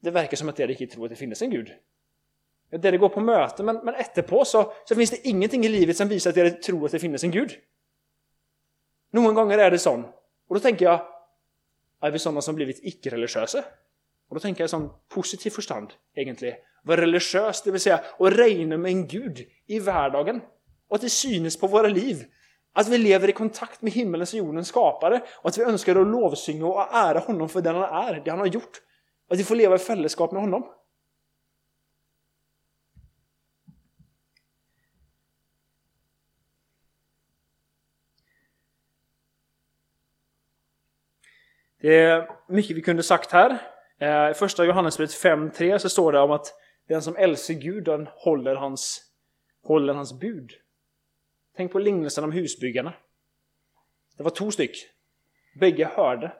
det 0.00 0.10
verkar 0.10 0.36
som 0.36 0.48
att 0.48 0.58
jag 0.58 0.70
inte 0.70 0.86
tror 0.86 1.04
att 1.04 1.10
det 1.10 1.16
finns 1.16 1.42
en 1.42 1.50
gud. 1.50 1.72
Där 2.70 2.92
det 2.92 2.98
går 2.98 3.08
på 3.08 3.20
möte, 3.20 3.62
men, 3.62 3.76
men 3.76 3.94
efterpå 3.94 4.44
så, 4.44 4.72
så 4.84 4.94
finns 4.94 5.10
det 5.10 5.28
ingenting 5.28 5.64
i 5.64 5.68
livet 5.68 5.96
som 5.96 6.08
visar 6.08 6.30
att 6.30 6.36
er 6.36 6.50
tror 6.50 6.84
att 6.84 6.92
det 6.92 6.98
finns 6.98 7.24
en 7.24 7.30
gud. 7.30 7.50
Någon 9.10 9.34
gånger 9.34 9.58
är 9.58 9.70
det 9.70 9.78
sån. 9.78 10.04
Och 10.48 10.54
då 10.54 10.60
tänker 10.60 10.84
jag, 10.84 11.00
är 12.00 12.10
vi 12.10 12.18
sådana 12.18 12.42
som 12.42 12.54
blivit 12.54 12.80
icke-religiösa? 12.82 13.64
Och 14.28 14.36
då 14.36 14.40
tänker 14.40 14.62
jag 14.62 14.70
som 14.70 14.92
positiv 15.08 15.50
förstånd, 15.50 15.92
egentligen. 16.14 16.56
Vara 16.82 17.00
religiös, 17.00 17.62
det 17.62 17.70
vill 17.70 17.80
säga 17.80 18.00
att 18.18 18.32
regna 18.32 18.76
med 18.76 18.92
en 18.92 19.06
Gud 19.06 19.46
i 19.66 19.78
vardagen. 19.78 20.40
Och 20.88 20.94
att 20.94 21.02
det 21.02 21.10
synes 21.10 21.56
på 21.56 21.66
våra 21.66 21.88
liv. 21.88 22.24
Att 22.72 22.88
vi 22.88 22.98
lever 22.98 23.28
i 23.28 23.32
kontakt 23.32 23.82
med 23.82 23.92
himmelens 23.92 24.32
och 24.32 24.38
jordens 24.38 24.68
skapare. 24.68 25.22
Och 25.42 25.48
att 25.48 25.58
vi 25.58 25.62
önskar 25.62 25.96
att 25.96 26.06
lovsynga 26.06 26.66
och 26.66 26.94
ära 26.94 27.18
honom 27.18 27.48
för 27.48 27.60
den 27.60 27.74
han 27.74 28.08
är, 28.08 28.22
det 28.24 28.30
han 28.30 28.40
har 28.40 28.46
gjort. 28.46 28.80
Och 29.28 29.32
att 29.32 29.38
vi 29.38 29.44
får 29.44 29.54
leva 29.54 29.74
i 29.74 29.78
fällskap 29.78 30.32
med 30.32 30.42
honom. 30.42 30.64
Det 41.84 41.96
är 41.96 42.30
mycket 42.48 42.76
vi 42.76 42.82
kunde 42.82 43.02
sagt 43.02 43.32
här. 43.32 43.58
Eh, 43.98 44.30
I 44.30 44.34
första 44.34 44.64
Johannesbrevet 44.64 45.10
5.3 45.10 45.78
så 45.78 45.88
står 45.88 46.12
det 46.12 46.20
om 46.20 46.30
att 46.30 46.54
den 46.88 47.02
som 47.02 47.16
älskar 47.16 47.54
Gud 47.54 47.84
den 47.84 48.08
håller 48.12 48.54
hans, 48.54 49.12
håller 49.62 49.94
hans 49.94 50.20
bud. 50.20 50.52
Tänk 51.56 51.72
på 51.72 51.78
lignelsen 51.78 52.24
om 52.24 52.32
husbyggarna. 52.32 52.92
Det 54.16 54.22
var 54.22 54.30
två 54.30 54.50
styck. 54.50 54.76
Bägge 55.60 55.84
hörde. 55.84 56.32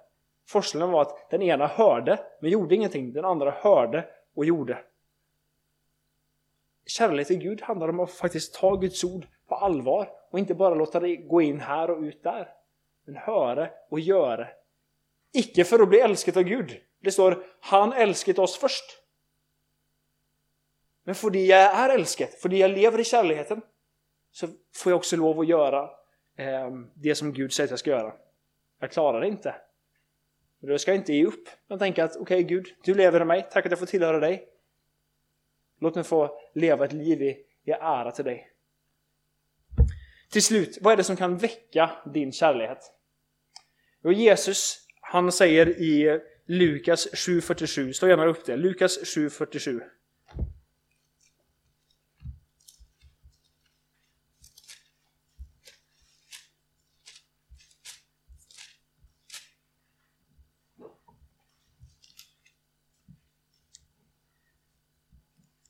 Forskningen 0.49 0.91
var 0.91 1.03
att 1.03 1.31
den 1.31 1.43
ena 1.43 1.67
hörde 1.67 2.19
men 2.41 2.51
gjorde 2.51 2.75
ingenting. 2.75 3.13
Den 3.13 3.25
andra 3.25 3.51
hörde 3.51 4.05
och 4.35 4.45
gjorde. 4.45 4.79
Kärlek 6.87 7.27
till 7.27 7.39
Gud 7.39 7.63
handlar 7.63 7.89
om 7.89 8.01
att 8.01 8.11
faktiskt 8.11 8.55
ta 8.55 8.77
Guds 8.77 9.05
ord 9.05 9.27
på 9.49 9.55
allvar 9.55 10.09
och 10.31 10.39
inte 10.39 10.55
bara 10.55 10.75
låta 10.75 11.01
det 11.01 11.17
gå 11.17 11.43
in 11.43 11.61
här 11.61 11.91
och 11.91 12.03
ut 12.03 12.23
där. 12.23 12.49
Men 13.05 13.17
höra 13.17 13.69
och 13.91 14.01
göra 14.01 14.49
Icke 15.35 15.65
för 15.65 15.79
att 15.79 15.89
bli 15.89 16.01
älskad 16.01 16.37
av 16.37 16.43
Gud. 16.43 16.81
Det 17.01 17.13
står 17.13 17.45
han 17.61 17.93
älskade 17.93 18.41
oss 18.41 18.59
först. 18.59 18.85
Men 21.05 21.15
för 21.15 21.31
det 21.31 21.45
jag 21.45 21.61
är 21.61 21.89
älskad, 21.89 22.29
för 22.29 22.49
det 22.49 22.57
jag 22.57 22.71
lever 22.71 23.01
i 23.01 23.05
kärleken, 23.05 23.63
så 24.31 24.47
får 24.75 24.93
jag 24.93 24.97
också 24.97 25.17
lov 25.17 25.41
att 25.41 25.49
göra 25.49 25.91
eh, 26.37 26.71
det 26.95 27.15
som 27.15 27.33
Gud 27.33 27.53
säger 27.53 27.67
att 27.67 27.71
jag 27.71 27.79
ska 27.79 27.91
göra. 27.91 28.15
Jag 28.81 28.91
klarar 28.91 29.21
det 29.21 29.29
inte. 29.29 29.55
Men 30.61 30.71
då 30.71 30.79
ska 30.79 30.91
jag 30.91 31.01
inte 31.01 31.15
ge 31.15 31.25
upp. 31.25 31.49
Jag 31.67 31.79
tänker 31.79 32.05
att 32.05 32.17
okej 32.17 32.23
okay, 32.23 32.43
Gud, 32.43 32.67
du 32.85 32.95
lever 32.95 33.21
i 33.21 33.25
mig, 33.25 33.49
tack 33.53 33.67
att 33.67 33.73
jag 33.73 33.79
får 33.79 33.87
tillhöra 33.87 34.21
dig. 34.21 34.49
Låt 35.81 35.95
mig 35.95 36.05
få 36.05 36.41
leva 36.55 36.85
ett 36.85 36.93
liv 36.93 37.23
i, 37.23 37.47
i 37.65 37.71
ära 37.71 38.11
till 38.11 38.25
dig. 38.25 38.51
Till 40.31 40.43
slut, 40.43 40.79
vad 40.81 40.93
är 40.93 40.97
det 40.97 41.05
som 41.05 41.17
kan 41.17 41.37
väcka 41.37 41.91
din 42.15 42.33
kärlek? 42.33 42.79
Jo, 44.03 44.13
Jesus 44.13 44.84
han 45.15 45.33
säger 45.33 45.69
i 45.69 46.21
Lukas 46.47 47.09
7.47, 47.13 47.93
slå 47.93 48.09
gärna 48.09 48.27
upp 48.27 48.45
det, 48.45 48.57
Lukas 48.57 48.99
7.47. 48.99 49.81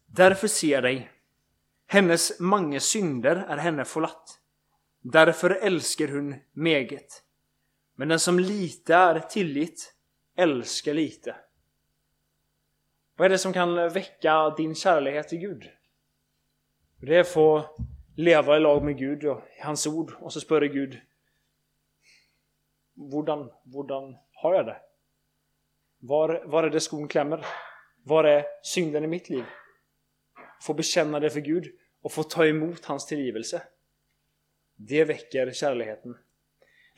Därför 0.07 0.49
ser 0.49 0.83
dig, 0.83 1.11
hennes 1.87 2.41
många 2.41 2.81
synder 2.81 3.37
är 3.37 3.57
henne 3.57 3.85
förlatt. 3.85 4.39
Därför 5.01 5.51
älskar 5.51 6.09
hon 6.09 6.35
meget. 6.53 7.24
Men 7.95 8.09
den 8.09 8.21
som 8.21 8.39
litar 8.39 9.21
tillit 9.21 9.95
älskar 10.37 10.95
lite. 10.95 11.37
Vad 13.17 13.25
är 13.25 13.29
det 13.29 13.39
som 13.39 13.53
kan 13.53 13.75
väcka 13.75 14.51
din 14.51 14.75
kärlek 14.75 15.29
till 15.29 15.39
Gud? 15.39 15.71
Det 17.01 17.17
är 17.17 17.21
att 17.21 17.29
få 17.29 17.77
leva 18.17 18.57
i 18.57 18.61
lag 18.61 18.85
med 18.85 18.99
Gud 18.99 19.25
och 19.25 19.41
hans 19.63 19.87
ord 19.87 20.13
och 20.21 20.33
så 20.33 20.41
spöra 20.41 20.67
Gud 20.67 21.01
Hvordan, 22.97 23.51
hvordan 23.65 24.17
har 24.33 24.55
jag 24.55 24.67
det? 24.67 24.77
Var, 25.99 26.43
var 26.45 26.65
är 26.65 26.71
det 26.71 26.81
skon 26.81 27.09
klämmer? 27.09 27.47
Var 28.03 28.25
är 28.25 28.45
synden 28.63 29.05
i 29.05 29.07
mitt 29.07 29.31
liv? 29.31 29.45
Få 30.63 30.75
bekänna 30.75 31.21
det 31.21 31.31
för 31.31 31.41
Gud 31.41 31.65
och 32.03 32.13
få 32.13 32.23
ta 32.23 32.47
emot 32.47 32.85
hans 32.85 33.07
tillgivelse. 33.07 33.63
Det 34.77 35.05
väcker 35.05 35.53
kärleken. 35.53 36.19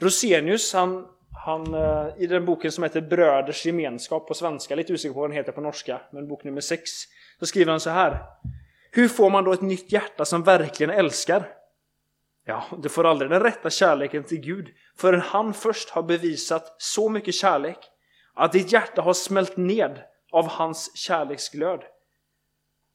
Rosenius, 0.00 0.72
han, 0.72 1.06
han, 1.44 1.74
eh, 1.74 2.08
i 2.18 2.26
den 2.26 2.44
boken 2.44 2.72
som 2.72 2.84
heter 2.84 3.00
Bröders 3.00 3.66
gemenskap 3.66 4.28
på 4.28 4.34
svenska, 4.34 4.74
lite 4.74 4.92
osäker 4.92 5.14
på 5.14 5.20
vad 5.20 5.30
den 5.30 5.36
heter 5.36 5.52
på 5.52 5.60
norska, 5.60 6.00
men 6.12 6.28
bok 6.28 6.44
nummer 6.44 6.60
6, 6.60 6.90
så 7.38 7.46
skriver 7.46 7.70
han 7.70 7.80
så 7.80 7.90
här. 7.90 8.22
Hur 8.90 9.08
får 9.08 9.30
man 9.30 9.44
då 9.44 9.52
ett 9.52 9.60
nytt 9.62 9.92
hjärta 9.92 10.24
som 10.24 10.42
verkligen 10.42 10.90
älskar? 10.90 11.48
Ja, 12.44 12.64
du 12.78 12.88
får 12.88 13.06
aldrig 13.06 13.30
den 13.30 13.40
rätta 13.40 13.70
kärleken 13.70 14.24
till 14.24 14.40
Gud 14.40 14.68
förrän 14.96 15.20
han 15.20 15.54
först 15.54 15.90
har 15.90 16.02
bevisat 16.02 16.74
så 16.78 17.08
mycket 17.08 17.34
kärlek 17.34 17.78
att 18.34 18.52
ditt 18.52 18.72
hjärta 18.72 19.02
har 19.02 19.14
smält 19.14 19.56
ned 19.56 20.02
av 20.32 20.48
hans 20.48 20.96
kärleksglöd. 20.96 21.80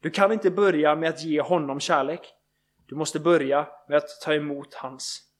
Du 0.02 0.10
kan 0.10 0.32
inte 0.32 0.52
börja 0.52 0.96
med 0.96 1.10
att 1.10 1.24
ge 1.24 1.42
honom 1.42 1.80
kärlek. 1.80 2.34
Du 2.86 2.96
måste 2.96 3.20
börja 3.20 3.68
med 3.88 3.98
att 3.98 4.22
ta 4.24 4.34
emot 4.34 4.74
hans. 4.74 5.31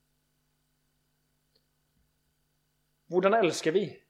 Hvordan 3.12 3.34
älskar 3.34 3.72
vi? 3.72 4.02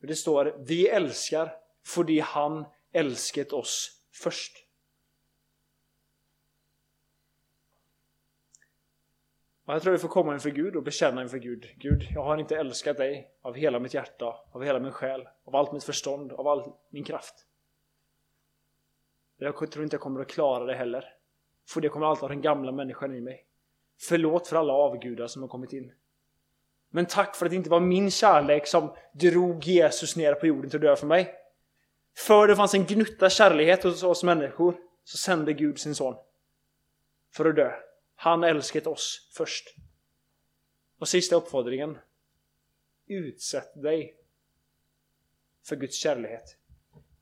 Det 0.00 0.14
står 0.14 0.56
vi 0.58 0.88
älskar 0.88 1.56
för 1.86 2.04
det 2.04 2.20
han 2.20 2.64
älskat 2.92 3.52
oss 3.52 4.00
först. 4.12 4.66
Och 9.64 9.74
jag 9.74 9.82
tror 9.82 9.92
vi 9.92 9.98
får 9.98 10.08
komma 10.08 10.34
inför 10.34 10.50
Gud 10.50 10.76
och 10.76 10.82
bekänna 10.82 11.22
inför 11.22 11.38
Gud. 11.38 11.74
Gud, 11.76 12.02
jag 12.14 12.24
har 12.24 12.38
inte 12.38 12.56
älskat 12.56 12.96
dig 12.96 13.30
av 13.42 13.54
hela 13.54 13.78
mitt 13.78 13.94
hjärta, 13.94 14.40
av 14.52 14.62
hela 14.62 14.80
min 14.80 14.92
själ, 14.92 15.28
av 15.44 15.56
allt 15.56 15.72
mitt 15.72 15.84
förstånd, 15.84 16.32
av 16.32 16.48
all 16.48 16.72
min 16.90 17.04
kraft. 17.04 17.46
Jag 19.36 19.70
tror 19.70 19.84
inte 19.84 19.94
jag 19.94 20.00
kommer 20.00 20.20
att 20.20 20.28
klara 20.28 20.64
det 20.64 20.74
heller. 20.74 21.14
För 21.68 21.80
det 21.80 21.88
kommer 21.88 22.06
alltid 22.06 22.20
ha 22.20 22.28
den 22.28 22.42
gamla 22.42 22.72
människan 22.72 23.14
i 23.14 23.20
mig. 23.20 23.46
Förlåt 24.08 24.48
för 24.48 24.56
alla 24.56 24.72
avgudar 24.72 25.26
som 25.26 25.42
har 25.42 25.48
kommit 25.48 25.72
in. 25.72 25.92
Men 26.94 27.06
tack 27.06 27.36
för 27.36 27.46
att 27.46 27.50
det 27.50 27.56
inte 27.56 27.70
var 27.70 27.80
min 27.80 28.10
kärlek 28.10 28.66
som 28.66 28.96
drog 29.12 29.64
Jesus 29.64 30.16
ner 30.16 30.34
på 30.34 30.46
jorden 30.46 30.70
till 30.70 30.76
att 30.76 30.82
dö 30.82 30.96
för 30.96 31.06
mig. 31.06 31.34
För 32.16 32.48
det 32.48 32.56
fanns 32.56 32.74
en 32.74 32.84
gnutta 32.84 33.30
kärlek 33.30 33.82
hos 33.82 34.02
oss 34.02 34.22
människor 34.24 34.76
så 35.04 35.16
sände 35.16 35.52
Gud 35.52 35.78
sin 35.78 35.94
son 35.94 36.16
för 37.36 37.44
att 37.44 37.56
dö. 37.56 37.72
Han 38.14 38.44
älskat 38.44 38.86
oss 38.86 39.30
först. 39.36 39.74
Och 40.98 41.08
sista 41.08 41.36
uppfordringen. 41.36 41.98
Utsätt 43.06 43.82
dig 43.82 44.16
för 45.66 45.76
Guds 45.76 45.96
kärlek. 45.96 46.42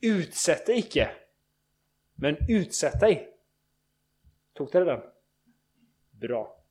Utsätt 0.00 0.66
dig 0.66 0.78
icke. 0.78 1.10
Men 2.14 2.36
utsätt 2.48 3.00
dig. 3.00 3.36
Tog 4.52 4.72
det 4.72 4.84
den? 4.84 5.00
Bra. 6.10 6.64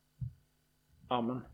Amen. 1.07 1.50